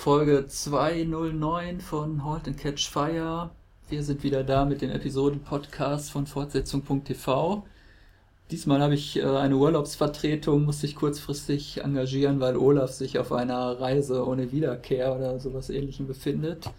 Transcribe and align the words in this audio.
Folge 0.00 0.46
209 0.48 1.82
von 1.82 2.24
Halt 2.24 2.48
and 2.48 2.56
Catch 2.56 2.88
Fire. 2.88 3.50
Wir 3.90 4.02
sind 4.02 4.22
wieder 4.22 4.42
da 4.42 4.64
mit 4.64 4.80
dem 4.80 4.90
Episoden-Podcast 4.90 6.10
von 6.10 6.26
Fortsetzung.tv. 6.26 7.66
Diesmal 8.50 8.80
habe 8.80 8.94
ich 8.94 9.18
äh, 9.18 9.24
eine 9.24 9.58
Urlaubsvertretung, 9.58 10.64
musste 10.64 10.86
ich 10.86 10.94
kurzfristig 10.94 11.82
engagieren, 11.84 12.40
weil 12.40 12.56
Olaf 12.56 12.92
sich 12.92 13.18
auf 13.18 13.30
einer 13.30 13.78
Reise 13.78 14.26
ohne 14.26 14.52
Wiederkehr 14.52 15.14
oder 15.14 15.38
sowas 15.38 15.68
ähnlichem 15.68 16.06
befindet. 16.06 16.70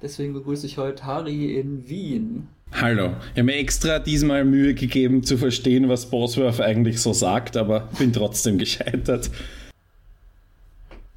Deswegen 0.00 0.32
begrüße 0.32 0.66
ich 0.66 0.78
heute 0.78 1.04
Harry 1.04 1.58
in 1.58 1.88
Wien. 1.88 2.46
Hallo. 2.70 3.14
Ich 3.32 3.40
habe 3.40 3.42
mir 3.42 3.56
extra 3.56 3.98
diesmal 3.98 4.44
Mühe 4.44 4.74
gegeben 4.74 5.24
zu 5.24 5.38
verstehen, 5.38 5.88
was 5.88 6.08
Bosworth 6.08 6.60
eigentlich 6.60 7.00
so 7.00 7.12
sagt, 7.14 7.56
aber 7.56 7.88
bin 7.98 8.12
trotzdem 8.12 8.58
gescheitert. 8.58 9.28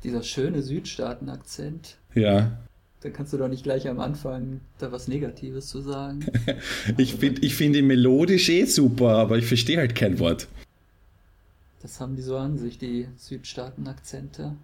Dieser 0.03 0.23
schöne 0.23 0.61
Südstaaten-Akzent. 0.61 1.97
Ja. 2.13 2.57
Da 3.01 3.09
kannst 3.09 3.33
du 3.33 3.37
doch 3.37 3.47
nicht 3.47 3.63
gleich 3.63 3.87
am 3.87 3.99
Anfang 3.99 4.61
da 4.77 4.91
was 4.91 5.07
Negatives 5.07 5.67
zu 5.67 5.81
sagen. 5.81 6.25
ich 6.97 7.15
finde 7.19 7.41
ich 7.41 7.55
find 7.55 7.75
ihn 7.75 7.87
melodisch 7.87 8.49
eh 8.49 8.65
super, 8.65 9.17
aber 9.17 9.37
ich 9.37 9.45
verstehe 9.45 9.77
halt 9.77 9.95
kein 9.95 10.19
Wort. 10.19 10.47
Das 11.81 11.99
haben 11.99 12.15
die 12.15 12.21
so 12.21 12.37
an 12.37 12.57
sich, 12.57 12.77
die 12.77 13.07
Südstaaten-Akzente. 13.17 14.55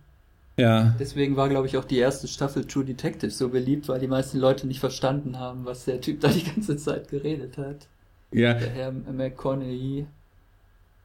Ja. 0.58 0.96
Deswegen 1.00 1.36
war, 1.36 1.50
glaube 1.50 1.68
ich, 1.68 1.78
auch 1.78 1.86
die 1.86 1.98
erste 1.98 2.28
Staffel 2.28 2.66
True 2.66 2.86
Detective 2.86 3.32
so 3.32 3.50
beliebt, 3.50 3.88
weil 3.88 4.00
die 4.00 4.08
meisten 4.08 4.38
Leute 4.38 4.68
nicht 4.68 4.80
verstanden 4.80 5.38
haben, 5.38 5.66
was 5.66 5.86
der 5.86 6.02
Typ 6.02 6.22
da 6.22 6.30
die 6.30 6.44
ganze 6.44 6.78
Zeit 6.78 7.10
geredet 7.10 7.58
hat. 7.58 7.88
Ja. 8.32 8.54
Der 8.54 8.70
Herr 8.70 8.92
McConaughey. 8.92 10.06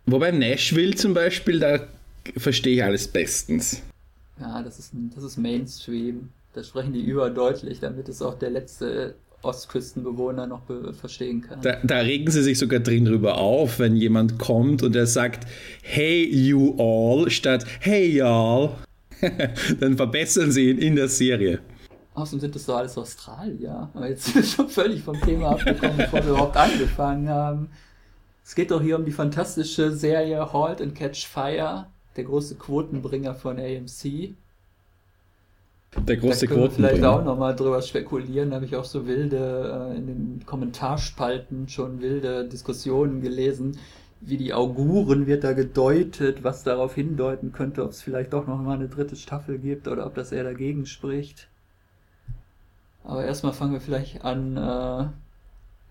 Wobei 0.06 0.30
Nashville 0.32 0.94
zum 0.94 1.14
Beispiel, 1.14 1.60
da 1.60 1.86
verstehe 2.36 2.74
ich 2.74 2.84
alles 2.84 3.08
bestens. 3.08 3.82
Ja, 4.40 4.62
das 4.62 4.78
ist, 4.78 4.92
das 5.14 5.24
ist 5.24 5.36
Mainstream. 5.36 6.30
Da 6.52 6.62
sprechen 6.62 6.92
die 6.92 7.02
überdeutlich, 7.02 7.80
damit 7.80 8.08
es 8.08 8.22
auch 8.22 8.34
der 8.34 8.50
letzte 8.50 9.14
Ostküstenbewohner 9.42 10.46
noch 10.46 10.62
verstehen 10.98 11.42
kann. 11.42 11.60
Da, 11.60 11.76
da, 11.82 11.98
regen 11.98 12.30
sie 12.30 12.42
sich 12.42 12.58
sogar 12.58 12.80
drin 12.80 13.04
drüber 13.04 13.36
auf, 13.36 13.78
wenn 13.78 13.96
jemand 13.96 14.38
kommt 14.38 14.82
und 14.82 14.96
er 14.96 15.06
sagt 15.06 15.46
Hey 15.82 16.24
you 16.24 16.74
all 16.78 17.30
statt 17.30 17.64
Hey 17.80 18.20
y'all. 18.20 18.70
Dann 19.80 19.96
verbessern 19.96 20.50
sie 20.50 20.70
ihn 20.70 20.78
in 20.78 20.96
der 20.96 21.08
Serie. 21.08 21.60
Außerdem 22.14 22.40
sind 22.40 22.54
das 22.54 22.66
doch 22.66 22.76
alles 22.76 22.96
Australier. 22.96 23.90
Aber 23.94 24.08
jetzt 24.08 24.24
sind 24.24 24.36
wir 24.36 24.42
schon 24.44 24.68
völlig 24.68 25.02
vom 25.02 25.20
Thema 25.20 25.50
abgekommen, 25.50 25.96
bevor 25.96 26.22
wir 26.24 26.30
überhaupt 26.30 26.56
angefangen 26.56 27.28
haben. 27.28 27.68
Es 28.44 28.54
geht 28.54 28.70
doch 28.70 28.82
hier 28.82 28.98
um 28.98 29.04
die 29.04 29.12
fantastische 29.12 29.92
Serie 29.92 30.52
Halt 30.52 30.80
and 30.80 30.94
Catch 30.94 31.26
Fire 31.26 31.86
der 32.16 32.24
große 32.24 32.56
Quotenbringer 32.56 33.34
von 33.34 33.58
AMC. 33.58 34.34
Der 35.96 36.16
große 36.16 36.48
da 36.48 36.56
wir 36.56 36.70
vielleicht 36.70 37.04
auch 37.04 37.24
nochmal 37.24 37.54
drüber 37.54 37.80
spekulieren. 37.80 38.50
Da 38.50 38.56
habe 38.56 38.66
ich 38.66 38.74
auch 38.74 38.84
so 38.84 39.06
wilde, 39.06 39.92
äh, 39.92 39.96
in 39.96 40.06
den 40.06 40.42
Kommentarspalten 40.44 41.68
schon 41.68 42.00
wilde 42.00 42.48
Diskussionen 42.48 43.20
gelesen, 43.20 43.78
wie 44.20 44.36
die 44.36 44.54
Auguren 44.54 45.26
wird 45.26 45.44
da 45.44 45.52
gedeutet, 45.52 46.42
was 46.42 46.64
darauf 46.64 46.94
hindeuten 46.94 47.52
könnte, 47.52 47.84
ob 47.84 47.90
es 47.90 48.02
vielleicht 48.02 48.32
doch 48.32 48.46
noch 48.46 48.58
mal 48.58 48.74
eine 48.74 48.88
dritte 48.88 49.16
Staffel 49.16 49.58
gibt 49.58 49.86
oder 49.86 50.06
ob 50.06 50.14
das 50.14 50.32
eher 50.32 50.44
dagegen 50.44 50.86
spricht. 50.86 51.48
Aber 53.04 53.24
erstmal 53.24 53.52
fangen 53.52 53.74
wir 53.74 53.80
vielleicht 53.80 54.24
an. 54.24 54.56
Äh, 54.56 55.08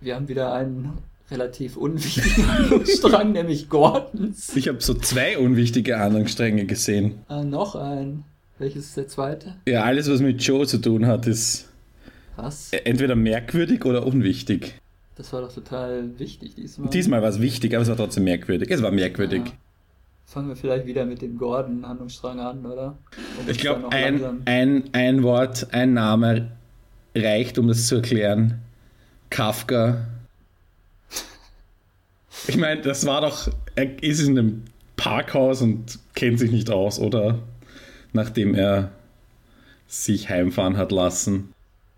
wir 0.02 0.16
haben 0.16 0.28
wieder 0.28 0.54
einen 0.54 0.98
relativ 1.32 1.78
unwichtigen 1.78 2.52
Handlungsstrang, 2.52 3.32
nämlich 3.34 3.70
Gordons. 3.70 4.56
Ich 4.56 4.68
habe 4.68 4.82
so 4.82 4.94
zwei 4.94 5.38
unwichtige 5.38 6.00
Handlungsstränge 6.00 6.66
gesehen. 6.66 7.20
Ah, 7.28 7.44
noch 7.44 7.76
ein. 7.76 8.24
Welches 8.60 8.88
ist 8.88 8.98
der 8.98 9.08
zweite? 9.08 9.56
Ja, 9.68 9.84
alles, 9.84 10.10
was 10.10 10.22
mit 10.22 10.42
Joe 10.42 10.68
zu 10.68 10.78
tun 10.78 11.08
hat, 11.08 11.28
ist 11.28 11.70
was? 12.36 12.72
entweder 12.72 13.16
merkwürdig 13.16 13.86
oder 13.86 14.06
unwichtig. 14.06 14.76
Das 15.16 15.32
war 15.34 15.42
doch 15.42 15.54
total 15.54 16.18
wichtig 16.18 16.56
diesmal. 16.56 16.90
Diesmal 16.90 17.22
war 17.22 17.30
es 17.30 17.40
wichtig, 17.40 17.74
aber 17.76 17.84
es 17.84 17.90
war 17.90 17.98
trotzdem 17.98 18.24
merkwürdig. 18.24 18.70
Es 18.72 18.82
war 18.82 18.92
merkwürdig. 18.92 19.44
Ja. 19.46 19.52
Fangen 20.26 20.48
wir 20.48 20.56
vielleicht 20.56 20.88
wieder 20.88 21.06
mit 21.06 21.22
dem 21.22 21.38
Gordon-Handlungsstrang 21.38 22.40
an, 22.40 22.66
oder? 22.66 22.98
Um 23.40 23.50
ich 23.50 23.60
glaube, 23.60 23.92
ein, 23.92 24.42
ein, 24.46 24.84
ein 24.94 25.22
Wort, 25.22 25.68
ein 25.74 25.94
Name 25.94 26.52
reicht, 27.16 27.60
um 27.60 27.68
das 27.68 27.86
zu 27.86 27.96
erklären. 27.96 28.60
Kafka 29.30 30.08
ich 32.48 32.58
meine, 32.58 32.82
das 32.82 33.06
war 33.06 33.22
doch, 33.22 33.50
er 33.76 34.04
ist 34.04 34.20
in 34.22 34.38
einem 34.38 34.64
Parkhaus 34.96 35.62
und 35.62 36.00
kennt 36.16 36.40
sich 36.40 36.52
nicht 36.52 36.70
aus, 36.70 37.00
oder? 37.00 37.40
Nachdem 38.14 38.56
er 38.56 38.92
sich 39.88 40.30
heimfahren 40.30 40.78
hat 40.78 40.92
lassen. 40.92 41.54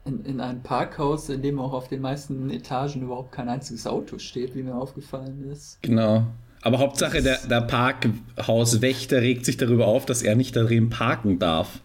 In, 0.05 0.23
in 0.25 0.39
einem 0.39 0.61
Parkhaus, 0.61 1.29
in 1.29 1.41
dem 1.41 1.59
auch 1.59 1.73
auf 1.73 1.87
den 1.87 2.01
meisten 2.01 2.49
Etagen 2.49 3.01
überhaupt 3.01 3.31
kein 3.31 3.49
einziges 3.49 3.87
Auto 3.87 4.19
steht, 4.19 4.55
wie 4.55 4.63
mir 4.63 4.75
aufgefallen 4.75 5.49
ist. 5.51 5.79
Genau. 5.81 6.27
Aber 6.61 6.79
Hauptsache, 6.79 7.21
der, 7.21 7.37
der 7.47 7.61
Parkhauswächter 7.61 9.21
regt 9.21 9.45
sich 9.45 9.57
darüber 9.57 9.87
auf, 9.87 10.05
dass 10.05 10.23
er 10.23 10.35
nicht 10.35 10.55
darin 10.55 10.89
parken 10.89 11.37
darf. 11.39 11.79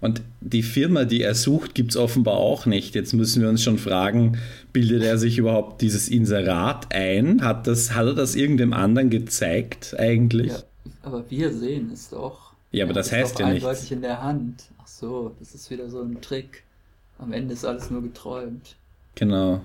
Und 0.00 0.22
die 0.40 0.62
Firma, 0.62 1.04
die 1.04 1.22
er 1.22 1.34
sucht, 1.34 1.74
gibt 1.74 1.92
es 1.92 1.96
offenbar 1.96 2.36
auch 2.36 2.66
nicht. 2.66 2.94
Jetzt 2.94 3.14
müssen 3.14 3.42
wir 3.42 3.48
uns 3.48 3.62
schon 3.62 3.78
fragen, 3.78 4.38
bildet 4.72 5.02
er 5.02 5.18
sich 5.18 5.38
überhaupt 5.38 5.80
dieses 5.80 6.08
Inserat 6.08 6.94
ein? 6.94 7.42
Hat, 7.42 7.66
das, 7.66 7.94
hat 7.94 8.06
er 8.06 8.14
das 8.14 8.34
irgendeinem 8.34 8.72
anderen 8.72 9.10
gezeigt 9.10 9.96
eigentlich? 9.98 10.52
Ja, 10.52 10.62
aber 11.02 11.24
wir 11.30 11.52
sehen 11.52 11.90
es 11.92 12.10
doch. 12.10 12.52
Ja, 12.72 12.84
aber 12.84 12.92
das 12.92 13.10
heißt 13.10 13.38
ja 13.38 13.46
eindeutig 13.46 13.90
in 13.92 14.02
der 14.02 14.22
Hand. 14.22 14.64
Ach 14.78 14.86
so, 14.86 15.34
das 15.38 15.54
ist 15.54 15.70
wieder 15.70 15.88
so 15.88 16.02
ein 16.02 16.20
Trick. 16.20 16.64
Am 17.18 17.32
Ende 17.32 17.54
ist 17.54 17.64
alles 17.64 17.90
nur 17.90 18.02
geträumt. 18.02 18.76
Genau. 19.14 19.62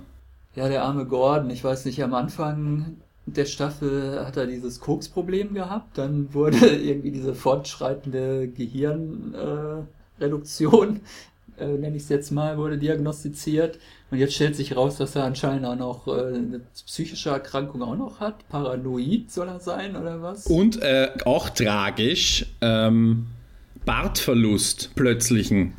Ja, 0.56 0.70
der 0.70 0.84
arme 0.84 1.06
Gordon, 1.06 1.50
ich 1.50 1.64
weiß 1.64 1.86
nicht, 1.86 2.02
am 2.04 2.14
Anfang 2.14 2.98
der 3.26 3.46
Staffel 3.46 4.26
hat 4.26 4.38
er 4.38 4.48
dieses 4.48 4.80
Koks-Problem 4.80 5.54
gehabt, 5.54 5.98
dann 5.98 6.34
wurde 6.34 6.58
irgendwie 6.68 7.12
diese 7.12 7.36
fortschreitende 7.36 8.48
Gehirn... 8.48 9.34
Äh, 9.36 9.84
Reduktion, 10.22 11.02
äh, 11.60 11.68
nenne 11.68 11.98
ich 11.98 12.04
es 12.04 12.10
jetzt 12.10 12.32
mal, 12.32 12.58
wurde 12.58 12.78
diagnostiziert. 12.78 13.80
Und 14.10 14.18
jetzt 14.18 14.34
stellt 14.34 14.56
sich 14.56 14.76
raus, 14.76 14.98
dass 14.98 15.16
er 15.16 15.24
anscheinend 15.24 15.66
auch 15.66 15.76
noch 15.76 16.08
äh, 16.08 16.12
eine 16.12 16.62
psychische 16.86 17.30
Erkrankung 17.30 17.82
auch 17.82 17.98
noch 17.98 18.20
hat. 18.20 18.48
Paranoid 18.50 19.32
soll 19.32 19.48
er 19.48 19.60
sein 19.60 19.96
oder 19.96 20.22
was? 20.22 20.48
Und 20.48 20.82
äh, 20.82 21.10
auch 21.26 21.50
tragisch, 21.50 22.46
ähm, 22.62 23.28
Bartverlust 23.86 24.92
plötzlichen. 24.96 25.74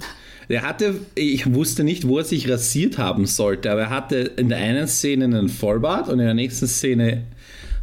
Er 0.49 0.63
hatte, 0.63 0.97
ich 1.15 1.55
wusste 1.55 1.85
nicht, 1.85 2.07
wo 2.09 2.19
er 2.19 2.25
sich 2.25 2.51
rasiert 2.51 2.99
haben 2.99 3.27
sollte, 3.27 3.71
aber 3.71 3.83
er 3.83 3.91
hatte 3.91 4.17
in 4.17 4.49
der 4.49 4.59
einen 4.59 4.89
Szene 4.89 5.25
einen 5.25 5.49
Vollbart 5.49 6.09
und 6.09 6.19
in 6.19 6.27
der 6.27 6.35
nächsten 6.35 6.67
Szene 6.67 7.25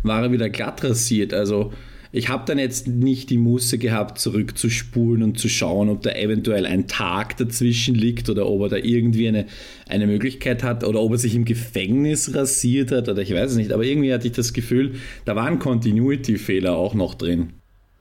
war 0.03 0.24
er 0.24 0.31
wieder 0.31 0.50
glatt 0.50 0.84
rasiert. 0.84 1.34
Also 1.34 1.74
ich 2.12 2.30
habe 2.30 2.44
dann 2.46 2.58
jetzt 2.58 2.88
nicht 2.88 3.30
die 3.30 3.38
Muße 3.38 3.78
gehabt, 3.78 4.18
zurückzuspulen 4.18 5.22
und 5.22 5.40
zu 5.40 5.47
schauen, 5.47 5.90
ob 5.90 6.02
da 6.02 6.12
eventuell 6.12 6.66
ein 6.66 6.88
Tag 6.88 7.38
dazwischen 7.38 7.94
liegt 7.94 8.30
oder 8.30 8.47
ob 8.47 8.62
er 8.62 8.70
da 8.70 8.75
irgendwie 8.78 9.28
eine, 9.28 9.46
eine 9.88 10.08
Möglichkeit 10.08 10.64
hat 10.64 10.84
oder 10.84 11.02
ob 11.02 11.12
er 11.12 11.18
sich 11.19 11.36
im 11.36 11.46
Gefängnis 11.46 12.34
rasiert 12.34 12.92
hat 12.92 13.09
oder 13.09 13.22
ich 13.22 13.34
weiß 13.34 13.52
es 13.52 13.58
nicht. 13.58 13.72
Aber 13.72 13.84
irgendwie 13.84 14.12
hatte 14.12 14.28
ich 14.28 14.34
das 14.34 14.53
Gefühl, 14.53 14.96
da 15.25 15.36
war 15.36 15.46
ein 15.46 15.59
Continuity-Fehler 15.59 16.75
auch 16.75 16.96
noch 16.96 17.14
drin. 17.14 17.53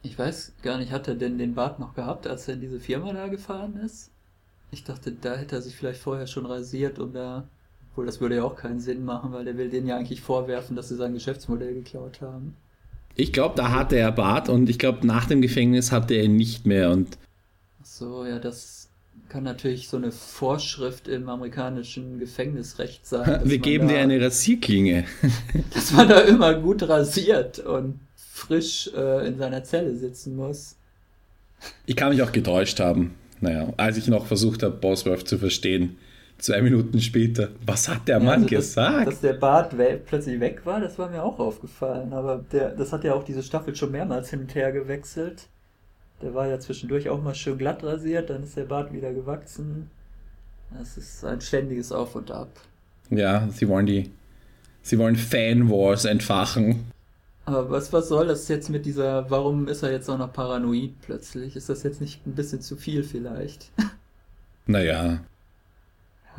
Ich 0.03 0.19
weiß 0.19 0.55
gar 0.63 0.79
nicht, 0.79 0.91
hat 0.91 1.09
er 1.09 1.15
denn 1.15 1.37
den 1.37 1.55
Bart 1.55 1.79
noch 1.79 1.95
gehabt, 1.95 2.27
als 2.27 2.49
er 2.49 2.55
in 2.55 2.61
diese 2.63 2.81
Firma 2.81 3.13
da 3.13 3.29
gefahren 3.29 3.79
ist? 3.85 4.11
Ich 4.71 4.85
dachte, 4.85 5.13
da 5.13 5.37
hätte 5.37 5.57
er 5.57 5.63
sich 5.63 5.77
vielleicht 5.77 6.01
vorher 6.01 6.27
schon 6.27 6.47
rasiert, 6.47 6.99
um 6.99 7.13
da. 7.13 7.49
Obwohl, 7.91 8.07
das 8.07 8.21
würde 8.21 8.37
ja 8.37 8.45
auch 8.45 8.57
keinen 8.57 8.81
Sinn 8.81 9.05
machen, 9.05 9.33
weil 9.33 9.45
der 9.45 9.59
will 9.59 9.69
denen 9.71 9.89
ja 9.89 9.97
eigentlich 9.97 10.21
vorwerfen, 10.21 10.77
dass 10.77 10.89
sie 10.89 10.97
sein 10.97 11.15
Geschäftsmodell 11.15 11.75
geklaut 11.75 12.21
haben. 12.21 12.55
Ich 13.21 13.33
glaube, 13.33 13.57
da 13.57 13.73
hatte 13.73 13.97
er 13.97 14.13
Bart 14.13 14.49
und 14.49 14.71
ich 14.71 14.79
glaube, 14.79 15.05
nach 15.05 15.27
dem 15.27 15.43
Gefängnis 15.43 15.91
hatte 15.91 16.15
er 16.15 16.23
ihn 16.23 16.37
nicht 16.37 16.67
mehr. 16.67 16.91
Und 16.93 17.19
Ach 17.83 17.85
so, 17.85 18.25
ja, 18.25 18.39
das 18.39 18.89
kann 19.29 19.43
natürlich 19.43 19.89
so 19.89 19.97
eine 19.97 20.13
Vorschrift 20.13 21.09
im 21.09 21.29
amerikanischen 21.29 22.21
Gefängnisrecht 22.21 23.05
sein. 23.05 23.41
Wir 23.43 23.59
geben 23.59 23.89
da, 23.89 23.95
dir 23.95 24.01
eine 24.01 24.21
Rasierklinge. 24.21 25.05
dass 25.75 25.93
man 25.93 26.09
da 26.09 26.21
immer 26.21 26.55
gut 26.55 26.89
rasiert 26.89 27.59
und 27.59 27.99
frisch 28.15 28.89
äh, 28.97 29.27
in 29.27 29.37
seiner 29.37 29.65
Zelle 29.65 29.97
sitzen 29.97 30.37
muss. 30.37 30.77
Ich 31.87 31.97
kann 31.97 32.11
mich 32.11 32.23
auch 32.23 32.31
getäuscht 32.31 32.79
haben. 32.79 33.17
Naja, 33.41 33.73
als 33.79 33.97
ich 33.97 34.07
noch 34.07 34.27
versucht 34.27 34.63
habe, 34.63 34.77
Bosworth 34.77 35.27
zu 35.27 35.39
verstehen. 35.39 35.99
Zwei 36.39 36.63
Minuten 36.63 37.01
später. 37.01 37.49
Was 37.67 37.89
hat 37.89 38.07
der 38.07 38.19
ja, 38.19 38.25
Mann 38.25 38.45
also 38.45 38.47
gesagt? 38.47 39.09
Dass, 39.09 39.21
der 39.21 39.33
Bart 39.33 39.75
plötzlich 40.07 40.39
weg 40.39 40.65
war, 40.65 40.81
das 40.81 40.99
war 40.99 41.11
mir 41.11 41.23
auch 41.23 41.39
aufgefallen. 41.41 42.13
Aber 42.13 42.45
der, 42.53 42.71
das 42.71 42.93
hat 42.93 43.03
ja 43.03 43.15
auch 43.15 43.25
diese 43.25 43.43
Staffel 43.43 43.75
schon 43.75 43.91
mehrmals 43.91 44.31
hin 44.31 44.41
und 44.41 44.55
her 44.55 44.71
gewechselt. 44.71 45.49
Der 46.23 46.35
war 46.35 46.47
ja 46.47 46.61
zwischendurch 46.61 47.09
auch 47.09 47.21
mal 47.21 47.35
schön 47.35 47.59
glatt 47.59 47.83
rasiert, 47.83 48.31
dann 48.31 48.45
ist 48.45 48.57
der 48.57 48.65
Bart 48.65 48.93
wieder 48.93 49.13
gewachsen. 49.13 49.91
Das 50.77 50.97
ist 50.97 51.25
ein 51.25 51.41
ständiges 51.41 51.93
Auf 51.93 52.15
und 52.15 52.31
Ab. 52.31 52.51
Ja, 53.11 53.49
sie 53.51 53.69
wollen 53.69 53.87
die. 53.87 54.11
Sie 54.83 54.99
wollen 54.99 55.17
Fan-Wars 55.17 56.05
entfachen. 56.05 56.93
Aber 57.47 57.71
was, 57.71 57.93
was 57.93 58.09
soll 58.09 58.27
das 58.29 58.47
jetzt 58.49 58.69
mit 58.69 58.85
dieser. 58.85 59.31
Warum 59.31 59.69
ist 59.69 59.83
er 59.83 59.91
jetzt 59.91 60.09
auch 60.09 60.19
noch 60.19 60.33
paranoid 60.33 60.93
plötzlich? 61.01 61.57
Ist 61.57 61.69
das 61.69 61.83
jetzt 61.83 62.01
nicht 62.01 62.27
ein 62.27 62.35
bisschen 62.35 62.61
zu 62.61 62.77
viel 62.77 63.03
vielleicht? 63.03 63.71
Naja. 64.71 65.21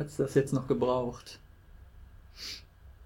Hat 0.00 0.06
es 0.06 0.16
das 0.16 0.34
jetzt 0.34 0.54
noch 0.54 0.66
gebraucht? 0.66 1.38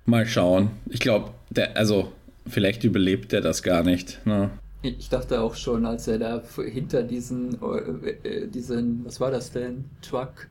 Mal 0.07 0.27
schauen. 0.27 0.71
Ich 0.89 1.01
glaube, 1.01 1.33
der, 1.51 1.77
also, 1.77 2.13
vielleicht 2.47 2.85
überlebt 2.85 3.33
er 3.33 3.41
das 3.41 3.65
gar 3.65 3.83
nicht. 3.83 4.25
Ne? 4.25 4.51
Ich 4.83 5.09
dachte 5.09 5.41
auch 5.41 5.57
schon, 5.57 5.87
als 5.87 6.07
er 6.07 6.21
da 6.21 6.43
hinter 6.57 7.03
diesen, 7.03 7.59
äh, 7.61 8.11
äh, 8.11 8.47
diesen, 8.47 9.05
was 9.05 9.19
war 9.19 9.33
das 9.33 9.51
denn, 9.51 9.87
Truck 10.03 10.47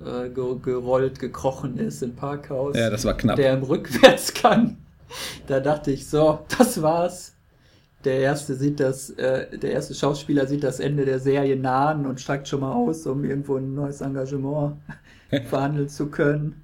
äh, 0.00 0.30
gerollt, 0.30 1.18
gekrochen 1.18 1.76
ist 1.76 2.02
im 2.02 2.16
Parkhaus. 2.16 2.74
Ja, 2.74 2.88
das 2.88 3.04
war 3.04 3.14
knapp. 3.14 3.36
Der 3.36 3.52
im 3.52 3.62
Rückwärtsgang. 3.62 4.76
Da 5.46 5.58
dachte 5.60 5.90
ich 5.90 6.06
so, 6.06 6.40
das 6.58 6.82
war's. 6.82 7.34
Der 8.04 8.20
erste 8.20 8.54
sieht 8.54 8.78
das, 8.80 9.10
äh, 9.10 9.58
der 9.58 9.72
erste 9.72 9.94
Schauspieler 9.94 10.46
sieht 10.46 10.62
das 10.62 10.78
Ende 10.78 11.04
der 11.04 11.18
Serie 11.18 11.56
nahen 11.56 12.06
und 12.06 12.20
steigt 12.20 12.46
schon 12.46 12.60
mal 12.60 12.72
aus, 12.72 13.06
um 13.06 13.24
irgendwo 13.24 13.56
ein 13.56 13.74
neues 13.74 14.00
Engagement 14.00 14.76
verhandeln 15.48 15.88
zu 15.88 16.06
können. 16.06 16.62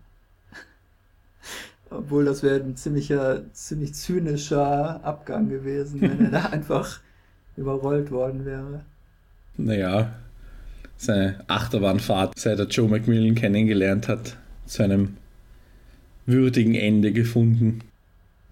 Obwohl 1.91 2.25
das 2.25 2.43
wäre 2.43 2.61
ein 2.61 2.77
ziemlicher, 2.77 3.43
ziemlich 3.53 3.95
zynischer 3.95 5.05
Abgang 5.05 5.49
gewesen, 5.49 6.01
wenn 6.01 6.25
er 6.25 6.31
da 6.31 6.47
einfach 6.53 7.01
überrollt 7.57 8.11
worden 8.11 8.45
wäre. 8.45 8.85
Naja, 9.57 10.13
seine 10.97 11.41
Achterbahnfahrt, 11.47 12.39
seit 12.39 12.59
er 12.59 12.67
Joe 12.67 12.89
McMillan 12.89 13.35
kennengelernt 13.35 14.09
hat, 14.09 14.37
zu 14.67 14.83
einem 14.83 15.17
würdigen 16.27 16.75
Ende 16.75 17.13
gefunden. 17.13 17.83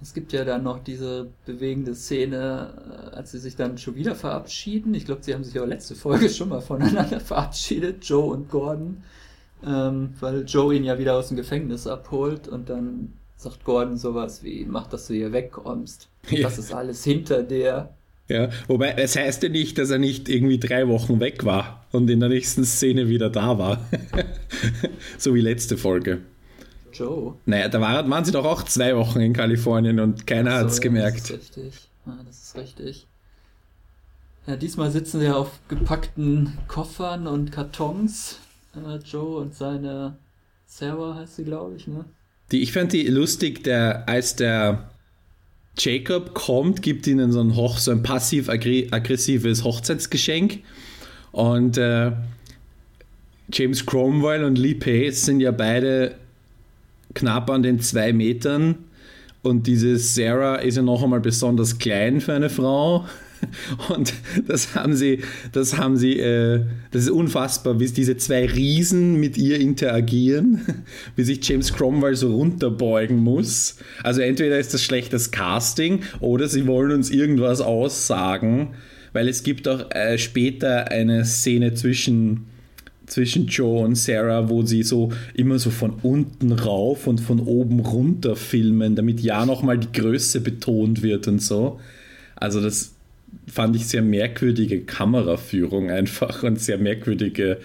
Es 0.03 0.15
gibt 0.15 0.33
ja 0.33 0.45
dann 0.45 0.65
noch 0.65 0.83
diese 0.83 1.29
bewegende 1.47 1.95
Szene, 1.95 3.11
äh, 3.13 3.17
als 3.17 3.31
sie 3.31 3.39
sich 3.39 3.55
dann 3.55 3.79
schon 3.79 3.95
wieder 3.95 4.17
verabschieden. 4.17 4.95
Ich 4.95 5.05
glaube, 5.05 5.23
sie 5.23 5.33
haben 5.33 5.45
sich 5.45 5.59
auch 5.61 5.67
letzte 5.67 5.95
Folge 5.95 6.29
schon 6.29 6.49
mal 6.49 6.61
voneinander 6.61 7.21
verabschiedet, 7.21 8.05
Joe 8.05 8.33
und 8.33 8.51
Gordon, 8.51 9.05
ähm, 9.65 10.15
weil 10.19 10.45
Joe 10.45 10.75
ihn 10.75 10.85
ja 10.85 10.99
wieder 10.99 11.15
aus 11.15 11.29
dem 11.29 11.37
Gefängnis 11.37 11.87
abholt 11.87 12.49
und 12.49 12.69
dann 12.69 13.13
sagt 13.37 13.65
Gordon 13.65 13.97
sowas 13.97 14.43
wie, 14.43 14.65
mach, 14.65 14.89
dass 14.89 15.07
du 15.07 15.15
hier 15.15 15.33
wegkommst. 15.33 16.09
Ja. 16.31 16.43
Das 16.43 16.59
ist 16.59 16.73
alles 16.73 17.05
hinter 17.05 17.45
dir. 17.45 17.91
Ja, 18.29 18.49
wobei 18.67 18.93
es 18.93 19.17
heißt 19.17 19.43
ja 19.43 19.49
nicht, 19.49 19.79
dass 19.79 19.91
er 19.91 19.99
nicht 19.99 20.29
irgendwie 20.29 20.59
drei 20.59 20.89
Wochen 20.89 21.21
weg 21.21 21.45
war 21.45 21.85
und 21.93 22.09
in 22.09 22.21
der 22.21 22.29
nächsten 22.29 22.65
Szene 22.65 23.09
wieder 23.09 23.31
da 23.31 23.59
war. 23.59 23.85
so 25.19 25.35
wie 25.35 25.41
letzte 25.41 25.77
Folge. 25.77 26.21
Joe. 26.93 27.35
Naja, 27.47 27.69
da 27.69 27.81
war, 27.81 28.09
waren 28.09 28.25
sie 28.25 28.33
doch 28.33 28.45
auch 28.45 28.63
zwei 28.63 28.97
Wochen 28.97 29.21
in 29.21 29.33
Kalifornien 29.33 30.01
und 30.01 30.27
keiner 30.27 30.55
hat 30.55 30.67
es 30.67 30.81
gemerkt. 30.81 31.21
Das 31.21 31.31
ist 31.31 31.57
richtig. 31.57 31.89
Ah, 32.07 32.19
das 32.27 32.43
ist 32.43 32.57
richtig. 32.57 33.07
Ja, 34.47 34.57
diesmal 34.57 34.91
sitzen 34.91 35.21
sie 35.21 35.29
auf 35.29 35.61
gepackten 35.69 36.59
Koffern 36.67 37.27
und 37.27 37.53
Kartons. 37.53 38.41
Äh, 38.75 38.97
Joe 39.05 39.41
und 39.41 39.55
seine 39.55 40.17
Sarah 40.67 41.17
heißt 41.17 41.37
sie, 41.37 41.45
glaube 41.45 41.77
ich, 41.77 41.87
ne? 41.87 42.05
Die, 42.51 42.63
ich 42.63 42.73
fand 42.73 42.93
die 42.93 43.07
lustig, 43.07 43.63
der, 43.63 44.09
als 44.09 44.37
der 44.37 44.91
Jacob 45.79 46.35
kommt, 46.35 46.83
gibt 46.83 47.07
ihnen 47.07 47.33
so 47.33 47.41
ein, 47.41 47.57
Hoch, 47.57 47.79
so 47.79 47.93
ein 47.93 48.03
passiv-aggressives 48.03 49.65
Hochzeitsgeschenk. 49.65 50.61
Und 51.31 51.79
äh, 51.79 52.13
James 53.53 53.87
Cromwell 53.87 54.45
und 54.45 54.59
Lee 54.59 54.75
Pace 54.75 55.25
sind 55.25 55.41
ja 55.41 55.51
beide 55.51 56.17
knapp 57.15 57.51
an 57.51 57.63
den 57.63 57.81
zwei 57.81 58.13
Metern. 58.13 58.77
Und 59.43 59.67
diese 59.67 59.97
Sarah 59.99 60.57
ist 60.57 60.77
ja 60.77 60.83
noch 60.83 61.03
einmal 61.03 61.21
besonders 61.21 61.79
klein 61.79 62.21
für 62.21 62.33
eine 62.33 62.49
Frau. 62.49 63.07
Und 63.89 64.13
das 64.47 64.75
haben 64.75 64.95
sie, 64.95 65.21
das 65.51 65.77
haben 65.77 65.97
sie, 65.97 66.19
äh, 66.19 66.65
das 66.93 67.05
ist 67.05 67.11
unfassbar, 67.11 67.81
wie 67.81 67.89
diese 67.89 68.17
zwei 68.17 68.47
Riesen 68.47 69.19
mit 69.19 69.37
ihr 69.37 69.59
interagieren, 69.59 70.61
wie 71.17 71.25
sich 71.25 71.47
James 71.47 71.73
Cromwell 71.73 72.15
so 72.15 72.35
runterbeugen 72.35 73.17
muss. 73.17 73.77
Also 74.03 74.21
entweder 74.21 74.59
ist 74.59 74.75
das 74.75 74.85
schlechtes 74.85 75.31
Casting 75.31 76.01
oder 76.21 76.49
sie 76.49 76.67
wollen 76.67 76.93
uns 76.93 77.11
irgendwas 77.11 77.61
aussagen, 77.61 78.75
weil 79.13 79.29
es 79.29 79.43
gibt 79.43 79.67
auch 79.67 79.91
äh, 79.91 80.19
später 80.19 80.91
eine 80.91 81.25
Szene 81.25 81.75
zwischen 81.75 82.47
zwischen 83.13 83.47
Joe 83.47 83.85
und 83.85 83.95
Sarah, 83.95 84.49
wo 84.49 84.63
sie 84.63 84.83
so 84.83 85.13
immer 85.35 85.59
so 85.59 85.69
von 85.69 85.91
unten 86.03 86.51
rauf 86.51 87.07
und 87.07 87.21
von 87.21 87.41
oben 87.41 87.81
runter 87.81 88.37
filmen, 88.37 88.97
damit 88.97 89.21
ja 89.21 89.45
nochmal 89.45 89.77
die 89.77 89.93
Größe 89.93 90.41
betont 90.41 91.03
wird 91.03 91.29
und 91.29 91.43
so. 91.43 91.79
Also 92.37 92.63
das 92.63 92.95
fand 93.47 93.77
ich 93.77 93.87
sehr 93.87 94.01
merkwürdige 94.01 94.81
Kameraführung 94.81 95.91
einfach 95.91 96.43
und 96.43 96.59
sehr 96.59 96.79
merkwürdige, 96.79 97.59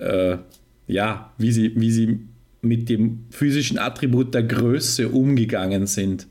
äh, 0.00 0.38
ja, 0.86 1.30
wie 1.36 1.52
sie, 1.52 1.72
wie 1.76 1.90
sie 1.90 2.20
mit 2.62 2.88
dem 2.88 3.26
physischen 3.28 3.76
Attribut 3.76 4.32
der 4.32 4.44
Größe 4.44 5.10
umgegangen 5.10 5.86
sind. 5.86 6.26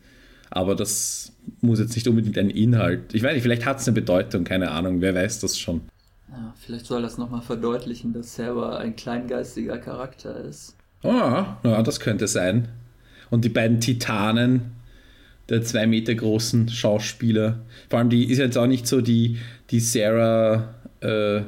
Aber 0.49 0.73
das 0.73 1.33
muss 1.61 1.79
jetzt 1.79 1.93
nicht 1.93 2.07
unbedingt 2.07 2.39
ein 2.39 2.49
Inhalt. 2.49 3.13
Ich 3.13 3.21
weiß 3.21 3.33
nicht, 3.35 3.43
vielleicht 3.43 3.67
hat 3.67 3.79
es 3.79 3.87
eine 3.87 3.93
Bedeutung, 3.93 4.43
keine 4.43 4.71
Ahnung, 4.71 5.01
wer 5.01 5.13
weiß 5.13 5.41
das 5.41 5.59
schon. 5.59 5.81
Ja, 6.29 6.53
vielleicht 6.57 6.85
soll 6.85 7.01
das 7.01 7.17
nochmal 7.17 7.41
verdeutlichen, 7.41 8.13
dass 8.13 8.35
Server 8.35 8.79
ein 8.79 8.95
kleingeistiger 8.95 9.77
Charakter 9.77 10.35
ist. 10.43 10.75
Ah, 11.03 11.57
ja, 11.63 11.83
das 11.83 11.99
könnte 11.99 12.27
sein. 12.27 12.67
Und 13.29 13.45
die 13.45 13.49
beiden 13.49 13.79
Titanen, 13.79 14.71
der 15.49 15.61
zwei 15.61 15.85
Meter 15.85 16.15
großen 16.15 16.69
Schauspieler. 16.69 17.59
Vor 17.89 17.99
allem, 17.99 18.09
die 18.09 18.31
ist 18.31 18.39
jetzt 18.39 18.57
auch 18.57 18.67
nicht 18.67 18.87
so 18.87 19.01
die, 19.01 19.37
die 19.69 19.79
Sarah 19.79 20.73
äh, 21.01 21.41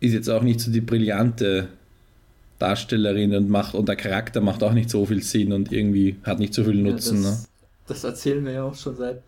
ist 0.00 0.12
jetzt 0.12 0.30
auch 0.30 0.42
nicht 0.42 0.60
so 0.60 0.70
die 0.70 0.80
brillante 0.80 1.68
Darstellerin 2.58 3.34
und 3.34 3.50
macht 3.50 3.74
und 3.74 3.88
der 3.88 3.96
Charakter 3.96 4.40
macht 4.40 4.62
auch 4.62 4.72
nicht 4.72 4.88
so 4.88 5.04
viel 5.04 5.22
Sinn 5.22 5.52
und 5.52 5.72
irgendwie 5.72 6.16
hat 6.22 6.38
nicht 6.38 6.54
so 6.54 6.64
viel 6.64 6.76
Nutzen. 6.76 7.22
Ja, 7.22 7.30
das, 7.30 7.42
ne? 7.42 7.48
das 7.86 8.04
erzählen 8.04 8.44
wir 8.44 8.52
ja 8.52 8.62
auch 8.64 8.74
schon 8.74 8.96
seit 8.96 9.22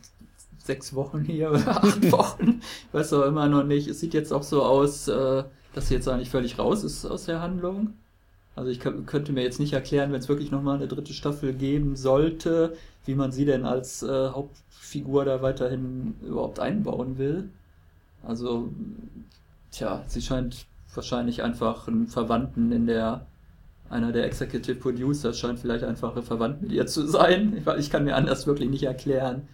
sechs 0.68 0.94
Wochen 0.94 1.24
hier 1.24 1.50
oder 1.50 1.82
acht 1.82 2.12
Wochen. 2.12 2.60
Weiß 2.92 3.12
auch 3.12 3.24
immer 3.24 3.48
noch 3.48 3.64
nicht. 3.64 3.88
Es 3.88 3.98
sieht 3.98 4.14
jetzt 4.14 4.32
auch 4.32 4.44
so 4.44 4.62
aus, 4.62 5.08
äh, 5.08 5.42
dass 5.74 5.88
sie 5.88 5.94
jetzt 5.94 6.08
eigentlich 6.08 6.30
völlig 6.30 6.58
raus 6.58 6.84
ist 6.84 7.04
aus 7.04 7.24
der 7.24 7.40
Handlung. 7.40 7.94
Also 8.54 8.70
ich 8.70 8.80
könnte 8.80 9.32
mir 9.32 9.42
jetzt 9.42 9.60
nicht 9.60 9.72
erklären, 9.72 10.12
wenn 10.12 10.18
es 10.18 10.28
wirklich 10.28 10.50
nochmal 10.50 10.76
eine 10.76 10.88
dritte 10.88 11.12
Staffel 11.12 11.52
geben 11.52 11.94
sollte, 11.94 12.76
wie 13.04 13.14
man 13.14 13.30
sie 13.30 13.44
denn 13.44 13.64
als 13.64 14.02
äh, 14.02 14.30
Hauptfigur 14.30 15.24
da 15.24 15.42
weiterhin 15.42 16.16
überhaupt 16.22 16.58
einbauen 16.58 17.18
will. 17.18 17.50
Also, 18.24 18.68
tja, 19.70 20.02
sie 20.08 20.20
scheint 20.20 20.66
wahrscheinlich 20.92 21.44
einfach 21.44 21.86
einen 21.86 22.08
Verwandten 22.08 22.72
in 22.72 22.88
der, 22.88 23.26
einer 23.90 24.10
der 24.10 24.24
Executive 24.24 24.80
Producers 24.80 25.38
scheint 25.38 25.60
vielleicht 25.60 25.84
einfach 25.84 26.16
ein 26.16 26.24
Verwandt 26.24 26.60
mit 26.60 26.72
ihr 26.72 26.86
zu 26.88 27.06
sein. 27.06 27.56
Ich, 27.56 27.74
ich 27.78 27.90
kann 27.90 28.02
mir 28.02 28.16
anders 28.16 28.48
wirklich 28.48 28.68
nicht 28.68 28.82
erklären, 28.82 29.46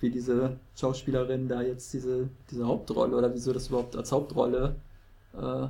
wie 0.00 0.10
diese 0.10 0.58
Schauspielerin 0.76 1.48
da 1.48 1.62
jetzt 1.62 1.92
diese, 1.92 2.28
diese 2.50 2.66
Hauptrolle 2.66 3.16
oder 3.16 3.34
wieso 3.34 3.52
das 3.52 3.68
überhaupt 3.68 3.96
als 3.96 4.12
Hauptrolle 4.12 4.76
äh, 5.34 5.68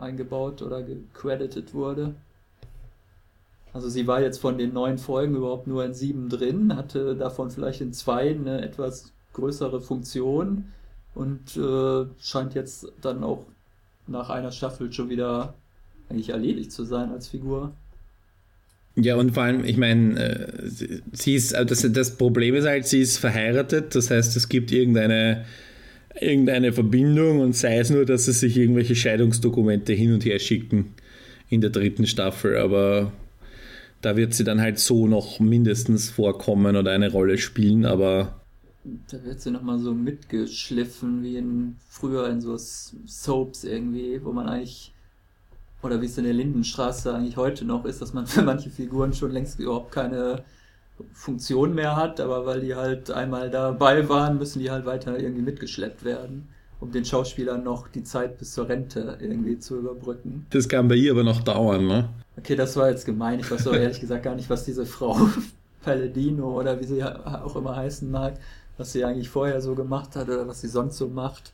eingebaut 0.00 0.62
oder 0.62 0.82
gecredited 0.82 1.74
wurde. 1.74 2.14
Also 3.72 3.88
sie 3.88 4.06
war 4.06 4.20
jetzt 4.20 4.40
von 4.40 4.56
den 4.58 4.72
neun 4.72 4.98
Folgen 4.98 5.36
überhaupt 5.36 5.66
nur 5.66 5.84
in 5.84 5.92
sieben 5.92 6.28
drin, 6.28 6.74
hatte 6.74 7.14
davon 7.16 7.50
vielleicht 7.50 7.80
in 7.80 7.92
zwei 7.92 8.30
eine 8.30 8.62
etwas 8.62 9.12
größere 9.34 9.80
Funktion 9.80 10.72
und 11.14 11.56
äh, 11.56 12.06
scheint 12.18 12.54
jetzt 12.54 12.90
dann 13.00 13.22
auch 13.22 13.44
nach 14.06 14.30
einer 14.30 14.52
Staffel 14.52 14.92
schon 14.92 15.10
wieder 15.10 15.54
eigentlich 16.08 16.30
erledigt 16.30 16.72
zu 16.72 16.84
sein 16.84 17.10
als 17.10 17.28
Figur. 17.28 17.72
Ja, 19.00 19.14
und 19.16 19.32
vor 19.32 19.44
allem, 19.44 19.64
ich 19.64 19.76
meine, 19.76 20.18
äh, 20.18 21.00
sie 21.12 21.34
ist, 21.34 21.52
äh, 21.52 21.64
das, 21.64 21.86
das 21.92 22.16
Problem 22.16 22.54
ist 22.54 22.66
halt, 22.66 22.86
sie 22.86 23.00
ist 23.00 23.18
verheiratet, 23.18 23.94
das 23.94 24.10
heißt, 24.10 24.36
es 24.36 24.48
gibt 24.48 24.72
irgendeine 24.72 25.44
irgendeine 26.20 26.72
Verbindung 26.72 27.38
und 27.38 27.54
sei 27.54 27.78
es 27.78 27.90
nur, 27.90 28.04
dass 28.04 28.24
sie 28.24 28.32
sich 28.32 28.56
irgendwelche 28.56 28.96
Scheidungsdokumente 28.96 29.92
hin 29.92 30.12
und 30.12 30.24
her 30.24 30.40
schicken 30.40 30.94
in 31.48 31.60
der 31.60 31.70
dritten 31.70 32.06
Staffel, 32.06 32.56
aber 32.56 33.12
da 34.00 34.16
wird 34.16 34.34
sie 34.34 34.42
dann 34.42 34.60
halt 34.60 34.80
so 34.80 35.06
noch 35.06 35.38
mindestens 35.38 36.10
vorkommen 36.10 36.74
oder 36.74 36.90
eine 36.90 37.12
Rolle 37.12 37.38
spielen, 37.38 37.84
aber 37.84 38.40
da 39.10 39.22
wird 39.24 39.40
sie 39.40 39.50
nochmal 39.50 39.78
so 39.78 39.94
mitgeschliffen 39.94 41.22
wie 41.22 41.36
in 41.36 41.76
früher 41.88 42.28
in 42.28 42.40
so 42.40 42.56
Soaps 42.56 43.64
irgendwie, 43.64 44.20
wo 44.24 44.32
man 44.32 44.48
eigentlich 44.48 44.92
oder 45.82 46.00
wie 46.00 46.06
es 46.06 46.18
in 46.18 46.24
der 46.24 46.32
Lindenstraße 46.32 47.14
eigentlich 47.14 47.36
heute 47.36 47.64
noch 47.64 47.84
ist, 47.84 48.02
dass 48.02 48.12
man 48.12 48.26
für 48.26 48.42
manche 48.42 48.70
Figuren 48.70 49.12
schon 49.12 49.30
längst 49.30 49.60
überhaupt 49.60 49.92
keine 49.92 50.42
Funktion 51.12 51.74
mehr 51.74 51.96
hat, 51.96 52.20
aber 52.20 52.46
weil 52.46 52.60
die 52.60 52.74
halt 52.74 53.10
einmal 53.10 53.50
dabei 53.50 54.08
waren, 54.08 54.38
müssen 54.38 54.58
die 54.58 54.70
halt 54.70 54.84
weiter 54.84 55.18
irgendwie 55.18 55.42
mitgeschleppt 55.42 56.04
werden, 56.04 56.48
um 56.80 56.90
den 56.90 57.04
Schauspielern 57.04 57.62
noch 57.62 57.88
die 57.88 58.02
Zeit 58.02 58.38
bis 58.38 58.52
zur 58.54 58.68
Rente 58.68 59.18
irgendwie 59.20 59.58
zu 59.58 59.78
überbrücken. 59.78 60.46
Das 60.50 60.68
kann 60.68 60.88
bei 60.88 60.96
ihr 60.96 61.12
aber 61.12 61.22
noch 61.22 61.42
dauern, 61.42 61.86
ne? 61.86 62.08
Okay, 62.36 62.56
das 62.56 62.76
war 62.76 62.90
jetzt 62.90 63.04
gemein. 63.04 63.40
Ich 63.40 63.50
weiß 63.50 63.66
aber 63.66 63.78
ehrlich 63.78 64.00
gesagt 64.00 64.24
gar 64.24 64.34
nicht, 64.34 64.50
was 64.50 64.64
diese 64.64 64.86
Frau 64.86 65.16
Palladino 65.82 66.58
oder 66.58 66.80
wie 66.80 66.84
sie 66.84 67.02
auch 67.02 67.56
immer 67.56 67.76
heißen 67.76 68.10
mag, 68.10 68.34
was 68.76 68.92
sie 68.92 69.04
eigentlich 69.04 69.28
vorher 69.28 69.60
so 69.60 69.74
gemacht 69.74 70.16
hat 70.16 70.28
oder 70.28 70.46
was 70.46 70.60
sie 70.60 70.68
sonst 70.68 70.98
so 70.98 71.08
macht. 71.08 71.52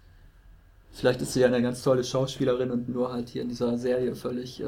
Vielleicht 0.94 1.20
ist 1.22 1.32
sie 1.32 1.40
ja 1.40 1.48
eine 1.48 1.60
ganz 1.60 1.82
tolle 1.82 2.04
Schauspielerin 2.04 2.70
und 2.70 2.88
nur 2.88 3.12
halt 3.12 3.28
hier 3.28 3.42
in 3.42 3.48
dieser 3.48 3.76
Serie 3.76 4.14
völlig 4.14 4.62
äh, 4.62 4.64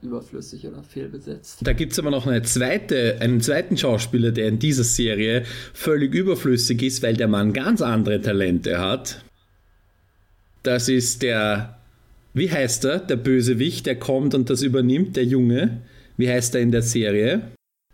überflüssig 0.00 0.66
oder 0.66 0.82
fehlbesetzt. 0.84 1.58
Da 1.62 1.72
gibt 1.72 1.92
es 1.92 1.98
aber 1.98 2.10
noch 2.10 2.28
eine 2.28 2.42
zweite, 2.42 3.16
einen 3.20 3.40
zweiten 3.40 3.76
Schauspieler, 3.76 4.30
der 4.30 4.46
in 4.46 4.60
dieser 4.60 4.84
Serie 4.84 5.42
völlig 5.72 6.14
überflüssig 6.14 6.82
ist, 6.82 7.02
weil 7.02 7.16
der 7.16 7.26
Mann 7.26 7.52
ganz 7.52 7.82
andere 7.82 8.20
Talente 8.20 8.78
hat. 8.78 9.24
Das 10.62 10.88
ist 10.88 11.22
der, 11.22 11.78
wie 12.32 12.50
heißt 12.50 12.84
er, 12.84 13.00
der 13.00 13.16
Bösewicht, 13.16 13.86
der 13.86 13.98
kommt 13.98 14.34
und 14.34 14.50
das 14.50 14.62
übernimmt, 14.62 15.16
der 15.16 15.24
Junge. 15.24 15.82
Wie 16.16 16.30
heißt 16.30 16.54
er 16.54 16.60
in 16.60 16.70
der 16.70 16.82
Serie? 16.82 17.50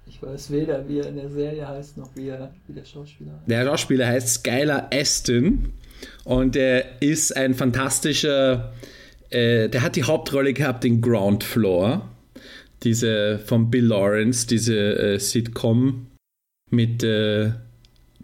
Ich 0.06 0.22
weiß 0.22 0.50
weder, 0.50 0.86
wie 0.86 0.98
er 0.98 1.08
in 1.08 1.16
der 1.16 1.30
Serie 1.30 1.66
heißt, 1.66 1.96
noch 1.96 2.14
wie, 2.16 2.28
er, 2.28 2.52
wie 2.66 2.74
der 2.74 2.84
Schauspieler 2.84 3.32
heißt. 3.32 3.50
Der 3.50 3.64
Schauspieler 3.64 4.06
heißt 4.08 4.28
Skylar 4.28 4.90
Aston 4.92 5.72
und 6.24 6.56
er 6.56 7.02
ist 7.02 7.36
ein 7.36 7.54
fantastischer, 7.54 8.72
äh, 9.30 9.68
der 9.68 9.82
hat 9.82 9.96
die 9.96 10.04
Hauptrolle 10.04 10.52
gehabt 10.52 10.84
in 10.84 11.00
Ground 11.00 11.44
Floor, 11.44 12.08
diese 12.82 13.38
von 13.38 13.70
Bill 13.70 13.86
Lawrence, 13.86 14.46
diese 14.46 14.76
äh, 14.76 15.18
Sitcom 15.18 16.06
mit 16.70 17.02
äh, 17.02 17.50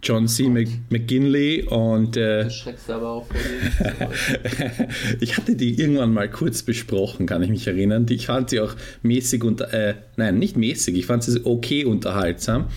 John 0.03 0.27
C. 0.27 0.47
Mc 0.47 0.69
McGinley 0.89 1.63
und 1.63 2.17
äh, 2.17 2.47
aber 2.87 3.09
auch 3.09 3.25
vor 3.25 3.35
ich 5.19 5.37
hatte 5.37 5.55
die 5.55 5.79
irgendwann 5.79 6.13
mal 6.13 6.29
kurz 6.29 6.61
besprochen, 6.61 7.25
kann 7.25 7.41
ich 7.41 7.49
mich 7.49 7.65
erinnern. 7.65 8.05
Ich 8.09 8.27
fand 8.27 8.51
sie 8.51 8.59
auch 8.59 8.75
mäßig 9.01 9.43
und 9.43 9.61
äh, 9.61 9.95
nein, 10.15 10.37
nicht 10.37 10.55
mäßig, 10.55 10.95
ich 10.95 11.07
fand 11.07 11.23
sie 11.23 11.43
okay 11.43 11.83
unterhaltsam. 11.83 12.67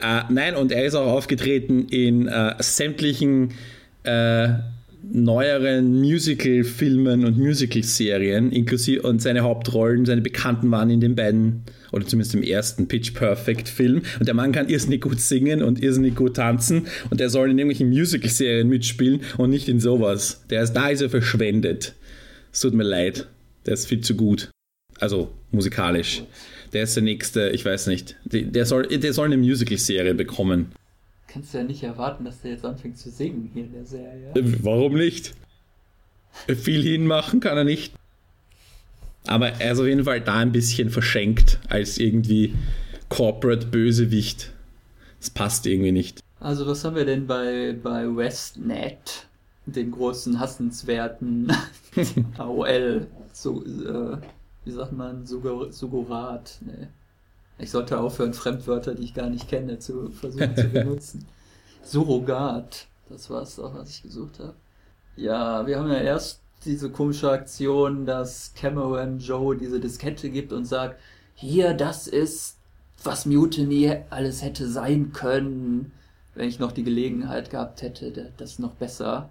Äh, 0.00 0.22
nein, 0.30 0.56
und 0.56 0.72
er 0.72 0.86
ist 0.86 0.94
auch 0.94 1.06
aufgetreten 1.06 1.88
in 1.88 2.26
äh, 2.26 2.54
sämtlichen 2.58 3.50
äh, 4.04 4.48
neueren 5.02 6.00
Musical-Filmen 6.00 7.24
und 7.24 7.36
Musical-Serien, 7.36 8.52
inklusive 8.52 9.02
und 9.02 9.20
seine 9.20 9.42
Hauptrollen, 9.42 10.06
seine 10.06 10.20
Bekannten 10.20 10.70
waren 10.70 10.90
in 10.90 11.00
den 11.00 11.14
beiden, 11.14 11.62
oder 11.90 12.06
zumindest 12.06 12.34
im 12.34 12.42
ersten 12.42 12.88
Pitch 12.88 13.12
Perfect-Film. 13.14 14.02
Und 14.18 14.26
der 14.26 14.34
Mann 14.34 14.52
kann 14.52 14.68
irrsinnig 14.68 15.02
gut 15.02 15.20
singen 15.20 15.62
und 15.62 15.82
irrsinnig 15.82 16.14
gut 16.14 16.36
tanzen 16.36 16.86
und 17.10 17.20
er 17.20 17.30
soll 17.30 17.50
in 17.50 17.58
irgendwelchen 17.58 17.90
Musical-Serien 17.90 18.68
mitspielen 18.68 19.20
und 19.38 19.50
nicht 19.50 19.68
in 19.68 19.80
sowas. 19.80 20.44
Der 20.50 20.62
ist, 20.62 20.72
da 20.72 20.88
ist 20.88 21.02
er 21.02 21.10
verschwendet. 21.10 21.94
Es 22.52 22.60
tut 22.60 22.74
mir 22.74 22.84
leid. 22.84 23.26
Der 23.66 23.74
ist 23.74 23.86
viel 23.86 24.00
zu 24.00 24.14
gut. 24.14 24.50
Also 24.98 25.32
musikalisch. 25.50 26.22
Der 26.72 26.84
ist 26.84 26.96
der 26.96 27.02
nächste, 27.02 27.50
ich 27.50 27.64
weiß 27.64 27.88
nicht. 27.88 28.16
Der 28.24 28.64
soll, 28.64 28.86
der 28.86 29.12
soll 29.12 29.26
eine 29.26 29.36
Musical-Serie 29.36 30.14
bekommen 30.14 30.72
kannst 31.32 31.54
du 31.54 31.58
ja 31.58 31.64
nicht 31.64 31.82
erwarten, 31.82 32.24
dass 32.24 32.42
der 32.42 32.52
jetzt 32.52 32.64
anfängt 32.64 32.98
zu 32.98 33.10
singen 33.10 33.50
hier 33.54 33.64
in 33.64 33.72
der 33.72 33.86
Serie. 33.86 34.32
Warum 34.62 34.94
nicht? 34.94 35.34
Viel 36.46 36.82
hinmachen 36.82 37.40
kann 37.40 37.56
er 37.56 37.64
nicht. 37.64 37.94
Aber 39.26 39.48
er 39.48 39.72
ist 39.72 39.78
auf 39.78 39.86
jeden 39.86 40.04
Fall 40.04 40.20
da 40.20 40.38
ein 40.38 40.52
bisschen 40.52 40.90
verschenkt 40.90 41.58
als 41.68 41.98
irgendwie 41.98 42.54
Corporate 43.08 43.66
Bösewicht. 43.66 44.52
Das 45.20 45.30
passt 45.30 45.66
irgendwie 45.66 45.92
nicht. 45.92 46.20
Also 46.40 46.66
was 46.66 46.84
haben 46.84 46.96
wir 46.96 47.04
denn 47.04 47.26
bei, 47.26 47.76
bei 47.80 48.04
Westnet, 48.16 49.28
den 49.64 49.92
großen 49.92 50.40
hassenswerten 50.40 51.52
AOL, 52.36 53.06
so, 53.32 53.64
äh, 53.64 54.18
wie 54.64 54.70
sagt 54.70 54.92
man, 54.92 55.24
Sugorat, 55.24 56.58
nee. 56.62 56.88
Ich 57.62 57.70
sollte 57.70 58.00
aufhören, 58.00 58.34
Fremdwörter, 58.34 58.94
die 58.94 59.04
ich 59.04 59.14
gar 59.14 59.30
nicht 59.30 59.48
kenne, 59.48 59.78
zu 59.78 60.10
versuchen 60.10 60.56
zu 60.56 60.68
benutzen. 60.72 61.26
Surrogat, 61.84 62.88
das 63.08 63.30
war 63.30 63.42
es 63.42 63.58
auch, 63.58 63.74
was 63.74 63.90
ich 63.90 64.02
gesucht 64.02 64.40
habe. 64.40 64.54
Ja, 65.16 65.64
wir 65.66 65.78
haben 65.78 65.88
ja 65.88 66.00
erst 66.00 66.40
diese 66.64 66.90
komische 66.90 67.30
Aktion, 67.30 68.04
dass 68.04 68.52
Cameron 68.54 69.18
Joe 69.18 69.56
diese 69.56 69.78
Diskette 69.78 70.28
gibt 70.30 70.52
und 70.52 70.64
sagt, 70.64 70.98
hier, 71.34 71.74
das 71.74 72.08
ist, 72.08 72.56
was 73.04 73.26
Mutiny 73.26 73.96
alles 74.10 74.42
hätte 74.42 74.68
sein 74.68 75.12
können, 75.12 75.92
wenn 76.34 76.48
ich 76.48 76.58
noch 76.58 76.72
die 76.72 76.84
Gelegenheit 76.84 77.50
gehabt 77.50 77.82
hätte, 77.82 78.32
das 78.36 78.58
noch 78.58 78.74
besser 78.74 79.30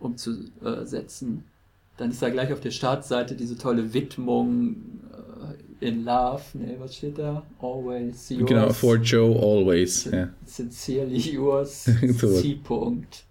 umzusetzen. 0.00 1.44
Dann 1.98 2.10
ist 2.10 2.22
da 2.22 2.30
gleich 2.30 2.52
auf 2.52 2.60
der 2.60 2.70
Startseite 2.70 3.34
diese 3.34 3.58
tolle 3.58 3.92
Widmung 3.92 4.76
in 5.82 6.04
love, 6.04 6.42
nee, 6.54 6.76
was 6.78 6.96
steht 6.96 7.18
da? 7.18 7.42
Always 7.60 8.30
yours. 8.30 8.48
Genau, 8.48 8.72
for 8.72 8.96
Joe, 8.96 9.34
always. 9.38 10.04
Sin 10.04 10.12
ja. 10.12 10.28
Sincerely 10.46 11.18
yours, 11.32 11.84
C. 11.84 12.60
-Punkt. 12.64 13.24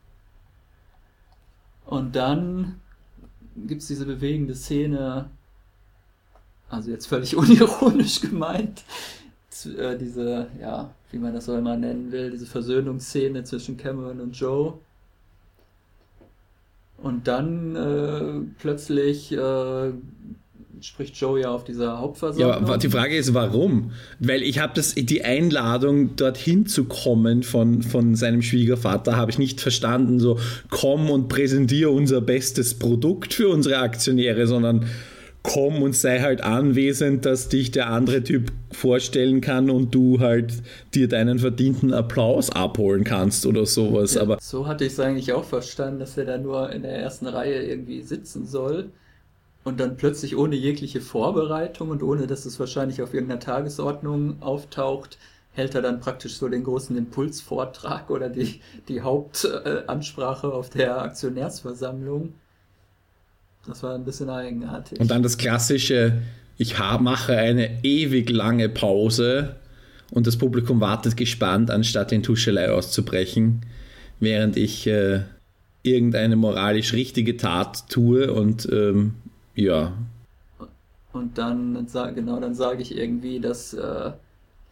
Und 1.85 2.15
dann 2.15 2.79
gibt 3.55 3.81
es 3.81 3.87
diese 3.87 4.05
bewegende 4.05 4.55
Szene, 4.55 5.29
also 6.69 6.91
jetzt 6.91 7.07
völlig 7.07 7.35
unironisch 7.37 8.21
gemeint, 8.21 8.83
äh, 9.77 9.97
diese, 9.97 10.47
ja, 10.59 10.93
wie 11.11 11.17
man 11.17 11.33
das 11.33 11.49
auch 11.49 11.57
immer 11.57 11.77
nennen 11.77 12.11
will, 12.11 12.31
diese 12.31 12.45
Versöhnungsszene 12.45 13.43
zwischen 13.43 13.77
Cameron 13.77 14.21
und 14.21 14.37
Joe. 14.37 14.77
Und 16.97 17.27
dann 17.27 17.75
äh, 17.75 18.53
plötzlich 18.59 19.31
äh, 19.31 19.91
spricht 20.81 21.15
Joe 21.17 21.39
ja 21.39 21.51
auf 21.51 21.63
dieser 21.63 21.99
Hauptversammlung. 21.99 22.67
Ja, 22.67 22.77
die 22.77 22.89
Frage 22.89 23.15
ist, 23.15 23.33
warum? 23.33 23.91
Weil 24.19 24.41
ich 24.41 24.59
habe 24.59 24.73
das, 24.75 24.95
die 24.95 25.23
Einladung, 25.23 26.15
dorthin 26.15 26.65
zu 26.65 26.85
kommen 26.85 27.43
von, 27.43 27.83
von 27.83 28.15
seinem 28.15 28.41
Schwiegervater, 28.41 29.15
habe 29.15 29.31
ich 29.31 29.37
nicht 29.37 29.61
verstanden, 29.61 30.19
so 30.19 30.39
komm 30.69 31.09
und 31.09 31.27
präsentiere 31.27 31.91
unser 31.91 32.21
bestes 32.21 32.77
Produkt 32.77 33.33
für 33.33 33.49
unsere 33.49 33.77
Aktionäre, 33.77 34.47
sondern 34.47 34.85
komm 35.43 35.81
und 35.81 35.95
sei 35.95 36.19
halt 36.19 36.41
anwesend, 36.41 37.25
dass 37.25 37.49
dich 37.49 37.71
der 37.71 37.87
andere 37.87 38.23
Typ 38.23 38.51
vorstellen 38.71 39.41
kann 39.41 39.69
und 39.69 39.93
du 39.93 40.19
halt 40.19 40.53
dir 40.93 41.07
deinen 41.07 41.39
verdienten 41.39 41.93
Applaus 41.93 42.49
abholen 42.51 43.03
kannst 43.03 43.45
oder 43.45 43.65
sowas. 43.65 44.15
Ja, 44.15 44.21
Aber 44.21 44.37
so 44.39 44.67
hatte 44.67 44.85
ich 44.85 44.93
es 44.93 44.99
eigentlich 44.99 45.33
auch 45.33 45.43
verstanden, 45.43 45.99
dass 45.99 46.17
er 46.17 46.25
da 46.25 46.37
nur 46.37 46.71
in 46.71 46.83
der 46.83 46.95
ersten 46.95 47.27
Reihe 47.27 47.63
irgendwie 47.63 48.01
sitzen 48.01 48.45
soll 48.45 48.91
und 49.63 49.79
dann 49.79 49.97
plötzlich 49.97 50.35
ohne 50.35 50.55
jegliche 50.55 51.01
Vorbereitung 51.01 51.89
und 51.89 52.01
ohne 52.03 52.27
dass 52.27 52.45
es 52.45 52.59
wahrscheinlich 52.59 53.01
auf 53.01 53.13
irgendeiner 53.13 53.39
Tagesordnung 53.39 54.41
auftaucht, 54.41 55.17
hält 55.53 55.75
er 55.75 55.81
dann 55.81 55.99
praktisch 55.99 56.35
so 56.37 56.47
den 56.47 56.63
großen 56.63 56.97
Impulsvortrag 56.97 58.09
oder 58.09 58.29
die, 58.29 58.61
die 58.87 59.01
Hauptansprache 59.01 60.51
auf 60.51 60.69
der 60.69 61.01
Aktionärsversammlung. 61.01 62.33
Das 63.67 63.83
war 63.83 63.93
ein 63.93 64.05
bisschen 64.05 64.29
eigenartig. 64.29 64.99
Und 64.99 65.11
dann 65.11 65.21
das 65.21 65.37
klassische, 65.37 66.21
ich 66.57 66.79
mache 66.79 67.37
eine 67.37 67.83
ewig 67.83 68.29
lange 68.29 68.69
Pause 68.69 69.57
und 70.09 70.25
das 70.25 70.37
Publikum 70.37 70.81
wartet 70.81 71.15
gespannt, 71.17 71.69
anstatt 71.69 72.11
in 72.11 72.23
Tuschelei 72.23 72.71
auszubrechen, 72.71 73.61
während 74.19 74.57
ich 74.57 74.87
äh, 74.87 75.21
irgendeine 75.83 76.35
moralisch 76.35 76.93
richtige 76.93 77.37
Tat 77.37 77.87
tue 77.89 78.33
und 78.33 78.67
ähm, 78.71 79.15
ja. 79.55 79.93
Und 81.13 81.37
dann, 81.37 81.87
genau, 82.15 82.39
dann 82.39 82.55
sage 82.55 82.81
ich 82.81 82.95
irgendwie, 82.95 83.39
dass 83.39 83.73
äh, 83.73 84.11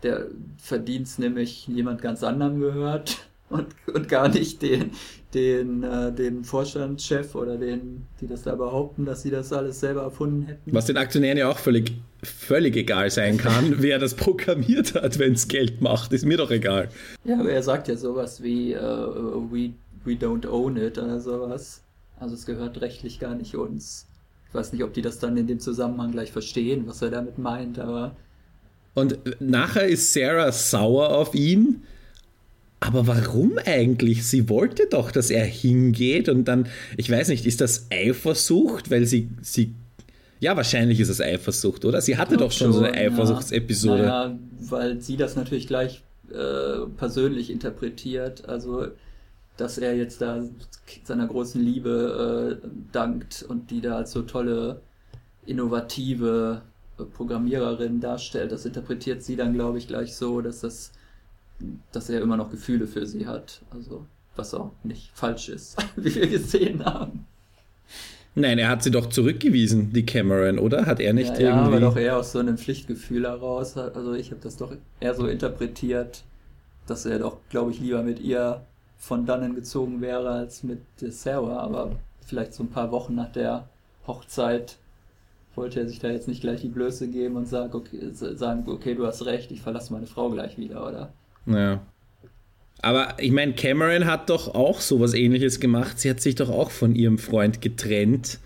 der 0.03 0.27
Verdienst 0.57 1.19
nämlich 1.19 1.67
jemand 1.67 2.01
ganz 2.01 2.23
anderem 2.23 2.59
gehört 2.59 3.17
und, 3.49 3.67
und 3.93 4.07
gar 4.07 4.29
nicht 4.29 4.61
den, 4.61 4.91
den, 5.33 5.83
äh, 5.83 6.13
den 6.13 6.43
Vorstandschef 6.43 7.35
oder 7.35 7.57
den, 7.57 8.05
die 8.21 8.27
das 8.27 8.43
da 8.43 8.55
behaupten, 8.55 9.05
dass 9.05 9.21
sie 9.21 9.31
das 9.31 9.51
alles 9.51 9.79
selber 9.79 10.03
erfunden 10.03 10.43
hätten. 10.43 10.73
Was 10.73 10.85
den 10.85 10.97
Aktionären 10.97 11.37
ja 11.37 11.49
auch 11.49 11.57
völlig, 11.57 11.93
völlig 12.23 12.75
egal 12.77 13.09
sein 13.09 13.37
kann, 13.37 13.75
wer 13.81 13.99
das 13.99 14.13
programmiert 14.13 14.95
hat, 14.95 15.19
wenn 15.19 15.33
es 15.33 15.47
Geld 15.47 15.81
macht, 15.81 16.13
ist 16.13 16.25
mir 16.25 16.37
doch 16.37 16.51
egal. 16.51 16.89
Ja, 17.25 17.39
aber 17.39 17.51
er 17.51 17.63
sagt 17.63 17.87
ja 17.87 17.97
sowas 17.97 18.41
wie 18.41 18.75
uh, 18.75 19.51
we, 19.51 19.73
we 20.05 20.13
don't 20.13 20.47
own 20.47 20.77
it 20.77 20.97
oder 20.97 21.19
sowas. 21.19 21.83
Also 22.19 22.35
es 22.35 22.45
gehört 22.45 22.81
rechtlich 22.81 23.19
gar 23.19 23.35
nicht 23.35 23.55
uns. 23.55 24.08
Ich 24.49 24.55
weiß 24.55 24.73
nicht, 24.73 24.83
ob 24.83 24.93
die 24.93 25.01
das 25.01 25.19
dann 25.19 25.37
in 25.37 25.47
dem 25.47 25.59
Zusammenhang 25.59 26.11
gleich 26.11 26.31
verstehen, 26.31 26.83
was 26.87 27.01
er 27.01 27.11
damit 27.11 27.37
meint, 27.37 27.79
aber. 27.79 28.15
Und 28.95 29.19
nachher 29.39 29.87
ist 29.87 30.11
Sarah 30.11 30.51
sauer 30.51 31.09
auf 31.09 31.35
ihn. 31.35 31.83
Aber 32.81 33.07
warum 33.07 33.59
eigentlich? 33.65 34.25
Sie 34.25 34.49
wollte 34.49 34.87
doch, 34.89 35.11
dass 35.11 35.29
er 35.29 35.45
hingeht 35.45 36.29
und 36.29 36.45
dann, 36.45 36.67
ich 36.95 37.09
weiß 37.09 37.27
nicht, 37.27 37.45
ist 37.45 37.61
das 37.61 37.87
Eifersucht, 37.91 38.89
weil 38.89 39.05
sie, 39.05 39.29
sie 39.41 39.75
ja, 40.39 40.55
wahrscheinlich 40.55 40.99
ist 40.99 41.09
es 41.09 41.19
Eifersucht, 41.19 41.83
oder? 41.83 41.99
Sie 42.01 42.17
hatte 42.17 42.37
doch 42.37 42.51
schon, 42.51 42.71
schon 42.71 42.73
so 42.73 42.79
eine 42.83 42.97
Eifersuchtsepisode. 42.97 44.03
Ja, 44.03 44.27
naja, 44.29 44.39
weil 44.61 45.01
sie 45.01 45.17
das 45.17 45.35
natürlich 45.35 45.67
gleich 45.67 46.01
äh, 46.31 46.87
persönlich 46.95 47.49
interpretiert. 47.49 48.47
Also 48.47 48.87
dass 49.59 49.77
er 49.77 49.95
jetzt 49.95 50.21
da 50.21 50.41
seiner 51.03 51.27
großen 51.27 51.61
Liebe 51.61 52.61
äh, 52.63 52.67
dankt 52.91 53.45
und 53.47 53.71
die 53.71 53.81
da 53.81 53.97
als 53.97 54.11
so 54.11 54.21
tolle, 54.21 54.81
innovative 55.45 56.61
äh, 56.97 57.03
Programmiererin 57.03 57.99
darstellt. 57.99 58.51
Das 58.51 58.65
interpretiert 58.65 59.23
sie 59.23 59.35
dann, 59.35 59.53
glaube 59.53 59.77
ich, 59.77 59.87
gleich 59.87 60.15
so, 60.15 60.41
dass 60.41 60.61
das, 60.61 60.91
dass 61.91 62.09
er 62.09 62.21
immer 62.21 62.37
noch 62.37 62.51
Gefühle 62.51 62.87
für 62.87 63.05
sie 63.05 63.27
hat. 63.27 63.61
Also, 63.71 64.05
was 64.35 64.53
auch 64.53 64.71
nicht 64.83 65.11
falsch 65.13 65.49
ist, 65.49 65.77
wie 65.95 66.13
wir 66.15 66.27
gesehen 66.27 66.85
haben. 66.85 67.25
Nein, 68.35 68.59
er 68.59 68.69
hat 68.69 68.83
sie 68.83 68.91
doch 68.91 69.07
zurückgewiesen, 69.07 69.91
die 69.91 70.05
Cameron, 70.05 70.59
oder? 70.59 70.85
Hat 70.85 70.99
er 70.99 71.13
nicht 71.13 71.33
ja, 71.33 71.39
irgendwie. 71.39 71.59
Ja, 71.59 71.65
aber 71.65 71.79
doch 71.79 71.97
eher 71.97 72.17
aus 72.17 72.31
so 72.31 72.39
einem 72.39 72.57
Pflichtgefühl 72.57 73.25
heraus. 73.25 73.75
Also 73.75 74.13
ich 74.13 74.31
habe 74.31 74.39
das 74.41 74.55
doch 74.55 74.71
eher 74.99 75.15
so 75.15 75.27
interpretiert, 75.27 76.23
dass 76.87 77.05
er 77.05 77.19
doch, 77.19 77.37
glaube 77.49 77.71
ich, 77.71 77.79
lieber 77.79 78.03
mit 78.03 78.19
ihr 78.19 78.61
von 78.99 79.25
dannen 79.25 79.55
gezogen 79.55 80.01
wäre 80.01 80.29
als 80.29 80.61
mit 80.61 80.81
Sarah. 80.99 81.59
Aber 81.59 81.93
vielleicht 82.25 82.53
so 82.53 82.63
ein 82.63 82.69
paar 82.69 82.91
Wochen 82.91 83.15
nach 83.15 83.31
der 83.31 83.67
Hochzeit 84.05 84.77
wollte 85.55 85.79
er 85.79 85.87
sich 85.87 85.99
da 85.99 86.09
jetzt 86.09 86.27
nicht 86.27 86.41
gleich 86.41 86.61
die 86.61 86.67
Blöße 86.67 87.07
geben 87.07 87.35
und 87.35 87.47
sagen, 87.47 87.73
okay, 87.73 87.99
sagen, 88.11 88.63
okay, 88.67 88.93
du 88.93 89.05
hast 89.05 89.25
recht, 89.25 89.51
ich 89.51 89.61
verlasse 89.61 89.91
meine 89.91 90.05
Frau 90.05 90.29
gleich 90.29 90.57
wieder, 90.57 90.87
oder? 90.87 91.13
Ja. 91.47 91.81
Aber 92.81 93.15
ich 93.17 93.31
meine, 93.31 93.53
Cameron 93.53 94.05
hat 94.05 94.29
doch 94.29 94.53
auch 94.53 94.79
sowas 94.79 95.13
ähnliches 95.13 95.59
gemacht. 95.59 95.99
Sie 95.99 96.09
hat 96.09 96.21
sich 96.21 96.35
doch 96.35 96.49
auch 96.49 96.71
von 96.71 96.95
ihrem 96.95 97.17
Freund 97.17 97.61
getrennt. 97.61 98.39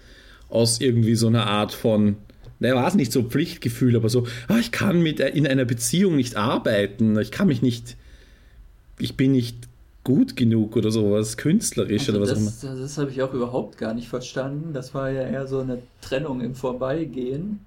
Aus 0.50 0.82
irgendwie 0.82 1.16
so 1.16 1.28
einer 1.28 1.48
Art 1.48 1.72
von, 1.72 2.16
da 2.60 2.76
war 2.76 2.88
es 2.88 2.96
nicht 2.96 3.12
so 3.12 3.24
Pflichtgefühl, 3.24 3.96
aber 3.96 4.10
so, 4.10 4.28
ah, 4.48 4.58
ich 4.60 4.72
kann 4.72 5.02
mit 5.02 5.20
in 5.20 5.48
einer 5.48 5.66
Beziehung 5.66 6.16
nicht 6.16 6.36
arbeiten, 6.36 7.20
ich 7.20 7.32
kann 7.32 7.48
mich 7.48 7.62
nicht, 7.62 7.98
ich 9.00 9.18
bin 9.18 9.32
nicht 9.32 9.68
gut 10.04 10.36
genug 10.36 10.76
oder 10.76 10.92
sowas, 10.92 11.38
künstlerisch 11.38 12.10
also 12.10 12.14
oder 12.14 12.22
was 12.22 12.30
das, 12.30 12.66
auch 12.66 12.72
immer. 12.72 12.82
Das 12.82 12.98
habe 12.98 13.12
ich 13.12 13.22
auch 13.22 13.34
überhaupt 13.34 13.78
gar 13.78 13.94
nicht 13.94 14.10
verstanden. 14.10 14.74
Das 14.74 14.94
war 14.94 15.10
ja 15.10 15.22
eher 15.22 15.48
so 15.48 15.60
eine 15.60 15.82
Trennung 16.02 16.42
im 16.42 16.56
Vorbeigehen. 16.56 17.60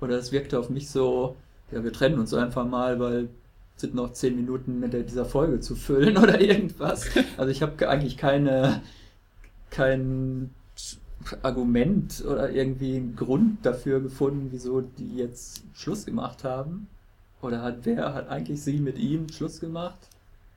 Oder 0.00 0.18
es 0.18 0.32
wirkte 0.32 0.58
auf 0.58 0.70
mich 0.70 0.90
so, 0.90 1.36
ja, 1.70 1.84
wir 1.84 1.92
trennen 1.92 2.18
uns 2.18 2.34
einfach 2.34 2.66
mal, 2.66 2.98
weil 2.98 3.28
sind 3.76 3.94
noch 3.94 4.12
zehn 4.12 4.36
Minuten 4.36 4.80
mit 4.80 4.92
dieser 4.92 5.24
Folge 5.24 5.60
zu 5.60 5.74
füllen 5.74 6.16
oder 6.22 6.40
irgendwas. 6.40 7.06
Also 7.36 7.50
ich 7.50 7.62
habe 7.62 7.88
eigentlich 7.88 8.16
keine, 8.16 8.82
kein 9.70 10.50
Argument 11.42 12.24
oder 12.26 12.50
irgendwie 12.50 12.96
einen 12.96 13.16
Grund 13.16 13.64
dafür 13.64 14.00
gefunden, 14.00 14.48
wieso 14.50 14.80
die 14.80 15.16
jetzt 15.16 15.62
Schluss 15.74 16.06
gemacht 16.06 16.44
haben. 16.44 16.88
Oder 17.40 17.62
hat 17.62 17.78
wer 17.82 18.14
hat 18.14 18.28
eigentlich 18.28 18.62
sie 18.62 18.78
mit 18.78 18.98
ihm 18.98 19.28
Schluss 19.28 19.60
gemacht? 19.60 19.98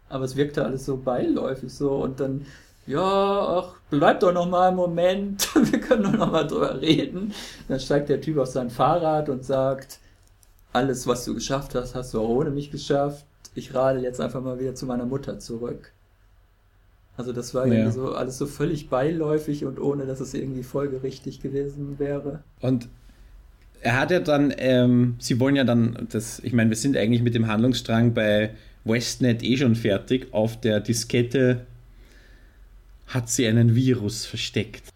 Aber 0.10 0.26
es 0.26 0.36
wirkte 0.36 0.64
alles 0.64 0.86
so 0.86 0.98
beiläufig 0.98 1.74
so 1.74 1.96
und 1.96 2.20
dann, 2.20 2.46
ja, 2.88 3.02
ach, 3.02 3.76
bleib 3.90 4.20
doch 4.20 4.34
noch 4.34 4.48
mal 4.48 4.68
einen 4.68 4.76
Moment, 4.76 5.50
wir 5.72 5.80
können 5.80 6.04
doch 6.04 6.14
noch 6.14 6.32
mal 6.32 6.46
drüber 6.46 6.82
reden. 6.82 7.34
Dann 7.68 7.80
steigt 7.80 8.10
der 8.10 8.22
Typ 8.22 8.38
auf 8.38 8.48
sein 8.48 8.70
Fahrrad 8.70 9.30
und 9.30 9.44
sagt, 9.44 10.00
alles, 10.74 11.08
was 11.08 11.26
du 11.26 11.34
geschafft 11.34 11.74
hast, 11.74 11.96
hast 11.96 12.14
du 12.14 12.20
auch 12.20 12.30
ohne 12.30 12.52
mich 12.52 12.70
geschafft. 12.70 13.26
Ich 13.56 13.74
radel 13.74 14.04
jetzt 14.04 14.20
einfach 14.20 14.42
mal 14.42 14.60
wieder 14.60 14.76
zu 14.76 14.86
meiner 14.86 15.06
Mutter 15.06 15.40
zurück. 15.40 15.94
Also 17.18 17.32
das 17.32 17.54
war 17.54 17.66
ja. 17.68 17.90
so 17.92 18.14
alles 18.14 18.38
so 18.38 18.46
völlig 18.46 18.90
beiläufig 18.90 19.64
und 19.64 19.80
ohne, 19.80 20.06
dass 20.06 20.20
es 20.20 20.34
irgendwie 20.34 20.64
folgerichtig 20.64 21.42
gewesen 21.42 21.98
wäre. 21.98 22.44
Und 22.60 22.90
er 23.82 24.00
hat 24.00 24.12
ja 24.12 24.20
dann, 24.20 24.54
ähm, 24.58 25.16
sie 25.20 25.40
wollen 25.40 25.56
ja 25.56 25.64
dann, 25.64 26.08
das, 26.12 26.40
ich 26.40 26.52
meine, 26.52 26.70
wir 26.70 26.78
sind 26.78 26.98
eigentlich 26.98 27.22
mit 27.22 27.36
dem 27.36 27.48
Handlungsstrang 27.48 28.14
bei 28.14 28.52
Westnet 28.86 29.44
eh 29.44 29.58
schon 29.58 29.76
fertig. 29.76 30.28
Auf 30.32 30.60
der 30.60 30.80
Diskette 30.80 31.66
hat 33.08 33.30
sie 33.30 33.48
einen 33.48 33.76
Virus 33.76 34.26
versteckt. 34.26 34.90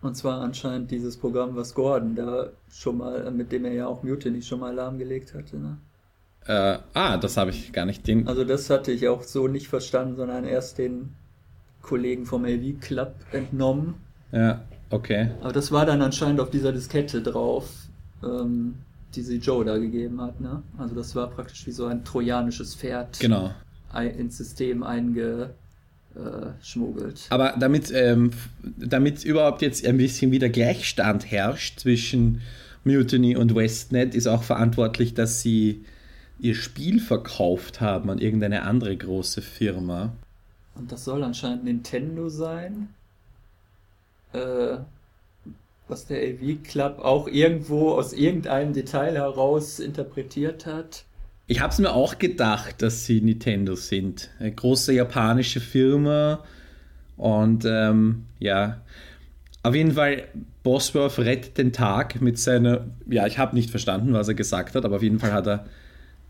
Und 0.00 0.16
zwar 0.16 0.40
anscheinend 0.40 0.90
dieses 0.90 1.16
Programm, 1.16 1.56
was 1.56 1.74
Gordon 1.74 2.14
da 2.14 2.50
schon 2.70 2.98
mal, 2.98 3.30
mit 3.30 3.52
dem 3.52 3.64
er 3.64 3.72
ja 3.72 3.86
auch 3.86 4.02
Mutiny 4.02 4.42
schon 4.42 4.60
mal 4.60 4.74
lahmgelegt 4.74 5.34
hatte, 5.34 5.56
ne? 5.56 5.78
Äh, 6.46 6.78
ah, 6.92 7.16
das 7.16 7.38
habe 7.38 7.50
ich 7.50 7.72
gar 7.72 7.86
nicht. 7.86 8.06
Den 8.06 8.28
also 8.28 8.44
das 8.44 8.68
hatte 8.68 8.92
ich 8.92 9.08
auch 9.08 9.22
so 9.22 9.48
nicht 9.48 9.68
verstanden, 9.68 10.16
sondern 10.16 10.44
erst 10.44 10.76
den 10.76 11.14
Kollegen 11.80 12.26
vom 12.26 12.44
AV 12.44 12.80
Club 12.80 13.14
entnommen. 13.32 13.94
Ja, 14.30 14.62
okay. 14.90 15.30
Aber 15.40 15.52
das 15.52 15.72
war 15.72 15.86
dann 15.86 16.02
anscheinend 16.02 16.40
auf 16.40 16.50
dieser 16.50 16.72
Diskette 16.72 17.22
drauf. 17.22 17.70
Ähm, 18.22 18.74
die 19.14 19.22
sie 19.22 19.36
Joe 19.36 19.64
da 19.64 19.78
gegeben 19.78 20.20
hat. 20.20 20.40
Ne? 20.40 20.62
Also 20.78 20.94
das 20.94 21.14
war 21.14 21.30
praktisch 21.30 21.66
wie 21.66 21.72
so 21.72 21.86
ein 21.86 22.04
trojanisches 22.04 22.74
Pferd 22.74 23.18
genau. 23.20 23.52
ins 23.94 24.36
System 24.36 24.82
eingeschmuggelt. 24.82 25.54
Aber 27.30 27.54
damit, 27.58 27.92
ähm, 27.94 28.32
damit 28.62 29.24
überhaupt 29.24 29.62
jetzt 29.62 29.86
ein 29.86 29.96
bisschen 29.96 30.32
wieder 30.32 30.48
Gleichstand 30.48 31.30
herrscht 31.30 31.80
zwischen 31.80 32.40
Mutiny 32.84 33.36
und 33.36 33.54
Westnet, 33.54 34.14
ist 34.14 34.26
auch 34.26 34.42
verantwortlich, 34.42 35.14
dass 35.14 35.40
sie 35.40 35.84
ihr 36.38 36.54
Spiel 36.54 37.00
verkauft 37.00 37.80
haben 37.80 38.10
an 38.10 38.18
irgendeine 38.18 38.62
andere 38.62 38.96
große 38.96 39.40
Firma. 39.40 40.12
Und 40.74 40.90
das 40.90 41.04
soll 41.04 41.22
anscheinend 41.22 41.64
Nintendo 41.64 42.28
sein. 42.28 42.88
Äh, 44.32 44.78
was 45.88 46.06
der 46.06 46.18
AV 46.18 46.62
Club 46.62 46.98
auch 46.98 47.28
irgendwo 47.28 47.90
aus 47.92 48.12
irgendeinem 48.12 48.72
Detail 48.72 49.14
heraus 49.14 49.80
interpretiert 49.80 50.66
hat. 50.66 51.04
Ich 51.46 51.60
habe 51.60 51.72
es 51.72 51.78
mir 51.78 51.92
auch 51.92 52.18
gedacht, 52.18 52.80
dass 52.80 53.04
sie 53.04 53.20
Nintendo 53.20 53.74
sind. 53.74 54.30
Eine 54.38 54.52
große 54.52 54.94
japanische 54.94 55.60
Firma. 55.60 56.42
Und 57.16 57.64
ähm, 57.66 58.24
ja, 58.38 58.80
auf 59.62 59.74
jeden 59.74 59.92
Fall, 59.92 60.28
Bosworth 60.62 61.18
rettet 61.18 61.58
den 61.58 61.72
Tag 61.72 62.20
mit 62.20 62.38
seiner. 62.38 62.86
Ja, 63.06 63.26
ich 63.26 63.38
habe 63.38 63.54
nicht 63.54 63.70
verstanden, 63.70 64.14
was 64.14 64.28
er 64.28 64.34
gesagt 64.34 64.74
hat, 64.74 64.84
aber 64.84 64.96
auf 64.96 65.02
jeden 65.02 65.18
Fall 65.18 65.32
hat 65.32 65.46
er 65.46 65.66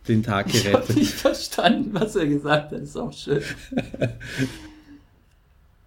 den 0.09 0.23
Tag 0.23 0.49
gerettet. 0.49 0.67
Ich 0.67 0.75
habe 0.75 0.93
nicht 0.95 1.15
verstanden, 1.15 1.91
was 1.93 2.17
er 2.17 2.27
gesagt 2.27 2.73
hat, 2.73 2.81
ist 2.81 2.97
auch 2.97 3.13
schön. 3.13 3.43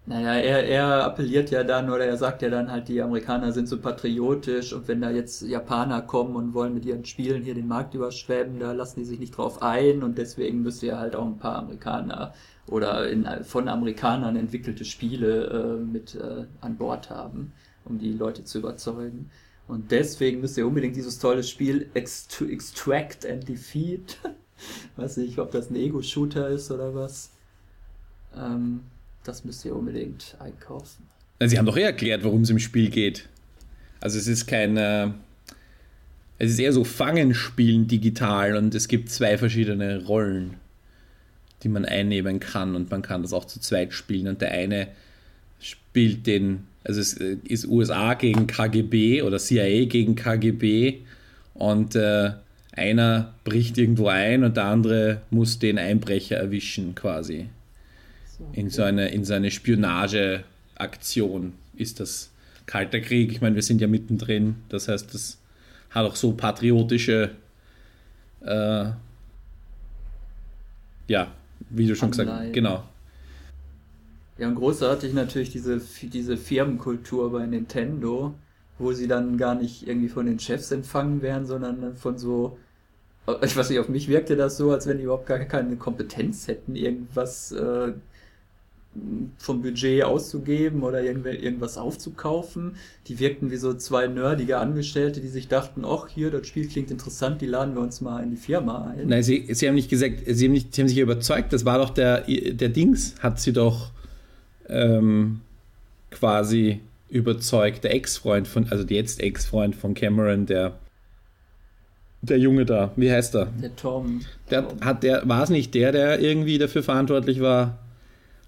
Naja, 0.10 0.36
er, 0.36 0.63
er 0.65 1.04
appelliert 1.04 1.52
ja 1.52 1.65
dann 1.65 1.89
oder 1.89 2.06
er 2.06 2.15
sagt 2.15 2.41
ja 2.41 2.50
dann 2.50 2.72
halt, 2.72 2.88
die 2.88 3.02
Amerikaner 3.02 3.52
sind 3.52 3.67
so 3.67 3.78
patriotisch 3.78 4.72
und 4.72 4.88
wenn 4.88 5.02
da 5.02 5.12
jetzt 5.12 5.41
Japaner 5.41 6.02
kommen 6.02 6.38
und 6.38 6.54
wollen 6.54 6.74
mit 6.74 6.86
ihren 6.86 7.04
Spielen 7.04 7.43
hier 7.43 7.56
den 7.56 7.67
Markt 7.67 7.93
überschwemmen, 7.93 8.58
da 8.62 8.72
lassen 8.72 9.02
die 9.02 9.06
sich 9.06 9.20
nicht 9.20 9.36
drauf 9.36 9.62
ein 9.62 10.04
und 10.04 10.17
deswegen 10.17 10.63
müsst 10.63 10.82
ihr 10.82 10.98
halt 10.98 11.13
auch 11.13 11.26
ein 11.26 11.38
paar 11.38 11.58
Amerikaner 11.58 12.34
oder 12.67 13.10
in, 13.10 13.28
von 13.43 13.67
Amerikanern 13.67 14.38
entwickelte 14.38 14.86
Spiele 14.86 15.48
äh, 15.48 15.84
mit 15.84 16.15
äh, 16.15 16.46
an 16.62 16.78
Bord 16.78 17.10
haben, 17.10 17.52
um 17.84 18.00
die 18.00 18.13
Leute 18.13 18.46
zu 18.46 18.60
überzeugen. 18.60 19.30
Und 19.67 19.91
deswegen 19.91 20.39
müsst 20.39 20.58
ihr 20.58 20.67
unbedingt 20.67 20.96
dieses 20.96 21.20
tolle 21.20 21.43
Spiel 21.43 21.89
Extract 21.96 23.26
and 23.30 23.50
Defeat. 23.50 24.20
Weiß 24.96 25.17
nicht, 25.17 25.38
ob 25.38 25.52
das 25.52 25.70
ein 25.70 25.76
Ego-Shooter 25.76 26.48
ist 26.48 26.72
oder 26.72 26.96
was. 26.96 27.32
Ähm, 28.34 28.84
das 29.28 29.44
müsst 29.44 29.66
ihr 29.66 29.76
unbedingt 29.76 30.36
einkaufen. 30.40 31.04
Sie 31.40 31.58
haben 31.58 31.66
doch 31.66 31.78
eh 31.78 31.84
erklärt, 31.84 32.24
worum 32.24 32.42
es 32.42 32.50
im 32.50 32.60
Spiel 32.60 32.90
geht. 32.90 33.28
Also 34.00 34.18
es 34.18 34.28
ist 34.28 34.48
kein. 34.48 34.78
Äh, 34.78 35.10
es 36.40 36.52
ist 36.52 36.60
eher 36.60 36.74
so 36.74 36.84
Fangenspielen 36.84 37.88
digital 37.88 38.56
und 38.58 38.76
es 38.76 38.88
gibt 38.88 39.10
zwei 39.10 39.40
verschiedene 39.40 40.06
Rollen, 40.06 40.54
die 41.63 41.70
man 41.70 41.84
einnehmen 41.84 42.40
kann 42.40 42.76
und 42.76 42.92
man 42.92 43.02
kann 43.02 43.24
das 43.24 43.34
auch 43.34 43.46
zu 43.46 43.60
zweit 43.60 43.92
spielen 43.92 44.28
und 44.28 44.42
der 44.42 44.52
eine 44.52 44.88
spielt 45.60 46.28
den. 46.28 46.68
Also 46.84 47.02
es 47.02 47.13
äh, 47.16 47.38
ist 47.44 47.68
USA 47.68 48.13
gegen 48.13 48.46
KGB 48.46 49.24
oder 49.24 49.40
CIA 49.40 49.86
gegen 49.86 50.16
KGB 50.16 51.00
und 51.56 51.96
äh, 51.96 52.34
einer 52.72 53.34
bricht 53.44 53.80
irgendwo 53.80 54.08
ein 54.08 54.44
und 54.44 54.58
der 54.58 54.66
andere 54.66 55.22
muss 55.32 55.58
den 55.58 55.80
Einbrecher 55.80 56.38
erwischen 56.38 56.94
quasi 56.94 57.50
in 58.54 58.69
so 58.69 58.84
eine, 58.84 59.10
in 59.10 59.26
so 59.26 59.34
eine 59.34 59.52
Spionageaktion 59.52 61.54
ist 61.76 62.00
das 62.00 62.32
Kalter 62.65 63.00
Krieg. 63.00 63.32
Ich 63.32 63.41
meine, 63.41 63.56
wir 63.56 63.63
sind 63.63 63.82
ja 63.82 63.88
mittendrin. 63.88 64.58
Das 64.69 64.88
heißt, 64.88 65.13
das 65.13 65.38
hat 65.89 66.06
auch 66.06 66.15
so 66.15 66.34
patriotische, 66.34 67.32
äh, 68.41 68.86
ja, 71.08 71.32
wie 71.69 71.88
du 71.88 71.95
schon 71.95 72.12
Anleihen. 72.12 72.28
gesagt 72.28 72.45
hast, 72.45 72.54
genau. 72.54 72.84
Ja, 74.38 74.47
und 74.47 74.56
großartig 74.56 75.13
natürlich 75.13 75.50
diese, 75.50 75.82
diese 76.04 76.38
Firmenkultur 76.38 77.32
bei 77.32 77.45
Nintendo, 77.47 78.36
wo 78.78 78.93
sie 78.93 79.08
dann 79.08 79.38
gar 79.38 79.56
nicht 79.56 79.88
irgendwie 79.88 80.10
von 80.10 80.28
den 80.28 80.39
Chefs 80.39 80.71
empfangen 80.71 81.23
werden, 81.23 81.47
sondern 81.47 81.95
von 81.95 82.19
so, 82.19 82.60
ich 83.41 83.58
weiß 83.58 83.71
nicht, 83.71 83.80
auf 83.80 83.89
mich 83.89 84.08
wirkte 84.08 84.36
das 84.36 84.58
so, 84.58 84.71
als 84.71 84.86
wenn 84.86 84.97
die 84.97 85.06
überhaupt 85.06 85.26
gar 85.26 85.39
keine 85.39 85.76
Kompetenz 85.78 86.47
hätten, 86.47 86.76
irgendwas 86.76 87.52
äh, 87.52 87.93
vom 89.38 89.62
Budget 89.62 90.04
auszugeben 90.04 90.84
oder 90.84 91.02
irgendwas 91.02 91.78
aufzukaufen. 91.78 92.76
Die 93.08 93.20
wirkten 93.20 93.52
wie 93.52 93.58
so 93.58 93.74
zwei 93.74 94.08
nerdige 94.08 94.58
Angestellte, 94.58 95.22
die 95.22 95.28
sich 95.28 95.48
dachten, 95.48 95.84
ach 95.86 96.08
hier, 96.08 96.32
das 96.32 96.48
Spiel 96.48 96.68
klingt 96.68 96.92
interessant, 96.92 97.42
die 97.42 97.46
laden 97.46 97.76
wir 97.76 97.82
uns 97.82 98.02
mal 98.02 98.24
in 98.24 98.32
die 98.32 98.38
Firma 98.38 98.88
ein. 98.92 99.08
Nein, 99.08 99.24
sie, 99.24 99.48
sie 99.54 99.68
haben 99.68 99.76
nicht 99.76 99.90
gesagt, 99.90 100.24
sie 100.26 100.46
haben, 100.46 100.52
nicht, 100.52 100.74
sie 100.74 100.82
haben 100.82 100.90
sich 100.90 100.98
überzeugt, 100.98 101.54
das 101.54 101.66
war 101.66 101.78
doch 101.78 101.92
der, 101.92 102.22
der 102.22 102.70
Dings, 102.70 103.16
hat 103.20 103.40
sie 103.40 103.54
doch 103.54 103.92
ähm, 104.68 105.42
quasi 106.12 106.82
überzeugt, 107.10 107.84
der 107.84 107.94
Ex-Freund 107.94 108.48
von, 108.48 108.68
also 108.70 108.84
der 108.84 108.98
jetzt 108.98 109.22
Ex-Freund 109.22 109.76
von 109.76 109.94
Cameron, 109.94 110.46
der 110.46 110.78
der 112.22 112.40
Junge 112.40 112.66
da, 112.66 112.92
wie 112.96 113.12
heißt 113.12 113.36
er? 113.36 113.48
Der 113.62 113.76
Tom. 113.76 114.22
Der, 114.50 114.68
Hat 114.82 115.04
der, 115.04 115.28
war 115.30 115.44
es 115.44 115.50
nicht 115.50 115.74
der, 115.76 115.92
der 115.92 116.20
irgendwie 116.20 116.58
dafür 116.58 116.82
verantwortlich 116.84 117.42
war, 117.42 117.78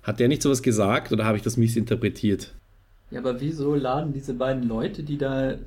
hat 0.10 0.19
der 0.19 0.28
nicht 0.28 0.41
sowas 0.41 0.63
gesagt 0.63 1.12
oder 1.12 1.24
habe 1.24 1.38
ich 1.38 1.43
das 1.43 1.56
missinterpretiert? 1.56 2.56
Ja, 3.12 3.19
aber 3.19 3.39
wieso 3.41 3.76
laden 3.76 4.12
diese 4.12 4.34
beiden 4.34 4.67
Leute, 4.67 5.04
die 5.04 5.19
da 5.19 5.52
äh, 5.52 5.58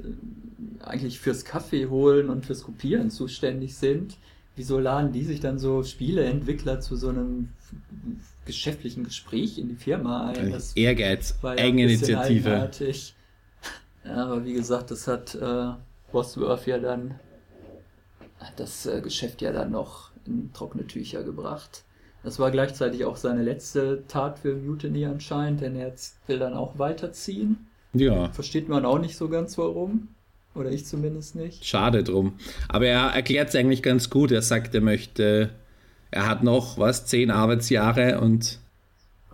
eigentlich 0.81 1.20
fürs 1.20 1.44
Kaffee 1.44 1.87
holen 1.87 2.28
und 2.28 2.44
fürs 2.44 2.64
Kopieren 2.64 3.11
zuständig 3.11 3.76
sind, 3.76 4.16
wieso 4.57 4.81
laden 4.81 5.12
die 5.12 5.22
sich 5.22 5.38
dann 5.38 5.61
so 5.61 5.85
Spieleentwickler 5.85 6.81
zu 6.81 6.96
so 6.96 7.11
einem 7.11 7.50
geschäftlichen 8.44 9.05
Gespräch 9.05 9.59
in 9.59 9.68
die 9.68 9.76
Firma 9.76 10.31
ein? 10.31 10.50
Das 10.50 10.76
Ehrgeiz, 10.76 11.37
ja 11.42 11.50
Eigeninitiative. 11.50 12.70
Ja, 14.05 14.16
aber 14.24 14.44
wie 14.44 14.55
gesagt, 14.55 14.90
das 14.90 15.07
hat 15.07 15.37
äh, 15.37 15.68
Bosworth 16.11 16.66
ja 16.66 16.78
dann, 16.78 17.14
hat 18.40 18.59
das 18.59 18.87
äh, 18.87 19.00
Geschäft 19.00 19.40
ja 19.40 19.52
dann 19.52 19.70
noch 19.70 20.11
in 20.26 20.52
trockene 20.52 20.85
Tücher 20.85 21.22
gebracht. 21.22 21.85
Das 22.22 22.38
war 22.38 22.50
gleichzeitig 22.50 23.04
auch 23.04 23.16
seine 23.16 23.42
letzte 23.42 24.04
Tat 24.06 24.38
für 24.38 24.54
Mutiny 24.54 25.06
anscheinend, 25.06 25.61
denn 25.61 25.76
er 25.76 25.92
will 26.26 26.38
dann 26.38 26.54
auch 26.54 26.78
weiterziehen. 26.78 27.66
Ja. 27.94 28.30
Versteht 28.32 28.68
man 28.68 28.85
auch 28.85 28.98
nicht 28.98 29.16
so 29.16 29.28
ganz 29.28 29.58
warum. 29.58 30.08
Oder 30.54 30.70
ich 30.70 30.85
zumindest 30.85 31.35
nicht. 31.35 31.64
Schade 31.64 32.04
drum. 32.04 32.35
Aber 32.68 32.87
er 32.87 33.08
erklärt 33.08 33.48
es 33.48 33.56
eigentlich 33.56 33.82
ganz 33.82 34.11
gut. 34.11 34.30
Er 34.30 34.42
sagt, 34.42 34.74
er 34.74 34.82
möchte, 34.82 35.50
er 36.11 36.28
hat 36.28 36.42
noch, 36.42 36.78
was, 36.78 37.06
zehn 37.06 37.30
Arbeitsjahre 37.30 38.20
und. 38.20 38.58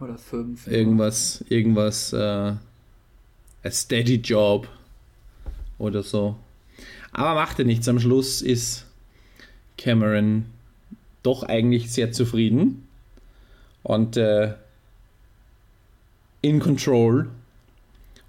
Oder 0.01 0.17
fünf. 0.17 0.69
Irgendwas, 0.69 1.45
ja. 1.49 1.57
irgendwas, 1.57 2.13
äh, 2.13 2.17
a 2.17 3.71
steady 3.71 4.17
job 4.17 4.69
oder 5.79 6.05
so. 6.05 6.37
Aber 7.13 7.35
macht 7.35 7.59
er 7.59 7.65
nichts. 7.65 7.89
Am 7.89 7.99
Schluss 7.99 8.41
ist 8.41 8.87
Cameron 9.77 10.47
doch 11.29 11.43
eigentlich 11.43 11.93
sehr 11.93 12.11
zufrieden 12.11 12.89
und 13.83 14.17
äh, 14.17 14.55
in 16.41 16.59
control. 16.59 17.29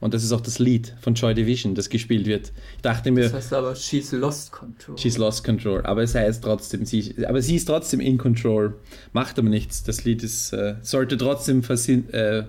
Und 0.01 0.13
das 0.13 0.23
ist 0.23 0.33
auch 0.33 0.41
das 0.41 0.59
Lied 0.59 0.93
von 1.01 1.13
Joy 1.13 1.33
Division, 1.33 1.75
das 1.75 1.89
gespielt 1.89 2.25
wird. 2.25 2.51
Ich 2.75 2.81
dachte 2.81 3.11
mir. 3.11 3.23
Das 3.23 3.33
heißt 3.33 3.53
aber, 3.53 3.75
she's 3.75 4.11
lost 4.11 4.51
control. 4.51 4.97
She's 4.97 5.17
lost 5.17 5.45
control. 5.45 5.81
Aber 5.85 6.03
es 6.03 6.13
heißt 6.13 6.43
trotzdem, 6.43 6.85
sie, 6.85 7.25
aber 7.25 7.41
sie 7.41 7.55
ist 7.55 7.65
trotzdem 7.65 8.01
in 8.01 8.17
control. 8.17 8.75
Macht 9.13 9.39
aber 9.39 9.49
nichts. 9.49 9.83
Das 9.83 10.03
Lied 10.03 10.23
ist, 10.23 10.51
äh, 10.51 10.75
sollte 10.81 11.17
trotzdem 11.17 11.63
äh, 12.11 12.43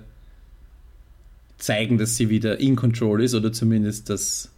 zeigen, 1.58 1.98
dass 1.98 2.16
sie 2.16 2.28
wieder 2.28 2.58
in 2.58 2.74
control 2.74 3.22
ist 3.22 3.34
oder 3.34 3.52
zumindest, 3.52 4.10
dass 4.10 4.50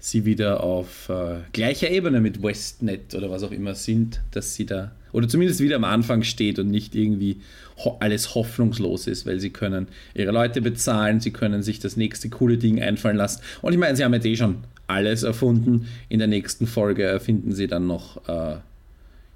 sie 0.00 0.24
wieder 0.24 0.64
auf 0.64 1.08
äh, 1.08 1.36
gleicher 1.52 1.90
Ebene 1.90 2.20
mit 2.20 2.42
Westnet 2.42 3.14
oder 3.14 3.30
was 3.30 3.42
auch 3.42 3.52
immer 3.52 3.74
sind, 3.74 4.20
dass 4.32 4.54
sie 4.54 4.66
da 4.66 4.92
oder 5.12 5.28
zumindest 5.28 5.60
wieder 5.60 5.76
am 5.76 5.84
Anfang 5.84 6.22
steht 6.22 6.58
und 6.58 6.70
nicht 6.70 6.94
irgendwie 6.94 7.40
ho 7.84 7.96
alles 8.00 8.34
hoffnungslos 8.34 9.06
ist, 9.06 9.26
weil 9.26 9.40
sie 9.40 9.50
können 9.50 9.88
ihre 10.14 10.32
Leute 10.32 10.60
bezahlen, 10.60 11.20
sie 11.20 11.32
können 11.32 11.62
sich 11.62 11.78
das 11.78 11.96
nächste 11.96 12.28
coole 12.28 12.58
Ding 12.58 12.80
einfallen 12.80 13.16
lassen. 13.16 13.42
Und 13.62 13.72
ich 13.72 13.78
meine, 13.78 13.96
sie 13.96 14.04
haben 14.04 14.14
jetzt 14.14 14.26
eh 14.26 14.36
schon 14.36 14.58
alles 14.86 15.22
erfunden. 15.22 15.86
In 16.08 16.18
der 16.18 16.28
nächsten 16.28 16.66
Folge 16.66 17.04
erfinden 17.04 17.52
sie 17.52 17.66
dann 17.66 17.86
noch, 17.86 18.28
äh, 18.28 18.56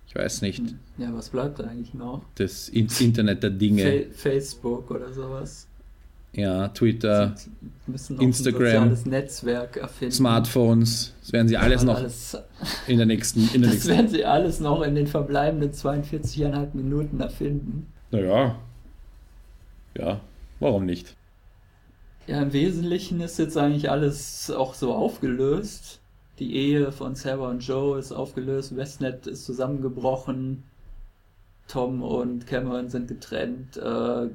ich 0.08 0.14
weiß 0.14 0.42
nicht. 0.42 0.62
Ja, 0.98 1.12
was 1.12 1.30
bleibt 1.30 1.58
da 1.58 1.64
eigentlich 1.64 1.94
noch? 1.94 2.22
Das 2.36 2.68
Internet 2.68 3.42
der 3.42 3.50
Dinge. 3.50 4.06
Facebook 4.14 4.90
oder 4.90 5.12
sowas. 5.12 5.66
Ja, 6.34 6.68
Twitter, 6.68 7.34
Instagram, 8.18 8.96
Netzwerk 9.04 9.76
erfinden. 9.76 10.12
Smartphones, 10.12 11.14
das 11.20 11.32
werden 11.32 11.48
sie 11.48 11.56
alles 11.56 11.82
ja, 11.82 11.86
noch 11.86 11.96
alles, 11.96 12.36
in 12.88 12.96
der 12.96 13.06
nächsten. 13.06 13.48
In 13.54 13.62
der 13.62 13.70
das 13.70 13.74
nächsten. 13.74 13.88
werden 13.90 14.08
sie 14.08 14.24
alles 14.24 14.58
noch 14.60 14.82
in 14.82 14.96
den 14.96 15.06
verbleibenden 15.06 15.72
42,5 15.72 16.74
Minuten 16.74 17.20
erfinden. 17.20 17.86
Naja. 18.10 18.56
Ja, 19.96 20.20
warum 20.58 20.86
nicht? 20.86 21.14
Ja, 22.26 22.42
im 22.42 22.52
Wesentlichen 22.52 23.20
ist 23.20 23.38
jetzt 23.38 23.56
eigentlich 23.56 23.90
alles 23.90 24.50
auch 24.50 24.74
so 24.74 24.92
aufgelöst. 24.94 26.00
Die 26.38 26.56
Ehe 26.56 26.90
von 26.90 27.14
Sarah 27.14 27.50
und 27.50 27.60
Joe 27.60 27.98
ist 27.98 28.10
aufgelöst, 28.10 28.74
Westnet 28.74 29.26
ist 29.28 29.44
zusammengebrochen, 29.44 30.64
Tom 31.68 32.02
und 32.02 32.46
Cameron 32.46 32.88
sind 32.88 33.08
getrennt, 33.08 33.76
äh, 33.76 34.28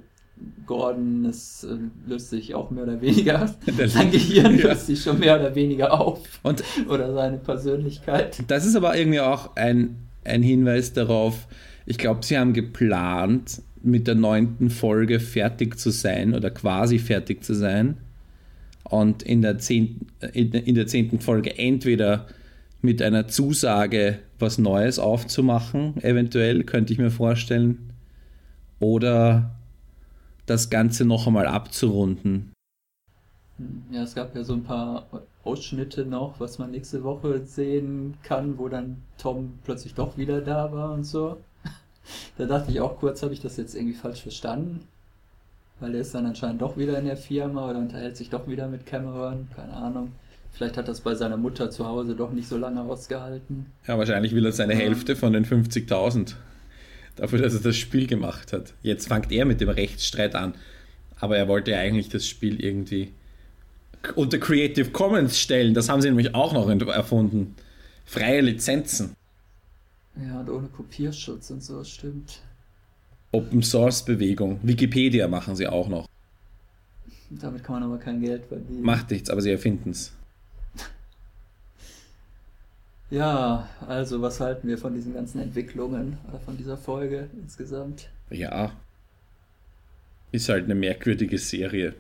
Gordon, 0.66 1.26
es 1.26 1.64
äh, 1.64 1.78
löst 2.08 2.30
sich 2.30 2.56
auch 2.56 2.70
mehr 2.72 2.84
oder 2.84 3.02
weniger, 3.02 3.54
sein 3.88 4.12
Gehirn 4.12 4.58
ja. 4.58 4.70
löst 4.70 4.88
sich 4.88 5.02
schon 5.02 5.20
mehr 5.20 5.40
oder 5.40 5.54
weniger 5.56 6.00
auf. 6.00 6.40
Und, 6.44 6.64
oder 6.90 7.14
seine 7.14 7.38
Persönlichkeit. 7.38 8.42
Das 8.48 8.66
ist 8.66 8.76
aber 8.76 8.98
irgendwie 8.98 9.20
auch 9.20 9.56
ein, 9.56 9.96
ein 10.24 10.44
Hinweis 10.44 10.94
darauf, 10.94 11.48
ich 11.86 11.98
glaube, 11.98 12.24
sie 12.24 12.38
haben 12.38 12.54
geplant, 12.54 13.62
mit 13.82 14.08
der 14.08 14.16
neunten 14.16 14.70
Folge 14.70 15.20
fertig 15.20 15.80
zu 15.80 15.90
sein 15.90 16.36
oder 16.36 16.52
quasi 16.52 17.00
fertig 17.00 17.44
zu 17.44 17.54
sein. 17.54 17.98
Und 18.84 19.24
in 19.24 19.42
der 19.42 19.58
zehnten, 19.58 20.08
in 20.34 20.76
der 20.76 20.88
zehnten 20.88 21.20
Folge 21.20 21.58
entweder 21.58 22.28
mit 22.82 23.02
einer 23.02 23.28
Zusage 23.28 24.20
was 24.38 24.58
Neues 24.58 25.00
aufzumachen, 25.00 25.96
eventuell 26.02 26.64
könnte 26.64 26.94
ich 26.94 27.00
mir 27.00 27.12
vorstellen, 27.12 27.90
oder 28.80 29.52
das 30.50 30.70
Ganze 30.70 31.06
noch 31.06 31.28
einmal 31.28 31.48
abzurunden. 31.48 32.54
Ja, 33.92 34.04
es 34.04 34.16
gab 34.16 34.36
ja 34.36 34.44
so 34.44 34.54
ein 34.54 34.64
paar 34.64 35.06
Ausschnitte 35.44 36.06
noch, 36.06 36.40
was 36.40 36.60
man 36.60 36.72
nächste 36.72 37.04
Woche 37.04 37.46
sehen 37.46 38.16
kann, 38.24 38.58
wo 38.58 38.70
dann 38.70 38.98
Tom 39.18 39.60
plötzlich 39.64 39.94
doch 39.94 40.18
wieder 40.18 40.42
da 40.42 40.72
war 40.72 40.94
und 40.94 41.04
so. 41.04 41.38
Da 42.38 42.46
dachte 42.46 42.72
ich 42.72 42.80
auch 42.80 42.98
kurz, 43.00 43.22
habe 43.22 43.34
ich 43.34 43.42
das 43.42 43.58
jetzt 43.58 43.76
irgendwie 43.76 43.94
falsch 43.94 44.24
verstanden? 44.24 44.88
Weil 45.80 45.94
er 45.94 46.02
ist 46.02 46.16
dann 46.16 46.26
anscheinend 46.26 46.62
doch 46.62 46.78
wieder 46.78 46.98
in 46.98 47.06
der 47.06 47.18
Firma 47.18 47.70
oder 47.70 47.80
unterhält 47.80 48.18
sich 48.18 48.30
doch 48.30 48.48
wieder 48.48 48.68
mit 48.68 48.86
Cameron, 48.86 49.48
keine 49.56 49.74
Ahnung. 49.74 50.14
Vielleicht 50.52 50.78
hat 50.78 50.88
das 50.88 51.02
bei 51.02 51.14
seiner 51.14 51.38
Mutter 51.38 51.70
zu 51.70 51.86
Hause 51.86 52.16
doch 52.16 52.32
nicht 52.32 52.48
so 52.48 52.58
lange 52.58 52.82
ausgehalten. 52.82 53.68
Ja, 53.88 53.98
wahrscheinlich 53.98 54.34
will 54.34 54.46
er 54.46 54.52
seine 54.52 54.74
ja. 54.74 54.80
Hälfte 54.80 55.16
von 55.16 55.34
den 55.34 55.46
50.000 55.46 56.34
dafür, 57.20 57.40
dass 57.40 57.54
er 57.54 57.62
das 57.62 57.78
Spiel 57.78 58.08
gemacht 58.08 58.54
hat. 58.54 58.74
Jetzt 58.82 59.08
fängt 59.08 59.32
er 59.32 59.46
mit 59.46 59.62
dem 59.62 59.70
Rechtsstreit 59.70 60.36
an. 60.36 60.54
Aber 61.20 61.38
er 61.38 61.48
wollte 61.48 61.72
ja 61.72 61.80
eigentlich 61.80 62.10
das 62.10 62.26
Spiel 62.28 62.64
irgendwie 62.64 63.12
unter 64.16 64.38
Creative 64.38 64.92
Commons 64.92 65.38
stellen. 65.40 65.74
Das 65.74 65.90
haben 65.90 66.02
sie 66.02 66.08
nämlich 66.08 66.34
auch 66.34 66.54
noch 66.54 66.70
erfunden. 66.70 67.56
Freie 68.06 68.42
Lizenzen. 68.42 69.16
Ja, 70.16 70.40
und 70.40 70.50
ohne 70.50 70.68
Kopierschutz 70.68 71.52
und 71.52 71.64
so, 71.64 71.84
stimmt. 71.84 72.42
Open 73.32 73.62
Source 73.62 74.04
Bewegung. 74.04 74.60
Wikipedia 74.64 75.28
machen 75.28 75.56
sie 75.56 75.68
auch 75.68 75.88
noch. 75.88 76.08
Damit 77.30 77.64
kann 77.64 77.76
man 77.76 77.84
aber 77.84 78.00
kein 78.00 78.22
Geld 78.22 78.46
verdienen. 78.46 78.82
Macht 78.82 79.12
nichts, 79.12 79.30
aber 79.30 79.42
sie 79.42 79.52
erfinden 79.52 79.92
es. 79.92 80.14
Ja, 83.12 83.68
also 83.88 84.22
was 84.22 84.40
halten 84.40 84.68
wir 84.68 84.78
von 84.78 84.94
diesen 84.94 85.14
ganzen 85.14 85.42
Entwicklungen 85.42 86.18
oder 86.28 86.40
von 86.40 86.58
dieser 86.58 86.78
Folge 86.78 87.30
insgesamt? 87.42 88.10
Ja, 88.30 88.72
ist 90.32 90.50
halt 90.50 90.66
eine 90.66 90.76
merkwürdige 90.76 91.40
Serie. 91.40 91.96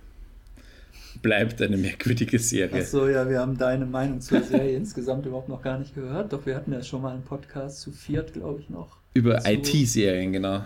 Bleibt 1.24 1.62
eine 1.62 1.78
merkwürdige 1.78 2.38
Serie. 2.38 2.82
Achso, 2.82 3.08
ja, 3.08 3.28
wir 3.28 3.40
haben 3.40 3.58
deine 3.58 3.86
Meinung 3.86 4.22
zur 4.22 4.42
Serie 4.42 4.76
insgesamt 4.78 5.26
überhaupt 5.26 5.50
noch 5.50 5.64
gar 5.64 5.80
nicht 5.80 5.96
gehört. 5.96 6.32
Doch 6.32 6.46
wir 6.46 6.56
hatten 6.56 6.72
ja 6.72 6.84
schon 6.84 7.02
mal 7.02 7.14
einen 7.14 7.24
Podcast 7.24 7.82
zu 7.82 7.92
viert, 7.92 8.34
glaube 8.34 8.60
ich, 8.60 8.70
noch. 8.70 8.98
Über 9.16 9.42
IT-Serien, 9.46 10.32
genau 10.32 10.64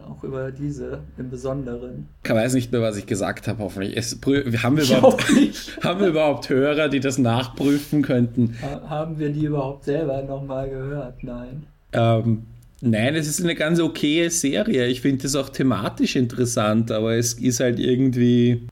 auch 0.00 0.22
über 0.24 0.50
diese 0.50 1.00
im 1.16 1.30
Besonderen. 1.30 2.08
Ich 2.24 2.30
weiß 2.30 2.54
nicht 2.54 2.72
mehr, 2.72 2.82
was 2.82 2.96
ich 2.96 3.06
gesagt 3.06 3.48
habe, 3.48 3.62
hoffentlich. 3.62 3.96
Es, 3.96 4.18
haben, 4.62 4.76
wir 4.76 4.84
überhaupt, 4.84 5.24
haben 5.82 6.00
wir 6.00 6.08
überhaupt 6.08 6.48
Hörer, 6.48 6.88
die 6.88 7.00
das 7.00 7.18
nachprüfen 7.18 8.02
könnten? 8.02 8.56
Haben 8.62 9.18
wir 9.18 9.30
die 9.30 9.44
überhaupt 9.44 9.84
selber 9.84 10.22
nochmal 10.22 10.68
gehört? 10.68 11.22
Nein. 11.22 11.64
Ähm, 11.92 12.44
nein, 12.80 13.14
es 13.14 13.28
ist 13.28 13.42
eine 13.42 13.54
ganz 13.54 13.80
okaye 13.80 14.30
Serie. 14.30 14.86
Ich 14.86 15.00
finde 15.00 15.26
es 15.26 15.34
auch 15.34 15.48
thematisch 15.48 16.16
interessant, 16.16 16.90
aber 16.90 17.14
es 17.14 17.34
ist 17.34 17.60
halt 17.60 17.78
irgendwie. 17.78 18.66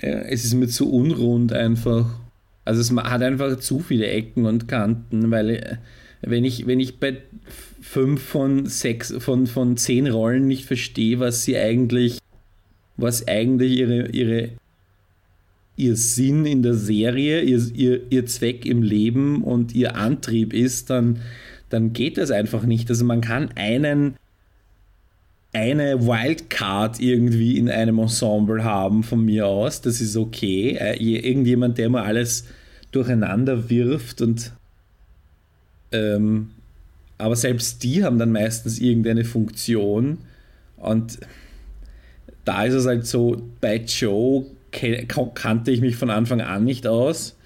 Ja, 0.00 0.08
es 0.08 0.44
ist 0.44 0.54
mir 0.54 0.68
zu 0.68 0.92
unrund 0.92 1.52
einfach. 1.52 2.06
Also 2.64 2.80
es 2.80 2.92
hat 2.92 3.22
einfach 3.22 3.58
zu 3.58 3.80
viele 3.80 4.06
Ecken 4.06 4.46
und 4.46 4.68
Kanten, 4.68 5.30
weil 5.30 5.50
äh, 5.50 5.76
wenn 6.22 6.44
ich, 6.44 6.66
wenn 6.66 6.80
ich 6.80 6.98
bei 6.98 7.18
fünf 7.80 8.22
von 8.22 8.66
sechs, 8.66 9.12
von, 9.18 9.46
von 9.46 9.76
zehn 9.76 10.06
Rollen 10.06 10.46
nicht 10.46 10.64
verstehe, 10.64 11.18
was 11.18 11.44
sie 11.44 11.58
eigentlich, 11.58 12.18
was 12.96 13.26
eigentlich 13.26 13.78
ihre, 13.78 14.08
ihre, 14.08 14.50
ihr 15.76 15.96
Sinn 15.96 16.46
in 16.46 16.62
der 16.62 16.74
Serie, 16.74 17.42
ihr, 17.42 17.60
ihr, 17.74 18.00
ihr 18.10 18.26
Zweck 18.26 18.64
im 18.64 18.82
Leben 18.82 19.42
und 19.42 19.74
ihr 19.74 19.96
Antrieb 19.96 20.52
ist, 20.52 20.90
dann, 20.90 21.20
dann 21.68 21.92
geht 21.92 22.18
das 22.18 22.30
einfach 22.30 22.62
nicht. 22.62 22.88
Also 22.88 23.04
man 23.04 23.20
kann 23.20 23.50
einen, 23.56 24.14
eine 25.52 26.06
Wildcard 26.06 27.00
irgendwie 27.00 27.58
in 27.58 27.68
einem 27.68 27.98
Ensemble 27.98 28.62
haben 28.62 29.02
von 29.02 29.24
mir 29.24 29.48
aus, 29.48 29.80
das 29.80 30.00
ist 30.00 30.16
okay. 30.16 30.76
Äh, 30.78 31.02
irgendjemand, 31.02 31.78
der 31.78 31.90
mal 31.90 32.04
alles 32.04 32.46
durcheinander 32.92 33.68
wirft 33.68 34.22
und 34.22 34.52
ähm, 35.92 36.50
aber 37.18 37.36
selbst 37.36 37.82
die 37.84 38.02
haben 38.02 38.18
dann 38.18 38.32
meistens 38.32 38.80
irgendeine 38.80 39.24
Funktion. 39.24 40.18
Und 40.76 41.18
da 42.44 42.64
ist 42.64 42.74
es 42.74 42.86
halt 42.86 43.06
so, 43.06 43.40
bei 43.60 43.76
Joe 43.76 44.46
kannte 45.34 45.70
ich 45.70 45.80
mich 45.80 45.96
von 45.96 46.10
Anfang 46.10 46.40
an 46.40 46.64
nicht 46.64 46.86
aus. 46.86 47.36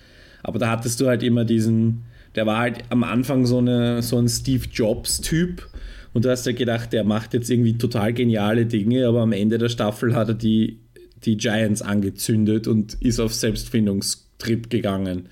Aber 0.42 0.58
da 0.58 0.70
hattest 0.70 1.00
du 1.00 1.08
halt 1.08 1.22
immer 1.22 1.44
diesen, 1.44 2.04
der 2.36 2.46
war 2.46 2.58
halt 2.58 2.84
am 2.90 3.04
Anfang 3.04 3.46
so, 3.46 3.58
eine, 3.58 4.02
so 4.02 4.16
ein 4.18 4.28
Steve 4.28 4.64
Jobs-Typ. 4.72 5.68
Und 6.12 6.24
du 6.24 6.30
hast 6.30 6.46
ja 6.46 6.52
gedacht, 6.52 6.92
der 6.92 7.04
macht 7.04 7.34
jetzt 7.34 7.50
irgendwie 7.50 7.76
total 7.76 8.14
geniale 8.14 8.64
Dinge, 8.64 9.06
aber 9.06 9.20
am 9.20 9.32
Ende 9.32 9.58
der 9.58 9.68
Staffel 9.68 10.14
hat 10.14 10.28
er 10.28 10.34
die, 10.34 10.78
die 11.24 11.36
Giants 11.36 11.82
angezündet 11.82 12.66
und 12.66 12.94
ist 13.02 13.20
auf 13.20 13.34
Selbstfindungstrip 13.34 14.70
gegangen. 14.70 15.28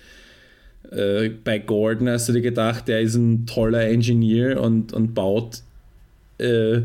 Äh, 0.90 1.30
bei 1.42 1.58
Gordon 1.58 2.08
hast 2.08 2.28
du 2.28 2.32
dir 2.32 2.42
gedacht, 2.42 2.88
der 2.88 3.00
ist 3.00 3.14
ein 3.14 3.46
toller 3.46 3.88
Ingenieur 3.88 4.60
und, 4.60 4.92
und 4.92 5.14
baut 5.14 5.62
äh, 6.38 6.82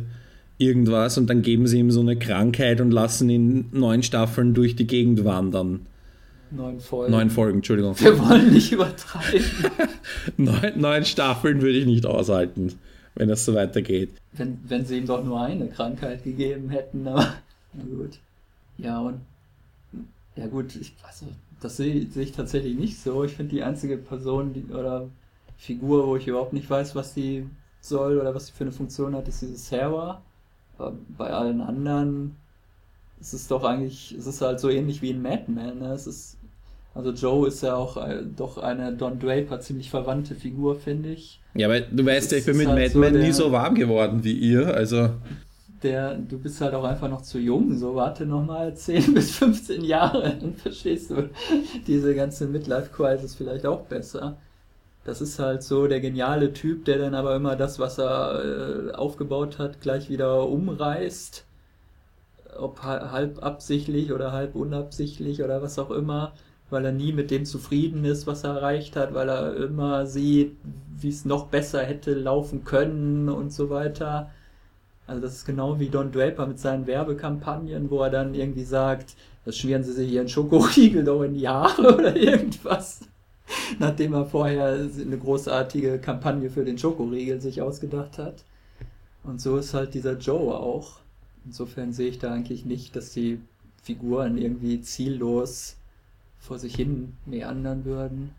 irgendwas 0.58 1.18
und 1.18 1.30
dann 1.30 1.42
geben 1.42 1.68
sie 1.68 1.80
ihm 1.80 1.92
so 1.92 2.02
eine 2.02 2.18
Krankheit 2.18 2.82
und 2.82 2.92
lassen 2.92 3.30
ihn 3.30 3.70
neun 3.72 4.04
Staffeln 4.04 4.54
durch 4.54 4.76
die 4.76 4.88
Gegend 4.88 5.24
wandern. 5.26 5.86
Neun 6.52 6.80
Folgen. 6.80 7.12
Neun 7.12 7.30
Folgen, 7.30 7.58
Entschuldigung. 7.60 8.00
Wir 8.00 8.18
wollen 8.20 8.52
nicht 8.52 8.72
übertreiben. 8.72 9.46
neun, 10.38 10.74
neun 10.76 11.06
Staffeln 11.06 11.62
würde 11.62 11.78
ich 11.78 11.86
nicht 11.86 12.06
aushalten, 12.06 12.74
wenn 13.16 13.30
das 13.30 13.46
so 13.46 13.54
weitergeht. 13.54 14.10
Wenn, 14.34 14.58
wenn 14.68 14.86
sie 14.86 14.98
ihm 14.98 15.06
doch 15.06 15.24
nur 15.24 15.42
eine 15.42 15.68
Krankheit 15.68 16.24
gegeben 16.24 16.70
hätten, 16.70 17.08
aber 17.08 17.36
gut. 17.74 18.20
Ja, 18.78 19.00
und 19.00 19.22
ja 20.36 20.48
gut, 20.48 20.76
ich, 20.76 20.94
also, 21.04 21.26
das 21.62 21.78
sehe, 21.78 22.08
sehe 22.08 22.24
ich 22.24 22.32
tatsächlich 22.32 22.78
nicht 22.78 23.00
so. 23.00 23.24
Ich 23.24 23.34
finde 23.34 23.56
die 23.56 23.64
einzige 23.64 23.98
Person 23.98 24.54
die, 24.54 24.66
oder 24.74 25.08
Figur, 25.58 26.08
wo 26.08 26.16
ich 26.16 26.28
überhaupt 26.28 26.54
nicht 26.54 26.70
weiß, 26.70 26.96
was 26.96 27.14
sie 27.14 27.48
soll 27.82 28.20
oder 28.20 28.36
was 28.36 28.48
sie 28.48 28.54
für 28.54 28.64
eine 28.64 28.72
Funktion 28.72 29.16
hat, 29.16 29.28
ist 29.28 29.42
diese 29.42 29.58
Sarah 29.58 30.22
bei 31.18 31.30
allen 31.30 31.62
anderen 31.62 32.36
ist 33.22 33.34
es 33.34 33.48
doch 33.48 33.64
eigentlich, 33.64 34.16
es 34.18 34.26
ist 34.26 34.42
halt 34.42 34.60
so 34.60 34.70
ähnlich 34.70 35.02
wie 35.02 35.10
in 35.10 35.22
Madman. 35.22 35.80
Ne? 35.80 35.92
Es 35.92 36.08
ist, 36.08 36.38
also 36.96 37.12
Joe 37.12 37.48
ist 37.48 37.62
ja 37.62 37.76
auch 37.76 37.98
äh, 37.98 38.24
doch 38.24 38.58
eine 38.58 38.94
Don 38.94 39.20
Draper 39.20 39.60
ziemlich 39.60 39.90
verwandte 39.90 40.36
Figur, 40.36 40.80
finde 40.80 41.10
ich. 41.10 41.42
Ja, 41.54 41.68
aber 41.68 41.82
du 41.82 42.06
weißt 42.06 42.32
ja, 42.32 42.38
ich 42.38 42.46
bin 42.46 42.58
mit 42.58 42.68
halt 42.68 42.96
Madman 42.96 43.14
so 43.14 43.20
nie 43.20 43.32
so 43.32 43.52
warm 43.52 43.76
geworden 43.76 44.24
wie 44.24 44.34
ihr, 44.34 44.74
also. 44.74 45.10
Der, 45.84 46.16
du 46.16 46.38
bist 46.38 46.60
halt 46.62 46.74
auch 46.74 46.84
einfach 46.84 47.10
noch 47.10 47.22
zu 47.22 47.40
jung, 47.40 47.78
so 47.78 47.96
warte 47.96 48.26
nochmal 48.26 48.76
10 48.76 49.14
bis 49.14 49.32
15 49.32 49.84
Jahre, 49.84 50.36
dann 50.40 50.56
verstehst 50.56 51.12
du 51.12 51.30
diese 51.88 52.16
ganze 52.16 52.48
Midlife-Crisis 52.48 53.36
vielleicht 53.36 53.66
auch 53.66 53.82
besser. 53.82 54.38
Das 55.06 55.22
ist 55.22 55.40
halt 55.40 55.64
so 55.64 55.88
der 55.88 56.02
geniale 56.02 56.54
Typ, 56.54 56.86
der 56.86 56.98
dann 57.00 57.16
aber 57.16 57.36
immer 57.36 57.56
das, 57.56 57.80
was 57.80 57.98
er 57.98 58.90
äh, 58.90 58.92
aufgebaut 58.94 59.58
hat, 59.58 59.82
gleich 59.82 60.10
wieder 60.10 60.48
umreißt. 60.48 61.46
Ob 62.58 62.84
halb 62.84 63.42
absichtlich 63.44 64.12
oder 64.12 64.32
halb 64.32 64.56
unabsichtlich 64.56 65.42
oder 65.44 65.62
was 65.62 65.80
auch 65.80 65.92
immer, 65.92 66.34
weil 66.70 66.86
er 66.86 66.92
nie 66.92 67.14
mit 67.14 67.32
dem 67.32 67.46
zufrieden 67.46 68.06
ist, 68.06 68.28
was 68.28 68.44
er 68.44 68.56
erreicht 68.56 68.96
hat, 68.96 69.14
weil 69.14 69.30
er 69.30 69.56
immer 69.56 70.06
sieht, 70.06 70.58
wie 71.00 71.10
es 71.10 71.26
noch 71.26 71.48
besser 71.48 71.82
hätte 71.84 72.14
laufen 72.14 72.64
können 72.66 73.30
und 73.30 73.54
so 73.54 73.70
weiter. 73.70 74.32
Also 75.10 75.22
das 75.24 75.38
ist 75.38 75.46
genau 75.46 75.80
wie 75.80 75.90
Don 75.90 76.12
Draper 76.12 76.46
mit 76.46 76.60
seinen 76.60 76.86
Werbekampagnen, 76.86 77.90
wo 77.90 78.04
er 78.04 78.12
dann 78.12 78.36
irgendwie 78.36 78.64
sagt, 78.64 79.16
das 79.44 79.58
schmieren 79.58 79.84
sie 79.84 79.94
sich 79.94 80.12
ihren 80.12 80.30
Schokoriegel 80.30 81.04
doch 81.04 81.24
in 81.24 81.34
die 81.34 81.48
Haare 81.48 81.96
oder 81.98 82.16
irgendwas. 82.16 83.02
nachdem 83.80 84.14
er 84.14 84.28
vorher 84.28 84.68
eine 84.68 85.18
großartige 85.18 85.98
Kampagne 85.98 86.52
für 86.52 86.64
den 86.64 86.78
Schokoriegel 86.78 87.42
sich 87.42 87.60
ausgedacht 87.60 88.20
hat. 88.20 88.44
Und 89.24 89.42
so 89.42 89.58
ist 89.58 89.74
halt 89.74 89.96
dieser 89.96 90.18
Joe 90.18 90.54
auch. 90.54 91.00
Insofern 91.44 91.92
sehe 91.92 92.10
ich 92.10 92.20
da 92.20 92.32
eigentlich 92.32 92.66
nicht, 92.66 92.96
dass 92.96 93.12
die 93.12 93.40
Figuren 93.82 94.38
irgendwie 94.38 94.80
ziellos 94.82 95.76
vor 96.38 96.60
sich 96.60 96.76
hin 96.76 97.14
meandern 97.26 97.84
würden. 97.84 98.36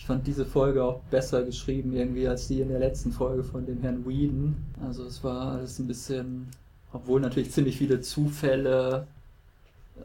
Ich 0.00 0.06
fand 0.06 0.26
diese 0.26 0.46
Folge 0.46 0.82
auch 0.82 1.02
besser 1.10 1.44
geschrieben 1.44 1.92
irgendwie 1.92 2.26
als 2.26 2.48
die 2.48 2.62
in 2.62 2.70
der 2.70 2.78
letzten 2.78 3.12
Folge 3.12 3.44
von 3.44 3.66
dem 3.66 3.82
Herrn 3.82 4.06
Whedon. 4.06 4.56
Also 4.82 5.04
es 5.04 5.22
war 5.22 5.52
alles 5.52 5.78
ein 5.78 5.86
bisschen, 5.86 6.48
obwohl 6.94 7.20
natürlich 7.20 7.52
ziemlich 7.52 7.76
viele 7.76 8.00
Zufälle 8.00 9.06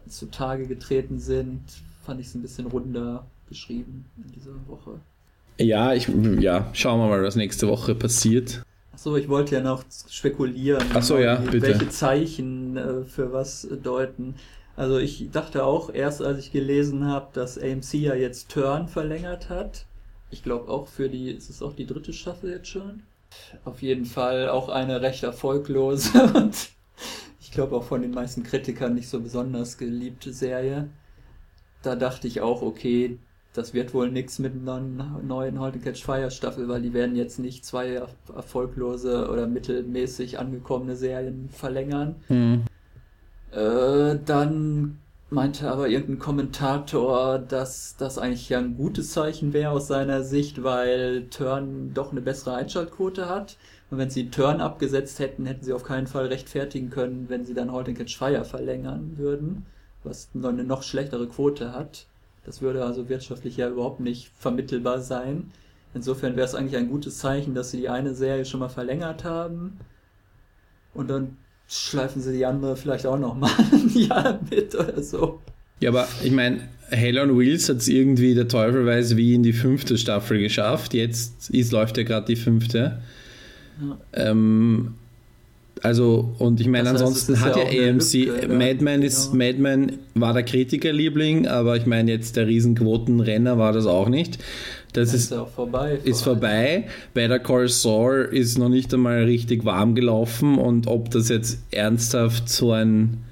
zutage 0.09 0.67
getreten 0.67 1.17
sind, 1.17 1.61
fand 2.03 2.19
ich 2.19 2.27
es 2.27 2.35
ein 2.35 2.41
bisschen 2.41 2.67
runder 2.67 3.25
geschrieben 3.47 4.03
in 4.17 4.33
dieser 4.33 4.51
Woche. 4.67 4.99
Ja, 5.59 5.93
ich, 5.93 6.09
ja, 6.39 6.69
schauen 6.73 6.99
wir 6.99 7.07
mal, 7.07 7.23
was 7.23 7.37
nächste 7.37 7.69
Woche 7.69 7.95
passiert. 7.95 8.63
Achso, 8.91 9.15
ich 9.15 9.29
wollte 9.29 9.55
ja 9.55 9.61
noch 9.61 9.85
spekulieren, 10.09 10.83
Achso, 10.93 11.17
ja, 11.19 11.35
bitte. 11.35 11.61
welche 11.61 11.87
Zeichen 11.87 12.75
äh, 12.75 13.05
für 13.05 13.31
was 13.31 13.65
deuten. 13.81 14.35
Also 14.75 14.97
ich 14.97 15.29
dachte 15.31 15.63
auch 15.63 15.93
erst, 15.93 16.21
als 16.21 16.39
ich 16.39 16.51
gelesen 16.51 17.05
habe, 17.05 17.27
dass 17.33 17.57
AMC 17.57 17.93
ja 17.93 18.15
jetzt 18.15 18.49
Turn 18.49 18.87
verlängert 18.87 19.49
hat. 19.49 19.85
Ich 20.31 20.43
glaube 20.43 20.69
auch 20.69 20.87
für 20.87 21.09
die, 21.09 21.31
ist 21.31 21.49
es 21.49 21.61
auch 21.61 21.73
die 21.73 21.85
dritte 21.85 22.13
Staffel 22.13 22.51
jetzt 22.51 22.67
schon? 22.67 23.03
Auf 23.63 23.81
jeden 23.81 24.05
Fall 24.05 24.49
auch 24.49 24.69
eine 24.69 25.01
recht 25.01 25.23
erfolglose 25.23 26.23
und 26.35 26.69
ich 27.39 27.51
glaube 27.51 27.75
auch 27.75 27.83
von 27.83 28.01
den 28.01 28.11
meisten 28.11 28.43
Kritikern 28.43 28.95
nicht 28.95 29.09
so 29.09 29.21
besonders 29.21 29.77
geliebte 29.77 30.33
Serie 30.33 30.89
da 31.85 31.95
dachte 31.95 32.27
ich 32.27 32.41
auch, 32.41 32.61
okay, 32.61 33.19
das 33.53 33.73
wird 33.73 33.93
wohl 33.93 34.11
nichts 34.11 34.39
mit 34.39 34.53
einer 34.53 34.79
neuen 35.21 35.59
Halt 35.59 35.81
Catch 35.81 36.03
Fire 36.03 36.31
Staffel, 36.31 36.67
weil 36.67 36.81
die 36.81 36.93
werden 36.93 37.15
jetzt 37.15 37.39
nicht 37.39 37.63
zwei 37.63 38.01
erfolglose 38.35 39.29
oder 39.29 39.47
mittelmäßig 39.47 40.39
angekommene 40.39 40.95
Serien 40.95 41.49
verlängern. 41.49 42.15
Mhm. 42.27 42.65
Äh, 43.55 44.19
dann 44.25 44.99
meinte 45.29 45.71
aber 45.71 45.87
irgendein 45.89 46.19
Kommentator, 46.19 47.39
dass 47.39 47.95
das 47.97 48.17
eigentlich 48.17 48.49
ja 48.49 48.59
ein 48.59 48.77
gutes 48.77 49.11
Zeichen 49.11 49.53
wäre 49.53 49.71
aus 49.71 49.87
seiner 49.87 50.23
Sicht, 50.23 50.63
weil 50.63 51.27
Turn 51.29 51.93
doch 51.93 52.11
eine 52.11 52.21
bessere 52.21 52.55
Einschaltquote 52.55 53.27
hat. 53.29 53.57
Und 53.89 53.97
wenn 53.97 54.09
sie 54.09 54.29
Turn 54.29 54.61
abgesetzt 54.61 55.19
hätten, 55.19 55.45
hätten 55.45 55.63
sie 55.65 55.73
auf 55.73 55.83
keinen 55.83 56.07
Fall 56.07 56.27
rechtfertigen 56.27 56.89
können, 56.89 57.25
wenn 57.29 57.45
sie 57.45 57.53
dann 57.53 57.71
Halt 57.71 57.87
Catch 57.95 58.17
Fire 58.17 58.45
verlängern 58.45 59.13
würden 59.17 59.65
was 60.05 60.29
eine 60.33 60.63
noch 60.63 60.83
schlechtere 60.83 61.27
Quote 61.27 61.73
hat. 61.73 62.05
Das 62.45 62.61
würde 62.61 62.85
also 62.85 63.09
wirtschaftlich 63.09 63.57
ja 63.57 63.69
überhaupt 63.69 63.99
nicht 63.99 64.31
vermittelbar 64.37 65.01
sein. 65.01 65.51
Insofern 65.93 66.35
wäre 66.35 66.45
es 66.45 66.55
eigentlich 66.55 66.77
ein 66.77 66.89
gutes 66.89 67.17
Zeichen, 67.17 67.55
dass 67.55 67.71
sie 67.71 67.77
die 67.77 67.89
eine 67.89 68.13
Serie 68.13 68.45
schon 68.45 68.59
mal 68.59 68.69
verlängert 68.69 69.23
haben. 69.23 69.79
Und 70.93 71.09
dann 71.09 71.37
schleifen 71.67 72.21
sie 72.21 72.33
die 72.33 72.45
andere 72.45 72.75
vielleicht 72.75 73.05
auch 73.05 73.17
noch 73.19 73.35
mal 73.35 73.51
ein 73.71 73.89
Jahr 73.93 74.39
mit 74.49 74.75
oder 74.75 75.01
so. 75.01 75.39
Ja, 75.79 75.89
aber 75.89 76.07
ich 76.23 76.31
meine, 76.31 76.61
Hell 76.89 77.17
on 77.17 77.37
Wheels 77.37 77.67
hat 77.69 77.77
es 77.77 77.87
irgendwie 77.87 78.35
der 78.35 78.47
Teufel 78.47 78.85
weiß 78.85 79.17
wie 79.17 79.33
in 79.33 79.43
die 79.43 79.53
fünfte 79.53 79.97
Staffel 79.97 80.39
geschafft. 80.39 80.93
Jetzt 80.93 81.49
ist, 81.49 81.71
läuft 81.71 81.97
ja 81.97 82.03
gerade 82.03 82.27
die 82.27 82.35
fünfte. 82.35 82.99
Ja. 83.81 83.97
Ähm, 84.13 84.93
also, 85.81 86.33
und 86.39 86.61
ich 86.61 86.67
meine, 86.67 86.89
also 86.89 87.05
ansonsten 87.05 87.41
hat 87.41 87.57
ja, 87.57 87.69
ja 87.69 87.89
AMC, 87.91 88.13
Lücke, 88.13 88.47
Madman 88.47 89.01
ist, 89.01 89.31
genau. 89.31 89.43
Madman 89.43 89.91
war 90.13 90.33
der 90.33 90.43
Kritikerliebling, 90.43 91.47
aber 91.47 91.75
ich 91.75 91.85
meine, 91.85 92.11
jetzt 92.11 92.37
der 92.37 92.47
Riesenquotenrenner 92.47 93.57
war 93.57 93.73
das 93.73 93.85
auch 93.85 94.07
nicht. 94.07 94.39
Das, 94.95 95.13
ist, 95.13 95.31
ist, 95.31 95.37
vorbei, 95.53 95.99
ist 96.03 96.21
vorbei. 96.21 96.85
Better 97.13 97.39
Call 97.39 97.67
Saul 97.67 98.29
ist 98.31 98.57
noch 98.57 98.69
nicht 98.69 98.93
einmal 98.93 99.23
richtig 99.23 99.65
warm 99.65 99.93
gelaufen 99.93 100.57
und 100.57 100.87
ob 100.87 101.11
das 101.11 101.29
jetzt 101.29 101.59
ernsthaft 101.71 102.47
so 102.47 102.71
ein 102.71 103.25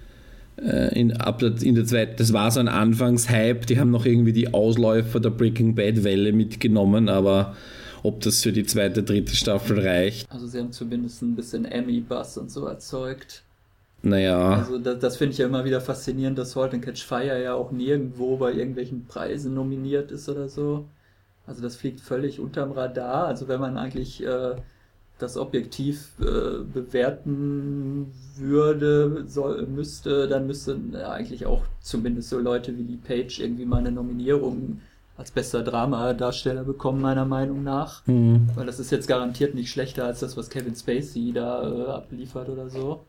äh, 0.58 1.00
in, 1.00 1.14
ab 1.14 1.40
der, 1.40 1.54
in 1.62 1.76
der 1.76 1.86
zweiten, 1.86 2.16
das 2.18 2.34
war 2.34 2.52
so 2.52 2.60
ein 2.60 2.68
Anfangshype, 2.68 3.66
die 3.66 3.80
haben 3.80 3.92
noch 3.92 4.06
irgendwie 4.06 4.34
die 4.34 4.54
Ausläufer 4.54 5.20
der 5.20 5.30
Breaking 5.30 5.74
Bad 5.74 6.04
Welle 6.04 6.34
mitgenommen, 6.34 7.10
aber 7.10 7.56
ob 8.04 8.20
das 8.22 8.44
für 8.44 8.52
die 8.52 8.66
zweite, 8.66 9.04
dritte 9.04 9.36
Staffel 9.36 9.80
reicht. 9.80 10.30
Also 10.30 10.48
sie 10.48 10.60
haben 10.60 10.74
zumindest 10.74 11.22
ein 11.22 11.36
bisschen 11.36 11.66
Emmy-Bass 11.66 12.38
und 12.38 12.52
so 12.52 12.66
erzeugt. 12.66 13.44
Naja. 14.02 14.58
Also 14.58 14.78
das, 14.80 15.00
das 15.00 15.18
finde 15.18 15.32
ich 15.32 15.38
ja 15.38 15.46
immer 15.48 15.64
wieder 15.64 15.80
faszinierend, 15.80 16.38
dass 16.38 16.58
Halt 16.58 16.74
and 16.74 16.84
Catch 16.84 17.04
Fire 17.04 17.42
ja 17.42 17.54
auch 17.54 17.72
nirgendwo 17.72 18.36
bei 18.36 18.52
irgendwelchen 18.52 19.06
Preisen 19.06 19.54
nominiert 19.54 20.12
ist 20.12 20.28
oder 20.28 20.50
so. 20.50 20.86
Also 21.46 21.62
das 21.62 21.76
fliegt 21.76 22.00
völlig 22.00 22.40
unterm 22.40 22.72
Radar. 22.72 23.26
Also 23.26 23.48
wenn 23.48 23.60
man 23.60 23.78
eigentlich 23.78 24.24
äh, 24.24 24.56
das 25.20 25.38
objektiv 25.38 26.12
äh, 26.20 26.64
bewerten 26.64 28.12
würde, 28.38 29.26
soll, 29.28 29.66
müsste, 29.68 30.28
dann 30.28 30.48
müssten 30.48 30.96
eigentlich 30.96 31.46
auch 31.46 31.64
zumindest 31.82 32.30
so 32.30 32.40
Leute 32.40 32.78
wie 32.78 32.84
die 32.84 32.98
Page 32.98 33.40
irgendwie 33.40 33.66
mal 33.66 33.78
eine 33.78 33.92
Nominierung 33.92 34.82
als 35.16 35.32
bester 35.32 35.62
Dramadarsteller 35.64 36.64
bekommen, 36.64 37.02
meiner 37.02 37.26
Meinung 37.26 37.64
nach. 37.64 38.06
Mhm. 38.08 38.50
Weil 38.56 38.66
das 38.66 38.80
ist 38.80 38.92
jetzt 38.92 39.08
garantiert 39.08 39.54
nicht 39.54 39.72
schlechter 39.72 40.06
als 40.06 40.22
das, 40.22 40.36
was 40.38 40.50
Kevin 40.50 40.76
Spacey 40.76 41.32
da 41.34 41.64
äh, 41.64 41.86
abliefert 41.92 42.50
oder 42.50 42.70
so. 42.70 43.02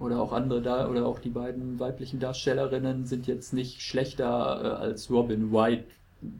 Oder 0.00 0.20
auch 0.20 0.32
andere 0.32 0.60
da, 0.62 0.88
oder 0.88 1.06
auch 1.06 1.18
die 1.18 1.30
beiden 1.30 1.78
weiblichen 1.80 2.20
Darstellerinnen 2.20 3.04
sind 3.06 3.26
jetzt 3.26 3.52
nicht 3.52 3.82
schlechter 3.82 4.26
äh, 4.62 4.84
als 4.84 5.10
Robin 5.10 5.52
White, 5.52 5.84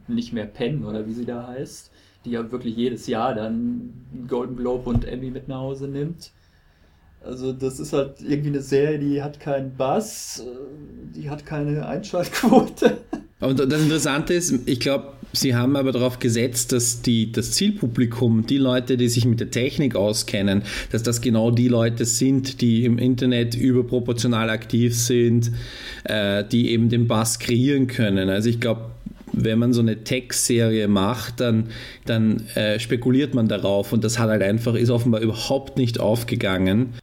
nicht 0.07 0.33
mehr 0.33 0.45
Penn 0.45 0.85
oder 0.85 1.07
wie 1.07 1.13
sie 1.13 1.25
da 1.25 1.47
heißt, 1.47 1.91
die 2.25 2.31
ja 2.31 2.51
wirklich 2.51 2.75
jedes 2.75 3.07
Jahr 3.07 3.33
dann 3.33 3.93
Golden 4.27 4.55
Globe 4.55 4.89
und 4.89 5.05
Emmy 5.05 5.31
mit 5.31 5.47
nach 5.47 5.59
Hause 5.59 5.87
nimmt. 5.87 6.31
Also 7.21 7.51
das 7.51 7.79
ist 7.79 7.91
halt 7.93 8.21
irgendwie 8.21 8.49
eine 8.49 8.61
Serie, 8.61 8.97
die 8.97 9.21
hat 9.21 9.39
keinen 9.39 9.75
Bass, 9.75 10.41
äh, 10.45 11.15
die 11.15 11.29
hat 11.29 11.45
keine 11.45 11.85
Einschaltquote. 11.85 12.97
Und 13.41 13.57
das 13.57 13.81
Interessante 13.81 14.33
ist, 14.33 14.53
ich 14.65 14.81
glaube, 14.81 15.13
sie 15.31 15.55
haben 15.55 15.77
aber 15.77 15.93
darauf 15.93 16.19
gesetzt, 16.19 16.73
dass 16.73 17.01
die, 17.01 17.31
das 17.31 17.51
Zielpublikum, 17.51 18.45
die 18.45 18.57
Leute, 18.57 18.97
die 18.97 19.07
sich 19.07 19.23
mit 19.23 19.39
der 19.39 19.49
Technik 19.49 19.95
auskennen, 19.95 20.63
dass 20.91 21.03
das 21.03 21.21
genau 21.21 21.49
die 21.49 21.69
Leute 21.69 22.03
sind, 22.03 22.59
die 22.59 22.83
im 22.83 22.97
Internet 22.97 23.55
überproportional 23.55 24.49
aktiv 24.49 24.93
sind, 24.93 25.51
äh, 26.03 26.43
die 26.43 26.71
eben 26.71 26.89
den 26.89 27.07
Bass 27.07 27.39
kreieren 27.39 27.87
können. 27.87 28.27
Also 28.27 28.49
ich 28.49 28.59
glaube, 28.59 28.91
wenn 29.43 29.59
man 29.59 29.73
so 29.73 29.81
eine 29.81 30.03
Tech-Serie 30.03 30.87
macht, 30.87 31.39
dann, 31.39 31.69
dann 32.05 32.47
äh, 32.55 32.79
spekuliert 32.79 33.33
man 33.33 33.47
darauf 33.47 33.93
und 33.93 34.03
das 34.03 34.19
hat 34.19 34.29
halt 34.29 34.41
einfach, 34.41 34.75
ist 34.75 34.89
offenbar 34.89 35.21
überhaupt 35.21 35.77
nicht 35.77 35.99
aufgegangen. 35.99 36.93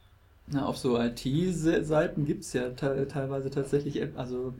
Na, 0.49 0.65
auf 0.65 0.77
so 0.77 0.97
IT-Seiten 0.97 2.25
gibt 2.25 2.45
es 2.45 2.53
ja 2.53 2.69
teilweise 2.69 3.49
tatsächlich, 3.49 4.01
also 4.15 4.53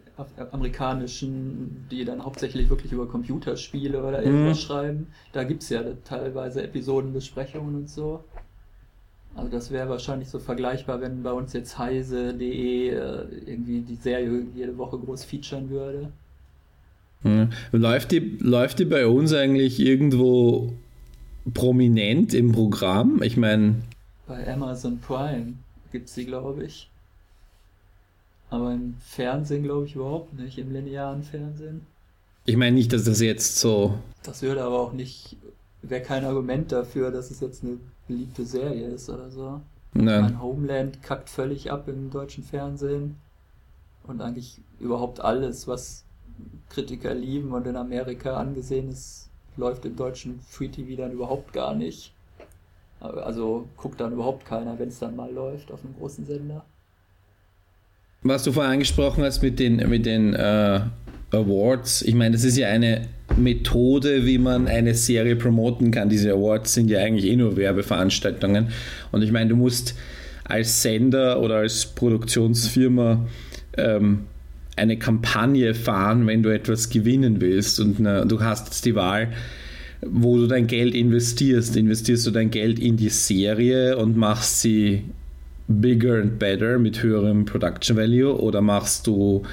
amerikanischen, 0.52 1.88
die 1.90 2.04
dann 2.04 2.26
hauptsächlich 2.26 2.70
wirklich 2.70 2.92
über 2.92 3.08
Computerspiele 3.08 4.04
oder 4.04 4.22
irgendwas 4.22 4.58
mhm. 4.58 4.62
schreiben. 4.62 5.08
Da 5.32 5.46
gibt 5.46 5.64
es 5.64 5.70
ja 5.70 5.84
teilweise 6.04 6.62
Episodenbesprechungen 6.62 7.76
und 7.76 7.90
so. 7.90 8.26
Also 9.38 9.50
das 9.50 9.72
wäre 9.72 9.88
wahrscheinlich 9.88 10.30
so 10.30 10.40
vergleichbar, 10.40 11.00
wenn 11.00 11.24
bei 11.24 11.32
uns 11.32 11.54
jetzt 11.54 11.78
heise.de 11.78 12.90
äh, 12.90 13.26
irgendwie 13.46 13.82
die 13.82 13.96
Serie 13.96 14.46
jede 14.56 14.78
Woche 14.78 14.98
groß 14.98 15.24
featuren 15.24 15.70
würde. 15.70 16.12
Läuft, 17.72 18.12
die, 18.12 18.38
läuft 18.40 18.80
die 18.80 18.86
bei 18.86 19.08
uns 19.08 19.34
eigentlich 19.34 19.80
irgendwo 19.80 20.74
prominent 21.54 22.34
im 22.34 22.52
Programm? 22.52 23.22
Ich 23.22 23.38
meine. 23.38 23.76
Bei 24.28 24.52
Amazon 24.54 25.00
Prime 25.00 25.54
gibt 25.92 26.08
es 26.08 26.16
sie, 26.16 26.26
glaube 26.26 26.64
ich. 26.64 26.90
Aber 28.50 28.74
im 28.74 28.96
Fernsehen 29.00 29.64
glaube 29.64 29.86
ich 29.86 29.96
überhaupt 29.96 30.34
nicht, 30.34 30.58
im 30.58 30.72
linearen 30.72 31.24
Fernsehen. 31.24 31.86
Ich 32.46 32.56
meine 32.56 32.76
nicht, 32.76 32.94
dass 32.94 33.04
das 33.04 33.20
jetzt 33.20 33.58
so. 33.58 33.98
Das 34.24 34.42
würde 34.42 34.64
aber 34.64 34.80
auch 34.80 34.94
nicht, 34.94 35.36
wäre 35.82 36.02
kein 36.02 36.24
Argument 36.24 36.72
dafür, 36.72 37.12
dass 37.12 37.30
es 37.30 37.42
jetzt 37.42 37.64
eine 37.64 37.78
beliebte 38.08 38.46
Serie 38.46 38.88
ist 38.88 39.10
oder 39.10 39.30
so. 39.30 39.60
Nein. 39.94 40.22
Mein 40.22 40.42
Homeland 40.42 41.04
kackt 41.04 41.30
völlig 41.30 41.72
ab 41.72 41.90
im 41.90 42.10
deutschen 42.10 42.44
Fernsehen. 42.44 43.18
Und 44.04 44.22
eigentlich 44.22 44.62
überhaupt 44.80 45.20
alles, 45.20 45.68
was 45.68 46.06
Kritiker 46.70 47.14
lieben 47.14 47.52
und 47.54 47.66
in 47.68 47.76
Amerika 47.76 48.38
angesehen 48.38 48.90
ist, 48.90 49.30
läuft 49.56 49.86
im 49.86 49.96
deutschen 49.96 50.40
Free 50.48 50.68
TV 50.68 51.02
dann 51.02 51.12
überhaupt 51.12 51.54
gar 51.54 51.76
nicht. 51.76 52.14
Also 53.00 53.68
guckt 53.78 54.00
dann 54.02 54.14
überhaupt 54.14 54.46
keiner, 54.46 54.78
wenn 54.80 54.90
es 54.90 55.00
dann 55.00 55.16
mal 55.16 55.32
läuft 55.32 55.72
auf 55.72 55.84
einem 55.84 55.96
großen 55.96 56.26
Sender. 56.26 56.66
Was 58.24 58.44
du 58.44 58.52
vorhin 58.52 58.74
angesprochen 58.74 59.24
hast 59.24 59.44
mit 59.44 59.60
den, 59.60 59.78
mit 59.90 60.06
den 60.06 60.34
äh, 60.34 60.82
Awards, 61.32 62.02
ich 62.02 62.16
meine, 62.16 62.32
das 62.32 62.44
ist 62.44 62.58
ja 62.58 62.68
eine 62.70 63.08
Methode, 63.36 64.26
wie 64.26 64.40
man 64.40 64.68
eine 64.68 64.96
Serie 64.96 65.36
promoten 65.36 65.92
kann. 65.92 66.10
Diese 66.10 66.34
Awards 66.34 66.74
sind 66.74 66.90
ja 66.90 67.00
eigentlich 67.00 67.26
eh 67.26 67.36
nur 67.36 67.56
Werbeveranstaltungen. 67.56 68.70
Und 69.12 69.22
ich 69.22 69.32
meine, 69.32 69.50
du 69.50 69.56
musst 69.56 69.96
als 70.46 70.82
Sender 70.82 71.42
oder 71.42 71.58
als 71.58 71.86
Produktionsfirma 71.86 73.28
ähm, 73.78 74.26
eine 74.78 74.98
Kampagne 74.98 75.74
fahren, 75.74 76.26
wenn 76.28 76.44
du 76.44 76.54
etwas 76.54 76.90
gewinnen 76.90 77.42
willst. 77.42 77.80
Und 77.80 78.00
na, 78.00 78.26
du 78.26 78.42
hast 78.42 78.68
jetzt 78.68 78.86
die 78.86 78.96
Wahl, 78.96 79.30
wo 80.02 80.38
du 80.38 80.48
dein 80.48 80.68
Geld 80.68 80.94
investierst. 80.94 81.76
Investierst 81.76 82.26
du 82.28 82.32
dein 82.32 82.52
Geld 82.52 82.80
in 82.80 82.96
die 82.96 83.10
Serie 83.10 83.98
und 83.98 84.16
machst 84.16 84.62
sie 84.62 85.04
bigger 85.68 86.22
and 86.22 86.40
better 86.40 86.80
mit 86.80 87.04
höherem 87.04 87.46
Production 87.46 87.98
Value 87.98 88.40
oder 88.40 88.62
machst 88.62 89.08
du 89.08 89.44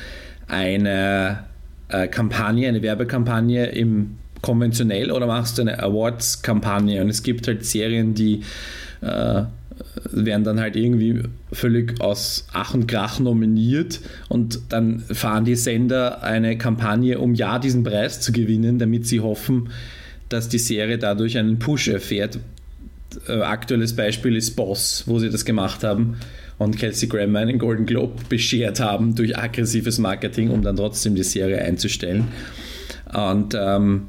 eine 0.46 1.44
äh, 1.88 2.06
Kampagne, 2.06 2.68
eine 2.68 2.82
Werbekampagne 2.82 3.66
im 3.66 4.18
konventionell 4.42 5.10
oder 5.10 5.26
machst 5.26 5.56
du 5.56 5.62
eine 5.62 5.82
Awards-Kampagne? 5.82 7.00
Und 7.00 7.08
es 7.08 7.22
gibt 7.22 7.48
halt 7.48 7.64
Serien, 7.64 8.14
die 8.14 8.42
äh, 9.00 9.42
werden 10.10 10.44
dann 10.44 10.60
halt 10.60 10.76
irgendwie 10.76 11.22
völlig 11.52 12.00
aus 12.00 12.46
Ach 12.52 12.74
und 12.74 12.86
Krach 12.86 13.18
nominiert 13.18 14.00
und 14.28 14.60
dann 14.68 15.00
fahren 15.00 15.44
die 15.44 15.56
Sender 15.56 16.22
eine 16.22 16.56
Kampagne, 16.56 17.18
um 17.18 17.34
ja 17.34 17.58
diesen 17.58 17.82
Preis 17.82 18.20
zu 18.20 18.32
gewinnen, 18.32 18.78
damit 18.78 19.06
sie 19.06 19.20
hoffen, 19.20 19.70
dass 20.28 20.48
die 20.48 20.58
Serie 20.58 20.98
dadurch 20.98 21.38
einen 21.38 21.58
Push 21.58 21.88
erfährt. 21.88 22.38
Äh, 23.28 23.40
aktuelles 23.40 23.94
Beispiel 23.94 24.36
ist 24.36 24.56
Boss, 24.56 25.04
wo 25.06 25.18
sie 25.18 25.30
das 25.30 25.44
gemacht 25.44 25.84
haben 25.84 26.16
und 26.58 26.78
Kelsey 26.78 27.08
Grammer 27.08 27.40
einen 27.40 27.58
Golden 27.58 27.86
Globe 27.86 28.14
beschert 28.28 28.80
haben 28.80 29.14
durch 29.14 29.36
aggressives 29.36 29.98
Marketing, 29.98 30.50
um 30.50 30.62
dann 30.62 30.76
trotzdem 30.76 31.14
die 31.14 31.24
Serie 31.24 31.60
einzustellen. 31.62 32.28
Und 33.12 33.56
ähm, 33.58 34.08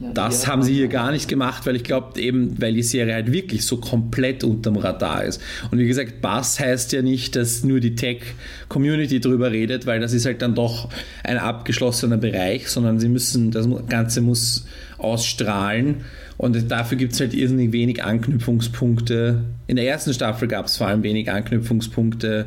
das 0.00 0.46
haben 0.46 0.62
sie 0.62 0.74
hier 0.74 0.88
gar 0.88 1.12
nicht 1.12 1.28
gemacht, 1.28 1.66
weil 1.66 1.76
ich 1.76 1.84
glaube 1.84 2.20
eben, 2.20 2.60
weil 2.60 2.74
die 2.74 2.82
Serie 2.82 3.14
halt 3.14 3.30
wirklich 3.30 3.64
so 3.64 3.76
komplett 3.76 4.42
unterm 4.42 4.76
Radar 4.76 5.24
ist. 5.24 5.40
Und 5.70 5.78
wie 5.78 5.86
gesagt, 5.86 6.20
Bass 6.20 6.58
heißt 6.58 6.92
ja 6.92 7.02
nicht, 7.02 7.36
dass 7.36 7.62
nur 7.62 7.78
die 7.78 7.94
Tech-Community 7.94 9.20
drüber 9.20 9.52
redet, 9.52 9.86
weil 9.86 10.00
das 10.00 10.12
ist 10.12 10.26
halt 10.26 10.42
dann 10.42 10.54
doch 10.54 10.88
ein 11.22 11.38
abgeschlossener 11.38 12.16
Bereich, 12.16 12.68
sondern 12.68 12.98
sie 12.98 13.08
müssen, 13.08 13.52
das 13.52 13.68
Ganze 13.88 14.20
muss 14.20 14.66
ausstrahlen. 14.98 16.04
Und 16.36 16.70
dafür 16.70 16.98
gibt 16.98 17.12
es 17.12 17.20
halt 17.20 17.32
irrsinnig 17.32 17.70
wenig 17.70 18.02
Anknüpfungspunkte. 18.02 19.44
In 19.68 19.76
der 19.76 19.86
ersten 19.86 20.12
Staffel 20.12 20.48
gab 20.48 20.66
es 20.66 20.76
vor 20.76 20.88
allem 20.88 21.04
wenig 21.04 21.30
Anknüpfungspunkte. 21.30 22.46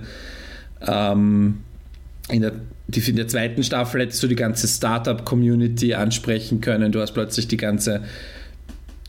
Ähm, 0.85 1.59
in 2.29 2.41
der 2.41 2.53
die, 2.87 3.01
in 3.09 3.17
der 3.17 3.27
zweiten 3.27 3.63
Staffel 3.63 4.01
hättest 4.01 4.23
du 4.23 4.27
die 4.27 4.35
ganze 4.35 4.67
Startup-Community 4.67 5.93
ansprechen 5.93 6.61
können. 6.61 6.91
Du 6.91 7.01
hast 7.01 7.13
plötzlich 7.13 7.47
die 7.47 7.57
ganze, 7.57 8.01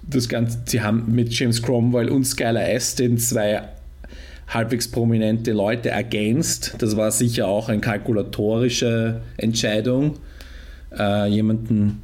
das 0.03 0.29
ganze, 0.29 0.59
sie 0.67 0.83
haben 0.83 1.05
mit 1.15 1.33
James 1.33 1.63
Cromwell 1.63 2.09
und 2.09 2.25
Skylar 2.25 2.65
Astin 2.65 3.19
zwei 3.19 3.63
halbwegs 4.49 4.89
prominente 4.89 5.53
Leute 5.53 5.91
ergänzt. 5.91 6.75
Das 6.79 6.97
war 6.97 7.11
sicher 7.13 7.47
auch 7.47 7.69
eine 7.69 7.81
kalkulatorische 7.81 9.21
Entscheidung, 9.37 10.17
äh, 10.99 11.29
jemanden, 11.29 12.03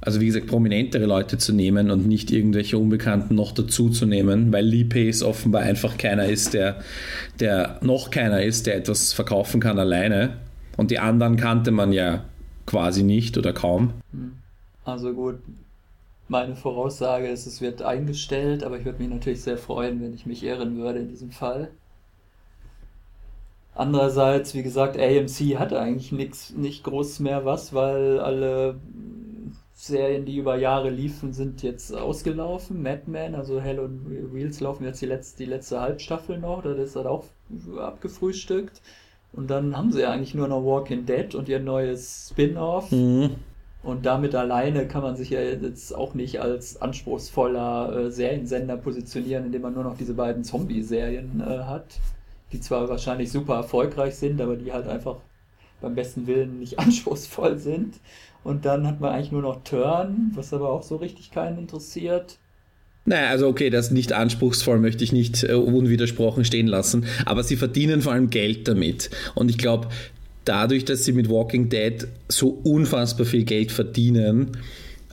also 0.00 0.20
wie 0.20 0.26
gesagt, 0.26 0.46
prominentere 0.46 1.04
Leute 1.04 1.36
zu 1.36 1.52
nehmen 1.52 1.90
und 1.90 2.06
nicht 2.06 2.30
irgendwelche 2.30 2.78
Unbekannten 2.78 3.34
noch 3.34 3.52
dazu 3.52 3.90
zu 3.90 4.06
nehmen, 4.06 4.52
weil 4.52 4.64
Lee 4.64 4.84
Pace 4.84 5.22
offenbar 5.22 5.62
einfach 5.62 5.98
keiner 5.98 6.26
ist, 6.26 6.54
der, 6.54 6.80
der 7.40 7.80
noch 7.82 8.10
keiner 8.10 8.42
ist, 8.42 8.66
der 8.66 8.76
etwas 8.76 9.12
verkaufen 9.12 9.60
kann 9.60 9.78
alleine. 9.78 10.45
Und 10.76 10.90
die 10.90 10.98
anderen 10.98 11.36
kannte 11.36 11.70
man 11.70 11.92
ja 11.92 12.24
quasi 12.66 13.02
nicht 13.02 13.38
oder 13.38 13.52
kaum. 13.52 13.94
Hm. 14.12 14.36
Also 14.84 15.12
gut, 15.12 15.38
meine 16.28 16.54
Voraussage 16.54 17.28
ist, 17.28 17.46
es 17.46 17.60
wird 17.60 17.82
eingestellt, 17.82 18.64
aber 18.64 18.78
ich 18.78 18.84
würde 18.84 19.02
mich 19.02 19.12
natürlich 19.12 19.42
sehr 19.42 19.58
freuen, 19.58 20.00
wenn 20.00 20.14
ich 20.14 20.26
mich 20.26 20.44
ehren 20.44 20.76
würde 20.76 21.00
in 21.00 21.08
diesem 21.08 21.30
Fall. 21.30 21.70
Andererseits, 23.74 24.54
wie 24.54 24.62
gesagt, 24.62 24.98
AMC 24.98 25.58
hat 25.58 25.72
eigentlich 25.72 26.10
nichts, 26.10 26.54
nicht 26.54 26.82
groß 26.84 27.20
mehr 27.20 27.44
was, 27.44 27.74
weil 27.74 28.20
alle 28.20 28.80
Serien, 29.74 30.24
die 30.24 30.38
über 30.38 30.56
Jahre 30.56 30.88
liefen, 30.88 31.34
sind 31.34 31.62
jetzt 31.62 31.94
ausgelaufen. 31.94 32.82
Mad 32.82 33.02
Men, 33.06 33.34
also 33.34 33.60
Hell 33.60 33.78
und 33.78 34.32
Wheels 34.32 34.60
laufen 34.60 34.84
jetzt 34.84 35.02
die 35.02 35.06
letzte, 35.06 35.44
die 35.44 35.50
letzte 35.50 35.80
Halbstaffel 35.80 36.38
noch, 36.38 36.62
das 36.62 36.78
ist 36.78 36.96
halt 36.96 37.06
auch 37.06 37.24
abgefrühstückt. 37.78 38.80
Und 39.32 39.50
dann 39.50 39.76
haben 39.76 39.92
sie 39.92 40.02
ja 40.02 40.10
eigentlich 40.10 40.34
nur 40.34 40.48
noch 40.48 40.64
Walking 40.64 41.04
Dead 41.04 41.34
und 41.34 41.48
ihr 41.48 41.60
neues 41.60 42.28
Spin-off. 42.30 42.90
Mhm. 42.90 43.36
Und 43.82 44.04
damit 44.04 44.34
alleine 44.34 44.88
kann 44.88 45.02
man 45.02 45.14
sich 45.14 45.30
ja 45.30 45.40
jetzt 45.40 45.94
auch 45.94 46.14
nicht 46.14 46.40
als 46.40 46.82
anspruchsvoller 46.82 47.96
äh, 47.96 48.10
Seriensender 48.10 48.76
positionieren, 48.76 49.46
indem 49.46 49.62
man 49.62 49.74
nur 49.74 49.84
noch 49.84 49.96
diese 49.96 50.14
beiden 50.14 50.42
Zombie-Serien 50.42 51.40
äh, 51.40 51.58
hat, 51.64 52.00
die 52.52 52.60
zwar 52.60 52.88
wahrscheinlich 52.88 53.30
super 53.30 53.54
erfolgreich 53.54 54.16
sind, 54.16 54.40
aber 54.40 54.56
die 54.56 54.72
halt 54.72 54.88
einfach 54.88 55.18
beim 55.80 55.94
besten 55.94 56.26
Willen 56.26 56.58
nicht 56.58 56.78
anspruchsvoll 56.80 57.58
sind. 57.58 58.00
Und 58.42 58.64
dann 58.64 58.86
hat 58.86 59.00
man 59.00 59.12
eigentlich 59.12 59.32
nur 59.32 59.42
noch 59.42 59.62
Turn, 59.62 60.32
was 60.34 60.52
aber 60.52 60.70
auch 60.70 60.82
so 60.82 60.96
richtig 60.96 61.30
keinen 61.30 61.58
interessiert. 61.58 62.38
Naja, 63.06 63.30
also 63.30 63.46
okay, 63.46 63.70
das 63.70 63.90
nicht 63.90 64.12
anspruchsvoll 64.12 64.80
möchte 64.80 65.04
ich 65.04 65.12
nicht 65.12 65.44
äh, 65.44 65.52
unwidersprochen 65.52 66.44
stehen 66.44 66.66
lassen, 66.66 67.06
aber 67.24 67.42
sie 67.44 67.56
verdienen 67.56 68.02
vor 68.02 68.12
allem 68.12 68.30
Geld 68.30 68.66
damit. 68.68 69.10
Und 69.34 69.48
ich 69.48 69.58
glaube, 69.58 69.88
dadurch, 70.44 70.84
dass 70.84 71.04
sie 71.04 71.12
mit 71.12 71.30
Walking 71.30 71.68
Dead 71.68 72.06
so 72.28 72.48
unfassbar 72.48 73.24
viel 73.24 73.44
Geld 73.44 73.72
verdienen, 73.72 74.56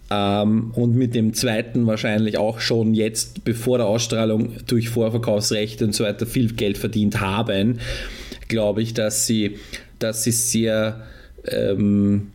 ähm, 0.09 0.71
und 0.75 0.95
mit 0.95 1.15
dem 1.15 1.33
zweiten 1.33 1.87
wahrscheinlich 1.87 2.37
auch 2.37 2.59
schon 2.59 2.93
jetzt, 2.93 3.45
bevor 3.45 3.77
der 3.77 3.87
Ausstrahlung 3.87 4.57
durch 4.67 4.89
Vorverkaufsrechte 4.89 5.85
und 5.85 5.95
so 5.95 6.03
weiter 6.03 6.25
viel 6.25 6.53
Geld 6.53 6.77
verdient 6.77 7.19
haben, 7.21 7.79
glaube 8.47 8.81
ich, 8.81 8.93
dass 8.93 9.25
sie, 9.25 9.57
dass 9.99 10.23
sie 10.23 10.31
sehr 10.31 11.03
ähm, 11.45 12.31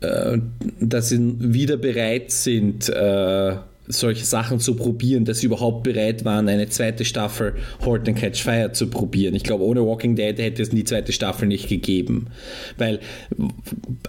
äh, 0.00 0.38
dass 0.80 1.10
sie 1.10 1.34
wieder 1.38 1.76
bereit 1.76 2.32
sind, 2.32 2.88
äh, 2.88 3.56
solche 3.92 4.24
Sachen 4.24 4.60
zu 4.60 4.74
probieren, 4.74 5.24
dass 5.24 5.40
sie 5.40 5.46
überhaupt 5.46 5.82
bereit 5.82 6.24
waren, 6.24 6.48
eine 6.48 6.68
zweite 6.68 7.04
Staffel 7.04 7.54
Halt 7.84 8.08
and 8.08 8.18
Catch 8.18 8.42
Fire 8.42 8.72
zu 8.72 8.88
probieren. 8.88 9.34
Ich 9.34 9.42
glaube, 9.42 9.64
ohne 9.64 9.84
Walking 9.84 10.16
Dead 10.16 10.38
hätte 10.38 10.62
es 10.62 10.70
die 10.70 10.84
zweite 10.84 11.12
Staffel 11.12 11.48
nicht 11.48 11.68
gegeben. 11.68 12.28
Weil 12.78 13.00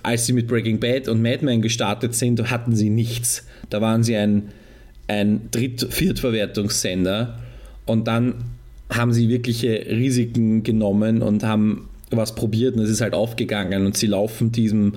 als 0.03 0.25
sie 0.25 0.33
mit 0.33 0.47
Breaking 0.47 0.79
Bad 0.79 1.07
und 1.07 1.21
Mad 1.21 1.43
Men 1.43 1.61
gestartet 1.61 2.15
sind, 2.15 2.49
hatten 2.49 2.75
sie 2.75 2.89
nichts. 2.89 3.45
Da 3.69 3.81
waren 3.81 4.03
sie 4.03 4.15
ein, 4.15 4.49
ein 5.07 5.49
Dritt-, 5.51 5.87
Viertverwertungssender 5.89 7.39
und 7.85 8.07
dann 8.07 8.35
haben 8.89 9.13
sie 9.13 9.29
wirkliche 9.29 9.85
Risiken 9.89 10.63
genommen 10.63 11.21
und 11.21 11.43
haben 11.43 11.89
was 12.09 12.35
probiert 12.35 12.75
und 12.75 12.81
es 12.81 12.89
ist 12.89 13.01
halt 13.01 13.13
aufgegangen 13.13 13.85
und 13.85 13.95
sie 13.95 14.07
laufen 14.07 14.51
diesem, 14.51 14.93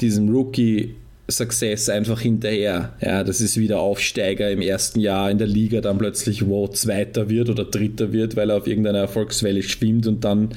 diesem 0.00 0.28
Rookie 0.28 0.94
Success 1.30 1.88
einfach 1.88 2.20
hinterher. 2.20 2.92
Ja, 3.00 3.24
das 3.24 3.40
ist 3.40 3.56
wieder 3.56 3.80
Aufsteiger 3.80 4.50
im 4.50 4.60
ersten 4.60 5.00
Jahr 5.00 5.30
in 5.30 5.38
der 5.38 5.46
Liga, 5.46 5.80
dann 5.80 5.98
plötzlich 5.98 6.46
wo 6.46 6.68
Zweiter 6.68 7.28
wird 7.28 7.48
oder 7.48 7.64
Dritter 7.64 8.12
wird, 8.12 8.36
weil 8.36 8.50
er 8.50 8.58
auf 8.58 8.66
irgendeiner 8.66 8.98
Erfolgswelle 8.98 9.62
schwimmt 9.62 10.06
und 10.06 10.24
dann 10.24 10.50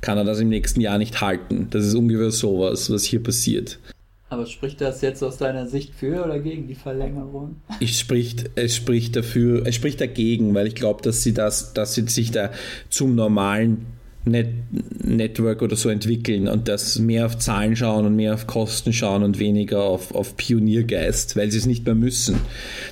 kann 0.00 0.18
er 0.18 0.24
das 0.24 0.40
im 0.40 0.48
nächsten 0.48 0.80
Jahr 0.80 0.98
nicht 0.98 1.20
halten. 1.20 1.68
Das 1.70 1.84
ist 1.84 1.94
ungefähr 1.94 2.30
sowas, 2.30 2.90
was 2.90 3.04
hier 3.04 3.22
passiert. 3.22 3.78
Aber 4.30 4.44
spricht 4.44 4.80
das 4.80 5.00
jetzt 5.00 5.22
aus 5.22 5.38
deiner 5.38 5.66
Sicht 5.66 5.94
für 5.94 6.22
oder 6.22 6.38
gegen 6.38 6.66
die 6.66 6.74
Verlängerung? 6.74 7.56
Ich 7.80 7.98
spricht, 7.98 8.50
es 8.56 8.76
spricht 8.76 9.16
dafür, 9.16 9.66
es 9.66 9.74
spricht 9.74 10.00
dagegen, 10.00 10.54
weil 10.54 10.66
ich 10.66 10.74
glaube, 10.74 11.00
dass 11.02 11.22
sie 11.22 11.32
das, 11.32 11.72
dass 11.72 11.94
sie 11.94 12.06
sich 12.08 12.30
da 12.30 12.50
zum 12.90 13.14
normalen 13.14 13.86
Net 14.24 14.48
Network 15.02 15.62
oder 15.62 15.76
so 15.76 15.88
entwickeln 15.88 16.48
und 16.48 16.68
das 16.68 16.98
mehr 16.98 17.26
auf 17.26 17.38
Zahlen 17.38 17.76
schauen 17.76 18.04
und 18.04 18.16
mehr 18.16 18.34
auf 18.34 18.46
Kosten 18.46 18.92
schauen 18.92 19.22
und 19.22 19.38
weniger 19.38 19.82
auf, 19.82 20.14
auf 20.14 20.36
Pioniergeist, 20.36 21.36
weil 21.36 21.50
sie 21.50 21.58
es 21.58 21.66
nicht 21.66 21.86
mehr 21.86 21.94
müssen. 21.94 22.36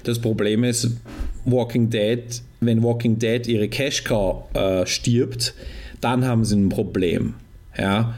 Das 0.05 0.19
Problem 0.19 0.65
ist, 0.65 0.97
Walking 1.45 1.91
Dead, 1.91 2.25
wenn 2.61 2.83
Walking 2.83 3.19
Dead 3.19 3.47
ihre 3.47 3.69
Cash 3.69 4.05
Cow 4.05 4.45
äh, 4.55 4.87
stirbt, 4.87 5.55
dann 6.01 6.25
haben 6.25 6.45
sie 6.45 6.57
ein 6.57 6.69
Problem. 6.69 7.35
Ja? 7.77 8.15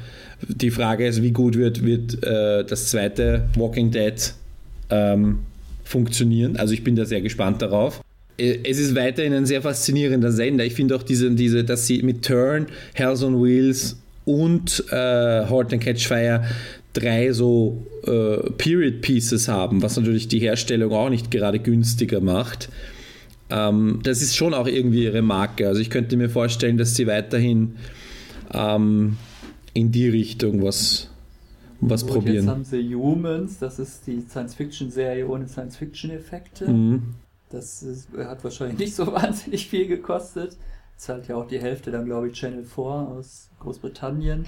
Die 0.47 0.71
Frage 0.71 1.07
ist, 1.07 1.23
wie 1.23 1.33
gut 1.33 1.57
wird, 1.57 1.85
wird 1.85 2.23
äh, 2.25 2.65
das 2.65 2.91
zweite 2.91 3.49
Walking 3.57 3.91
Dead 3.91 4.33
ähm, 4.91 5.41
funktionieren. 5.85 6.57
Also 6.57 6.75
ich 6.75 6.85
bin 6.85 6.97
da 6.97 7.05
sehr 7.05 7.21
gespannt 7.21 7.63
darauf. 7.63 8.01
Es 8.39 8.79
ist 8.79 8.95
weiterhin 8.95 9.33
ein 9.33 9.47
sehr 9.47 9.63
faszinierender 9.63 10.31
Sender. 10.31 10.65
Ich 10.65 10.75
finde 10.75 10.95
auch 10.95 11.03
diese, 11.03 11.31
diese, 11.33 11.65
dass 11.65 11.87
sie 11.87 12.03
mit 12.03 12.25
Turn, 12.25 12.67
Hells 12.95 13.23
on 13.25 13.43
Wheels 13.43 13.97
und 14.25 14.85
äh, 14.91 14.95
Halt 14.95 15.73
and 15.73 15.83
Catch 15.83 16.07
Fire 16.07 16.45
drei 16.93 17.33
so 17.33 17.87
äh, 18.07 18.51
Period 18.53 19.01
Pieces 19.01 19.49
haben, 19.49 19.83
was 19.83 19.97
natürlich 19.97 20.29
die 20.29 20.39
Herstellung 20.39 20.93
auch 20.93 21.11
nicht 21.11 21.31
gerade 21.31 21.59
günstiger 21.59 22.21
macht. 22.21 22.69
Ähm, 23.51 24.01
das 24.03 24.23
ist 24.23 24.37
schon 24.37 24.55
auch 24.55 24.67
irgendwie 24.67 25.05
ihre 25.05 25.23
Marke. 25.23 25.67
Also 25.67 25.81
ich 25.81 25.91
könnte 25.91 26.17
mir 26.17 26.29
vorstellen, 26.29 26.77
dass 26.77 26.95
sie 26.95 27.07
weiterhin 27.07 27.77
ähm, 28.53 29.17
in 29.75 29.93
die 29.93 30.09
Richtung 30.09 30.63
was, 30.63 31.11
was 31.81 32.03
und 32.03 32.11
probieren. 32.11 32.37
Jetzt 32.37 32.49
haben 32.49 32.65
sie 32.65 32.95
Humans, 32.95 33.59
das 33.59 33.79
ist 33.79 34.07
die 34.07 34.21
Science-Fiction-Serie 34.21 35.27
ohne 35.27 35.49
Science-Fiction-Effekte. 35.49 36.69
Mhm. 36.69 37.03
Das 37.51 37.83
ist, 37.83 38.09
hat 38.17 38.45
wahrscheinlich 38.45 38.79
nicht 38.79 38.95
so 38.95 39.07
wahnsinnig 39.13 39.69
viel 39.69 39.87
gekostet. 39.87 40.57
Zahlt 40.97 41.29
ja 41.29 41.37
auch 41.37 41.47
die 41.47 41.61
Hälfte 41.61 41.91
dann, 41.91 42.05
glaube 42.05 42.29
ich, 42.29 42.35
Channel 42.35 42.65
4 42.65 42.85
aus 42.85 43.51
Großbritannien. 43.61 44.47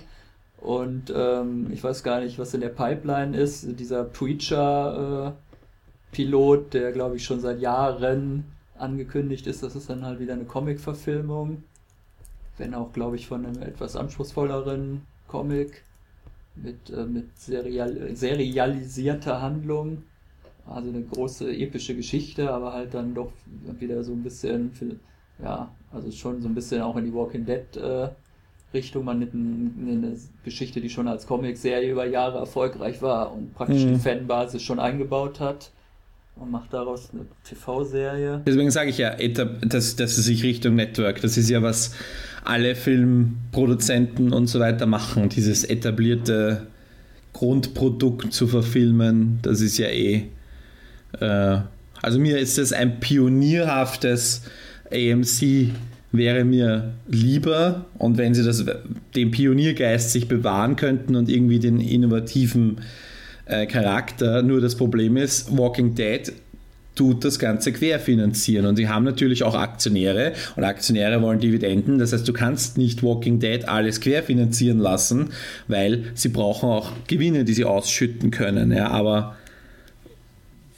Und 0.58 1.12
ähm, 1.14 1.70
ich 1.72 1.82
weiß 1.82 2.02
gar 2.02 2.20
nicht, 2.20 2.38
was 2.38 2.54
in 2.54 2.60
der 2.60 2.68
Pipeline 2.68 3.36
ist. 3.36 3.66
Dieser 3.78 4.04
Preacher-Pilot, 4.04 6.66
äh, 6.66 6.78
der, 6.78 6.92
glaube 6.92 7.16
ich, 7.16 7.24
schon 7.24 7.40
seit 7.40 7.60
Jahren 7.60 8.44
angekündigt 8.76 9.46
ist, 9.46 9.62
das 9.62 9.76
ist 9.76 9.88
dann 9.88 10.04
halt 10.04 10.20
wieder 10.20 10.34
eine 10.34 10.44
Comic-Verfilmung. 10.44 11.64
Wenn 12.58 12.74
auch, 12.74 12.92
glaube 12.92 13.16
ich, 13.16 13.26
von 13.26 13.46
einem 13.46 13.62
etwas 13.62 13.96
anspruchsvolleren 13.96 15.06
Comic 15.28 15.82
mit, 16.56 16.90
äh, 16.90 17.06
mit 17.06 17.38
serial 17.38 18.14
serialisierter 18.14 19.40
Handlung. 19.40 20.02
Also 20.70 20.88
eine 20.88 21.02
große 21.02 21.52
epische 21.52 21.96
Geschichte, 21.96 22.50
aber 22.50 22.72
halt 22.72 22.94
dann 22.94 23.12
doch 23.12 23.32
wieder 23.80 24.04
so 24.04 24.12
ein 24.12 24.22
bisschen, 24.22 24.70
ja, 25.42 25.68
also 25.92 26.10
schon 26.12 26.40
so 26.40 26.48
ein 26.48 26.54
bisschen 26.54 26.80
auch 26.82 26.96
in 26.96 27.06
die 27.06 27.12
Walking 27.12 27.44
Dead 27.44 27.76
äh, 27.76 28.08
Richtung. 28.72 29.04
Man 29.04 29.18
nimmt 29.18 29.34
eine 29.34 30.16
Geschichte, 30.44 30.80
die 30.80 30.88
schon 30.88 31.08
als 31.08 31.26
Comic-Serie 31.26 31.90
über 31.90 32.06
Jahre 32.06 32.38
erfolgreich 32.38 33.02
war 33.02 33.32
und 33.32 33.52
praktisch 33.54 33.84
mhm. 33.84 33.94
die 33.94 33.98
Fanbasis 33.98 34.62
schon 34.62 34.78
eingebaut 34.78 35.40
hat 35.40 35.72
und 36.36 36.52
macht 36.52 36.72
daraus 36.72 37.10
eine 37.12 37.26
TV-Serie. 37.42 38.42
Deswegen 38.46 38.70
sage 38.70 38.90
ich 38.90 38.98
ja, 38.98 39.16
dass, 39.16 39.96
dass 39.96 40.18
es 40.18 40.24
sich 40.24 40.44
Richtung 40.44 40.76
Network, 40.76 41.20
das 41.20 41.36
ist 41.36 41.50
ja 41.50 41.62
was 41.62 41.94
alle 42.44 42.76
Filmproduzenten 42.76 44.32
und 44.32 44.46
so 44.46 44.60
weiter 44.60 44.86
machen, 44.86 45.28
dieses 45.28 45.64
etablierte 45.64 46.68
Grundprodukt 47.32 48.32
zu 48.32 48.46
verfilmen, 48.46 49.40
das 49.42 49.60
ist 49.60 49.76
ja 49.78 49.88
eh 49.88 50.28
äh, 51.18 51.58
also 52.02 52.18
mir 52.18 52.38
ist 52.38 52.58
es 52.58 52.72
ein 52.72 53.00
pionierhaftes 53.00 54.42
AMC 54.90 55.70
wäre 56.12 56.44
mir 56.44 56.94
lieber. 57.08 57.86
Und 57.98 58.18
wenn 58.18 58.34
sie 58.34 58.44
das, 58.44 58.64
den 59.14 59.30
Pioniergeist 59.30 60.12
sich 60.12 60.28
bewahren 60.28 60.76
könnten 60.76 61.16
und 61.16 61.28
irgendwie 61.28 61.58
den 61.58 61.80
innovativen 61.80 62.80
äh, 63.46 63.66
Charakter, 63.66 64.42
nur 64.42 64.60
das 64.60 64.76
Problem 64.76 65.16
ist, 65.16 65.56
Walking 65.56 65.94
Dead 65.94 66.32
tut 66.96 67.24
das 67.24 67.38
Ganze 67.38 67.72
querfinanzieren. 67.72 68.66
Und 68.66 68.76
sie 68.76 68.88
haben 68.88 69.04
natürlich 69.04 69.42
auch 69.44 69.54
Aktionäre. 69.54 70.32
Und 70.56 70.64
Aktionäre 70.64 71.22
wollen 71.22 71.38
Dividenden, 71.38 71.98
das 71.98 72.12
heißt 72.12 72.26
du 72.26 72.32
kannst 72.32 72.76
nicht 72.76 73.02
Walking 73.02 73.38
Dead 73.38 73.68
alles 73.68 74.00
querfinanzieren 74.00 74.78
lassen, 74.78 75.30
weil 75.68 76.04
sie 76.14 76.28
brauchen 76.28 76.68
auch 76.68 76.92
Gewinne, 77.06 77.44
die 77.44 77.54
sie 77.54 77.64
ausschütten 77.64 78.30
können, 78.30 78.72
ja, 78.72 78.88
aber 78.88 79.36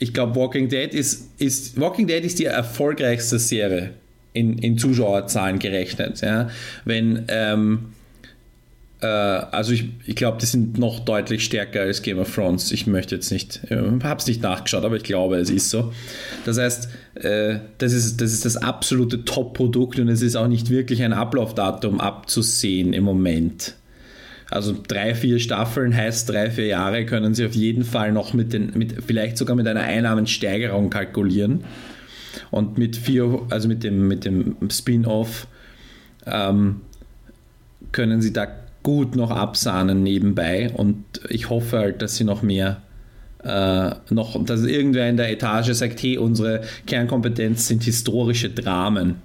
ich 0.03 0.12
glaube, 0.12 0.34
Walking 0.34 0.68
Dead 0.68 0.92
ist, 0.92 1.28
ist 1.38 1.80
Walking 1.80 2.09
Dead 2.09 2.24
ist 2.24 2.38
die 2.38 2.46
erfolgreichste 2.46 3.38
Serie 3.38 3.90
in, 4.32 4.59
in 4.59 4.76
Zuschauerzahlen 4.76 5.61
gerechnet. 5.61 6.22
Ja? 6.22 6.50
Wenn 6.84 7.24
ähm, 7.28 7.92
äh, 9.00 9.07
also 9.07 9.72
ich, 9.72 9.90
ich 10.07 10.16
glaube, 10.16 10.38
die 10.40 10.46
sind 10.46 10.76
noch 10.76 11.00
deutlich 11.00 11.44
stärker 11.44 11.82
als 11.82 12.03
Game 12.03 12.18
of 12.18 12.34
Thrones. 12.34 12.72
Ich 12.72 12.86
möchte 12.86 13.14
jetzt 13.14 13.30
nicht, 13.30 13.61
äh, 13.70 13.76
habe 14.03 14.18
es 14.18 14.26
nicht 14.26 14.42
nachgeschaut, 14.42 14.84
aber 14.84 14.96
ich 14.96 15.05
glaube, 15.05 15.36
es 15.36 15.50
ist 15.50 15.70
so. 15.70 15.92
Das 16.44 16.59
heißt, 16.59 16.88
äh, 17.14 17.59
das, 17.78 17.92
ist, 17.92 18.20
das 18.20 18.32
ist 18.32 18.44
das 18.44 18.57
absolute 18.57 19.24
Top-Produkt 19.24 20.00
und 20.00 20.09
es 20.09 20.22
ist 20.22 20.34
auch 20.34 20.48
nicht 20.48 20.70
wirklich 20.70 21.03
ein 21.03 21.12
Ablaufdatum 21.12 22.00
abzusehen 22.00 22.92
im 22.92 23.05
Moment. 23.05 23.76
Also 24.53 24.76
drei, 24.86 25.14
vier 25.14 25.38
Staffeln 25.38 25.96
heißt 25.96 26.28
drei, 26.28 26.50
vier 26.50 26.66
Jahre 26.66 27.07
können 27.07 27.34
Sie 27.34 27.46
auf 27.46 27.55
jeden 27.55 27.84
Fall 27.84 28.12
noch 28.12 28.34
mit 28.34 28.53
den, 28.53 28.72
mit, 28.74 29.03
vielleicht 29.03 29.38
sogar 29.38 29.57
mit 29.57 29.66
einer 29.66 29.80
Einnahmensteigerung 29.80 30.90
kalkulieren. 30.90 31.64
Und 32.50 32.76
mit 32.76 32.96
vier, 32.96 33.46
also 33.48 33.66
mit 33.66 33.82
dem, 33.82 34.09
mit 34.09 34.26
dem 34.26 34.57
Spin-off 34.70 35.46
ähm, 36.26 36.82
können 37.92 38.20
Sie 38.20 38.34
da 38.34 38.46
gut 38.82 39.16
noch 39.16 39.30
absahnen 39.30 40.03
nebenbei. 40.03 40.70
Und 40.70 41.03
ich 41.30 41.48
hoffe 41.48 41.78
halt, 41.78 42.03
dass 42.03 42.16
Sie 42.16 42.24
noch 42.24 42.42
mehr 42.42 42.82
äh, 43.42 43.90
noch, 44.11 44.44
dass 44.44 44.64
irgendwer 44.64 45.09
in 45.09 45.16
der 45.16 45.30
Etage 45.30 45.72
sagt, 45.72 46.03
hey, 46.03 46.18
unsere 46.18 46.61
Kernkompetenz 46.86 47.68
sind 47.68 47.84
historische 47.84 48.50
Dramen. 48.50 49.16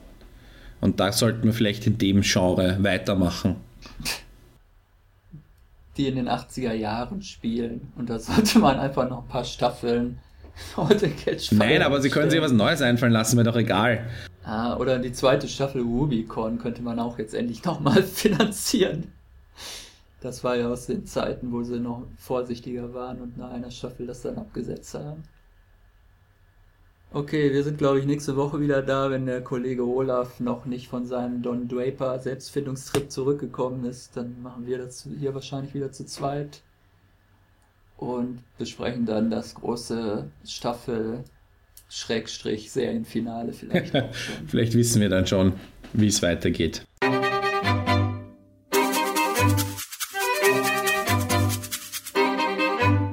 Und 0.79 1.01
da 1.01 1.11
sollten 1.11 1.43
wir 1.43 1.53
vielleicht 1.53 1.85
in 1.85 1.97
dem 1.97 2.21
Genre 2.21 2.77
weitermachen 2.79 3.57
die 5.97 6.07
in 6.07 6.15
den 6.15 6.29
80er 6.29 6.73
Jahren 6.73 7.21
spielen. 7.21 7.91
Und 7.95 8.09
da 8.09 8.19
sollte 8.19 8.59
man 8.59 8.79
einfach 8.79 9.09
noch 9.09 9.23
ein 9.23 9.27
paar 9.27 9.45
Staffeln 9.45 10.19
heute 10.77 11.09
Catch 11.09 11.51
Nein, 11.51 11.81
aber 11.81 12.01
sie 12.01 12.09
können 12.09 12.29
sich 12.29 12.41
was 12.41 12.51
Neues 12.51 12.81
einfallen 12.81 13.13
lassen, 13.13 13.35
mir 13.35 13.43
doch 13.43 13.55
egal. 13.55 14.07
Ah, 14.43 14.77
oder 14.77 14.97
die 14.97 15.11
zweite 15.11 15.47
Staffel 15.47 15.81
Rubicon 15.81 16.57
könnte 16.57 16.81
man 16.81 16.99
auch 16.99 17.19
jetzt 17.19 17.33
endlich 17.33 17.63
nochmal 17.63 18.03
finanzieren. 18.03 19.11
Das 20.21 20.43
war 20.43 20.55
ja 20.55 20.69
aus 20.69 20.87
den 20.87 21.05
Zeiten, 21.05 21.51
wo 21.51 21.63
sie 21.63 21.79
noch 21.79 22.03
vorsichtiger 22.17 22.93
waren 22.93 23.21
und 23.21 23.37
nach 23.37 23.51
einer 23.51 23.71
Staffel 23.71 24.07
das 24.07 24.21
dann 24.21 24.37
abgesetzt 24.37 24.93
haben. 24.95 25.23
Okay, 27.13 27.53
wir 27.53 27.63
sind, 27.63 27.77
glaube 27.77 27.99
ich, 27.99 28.05
nächste 28.05 28.35
Woche 28.35 28.59
wieder 28.59 28.81
da, 28.81 29.09
wenn 29.09 29.25
der 29.25 29.41
Kollege 29.41 29.87
Olaf 29.87 30.41
noch 30.41 30.65
nicht 30.65 30.89
von 30.89 31.05
seinem 31.05 31.41
Don 31.41 31.69
Draper 31.69 32.19
Selbstfindungstrip 32.19 33.09
zurückgekommen 33.09 33.85
ist. 33.85 34.17
Dann 34.17 34.41
machen 34.41 34.67
wir 34.67 34.77
das 34.77 35.07
hier 35.17 35.33
wahrscheinlich 35.33 35.73
wieder 35.73 35.91
zu 35.91 36.05
zweit 36.05 36.61
und 37.95 38.39
besprechen 38.57 39.05
dann 39.05 39.31
das 39.31 39.55
große 39.55 40.25
Staffel 40.45 41.23
Schrägstrich 41.89 42.71
Serienfinale 42.71 43.53
vielleicht. 43.53 43.93
vielleicht 44.47 44.73
wissen 44.73 45.01
wir 45.01 45.09
dann 45.09 45.25
schon, 45.25 45.53
wie 45.93 46.07
es 46.07 46.21
weitergeht. 46.21 46.83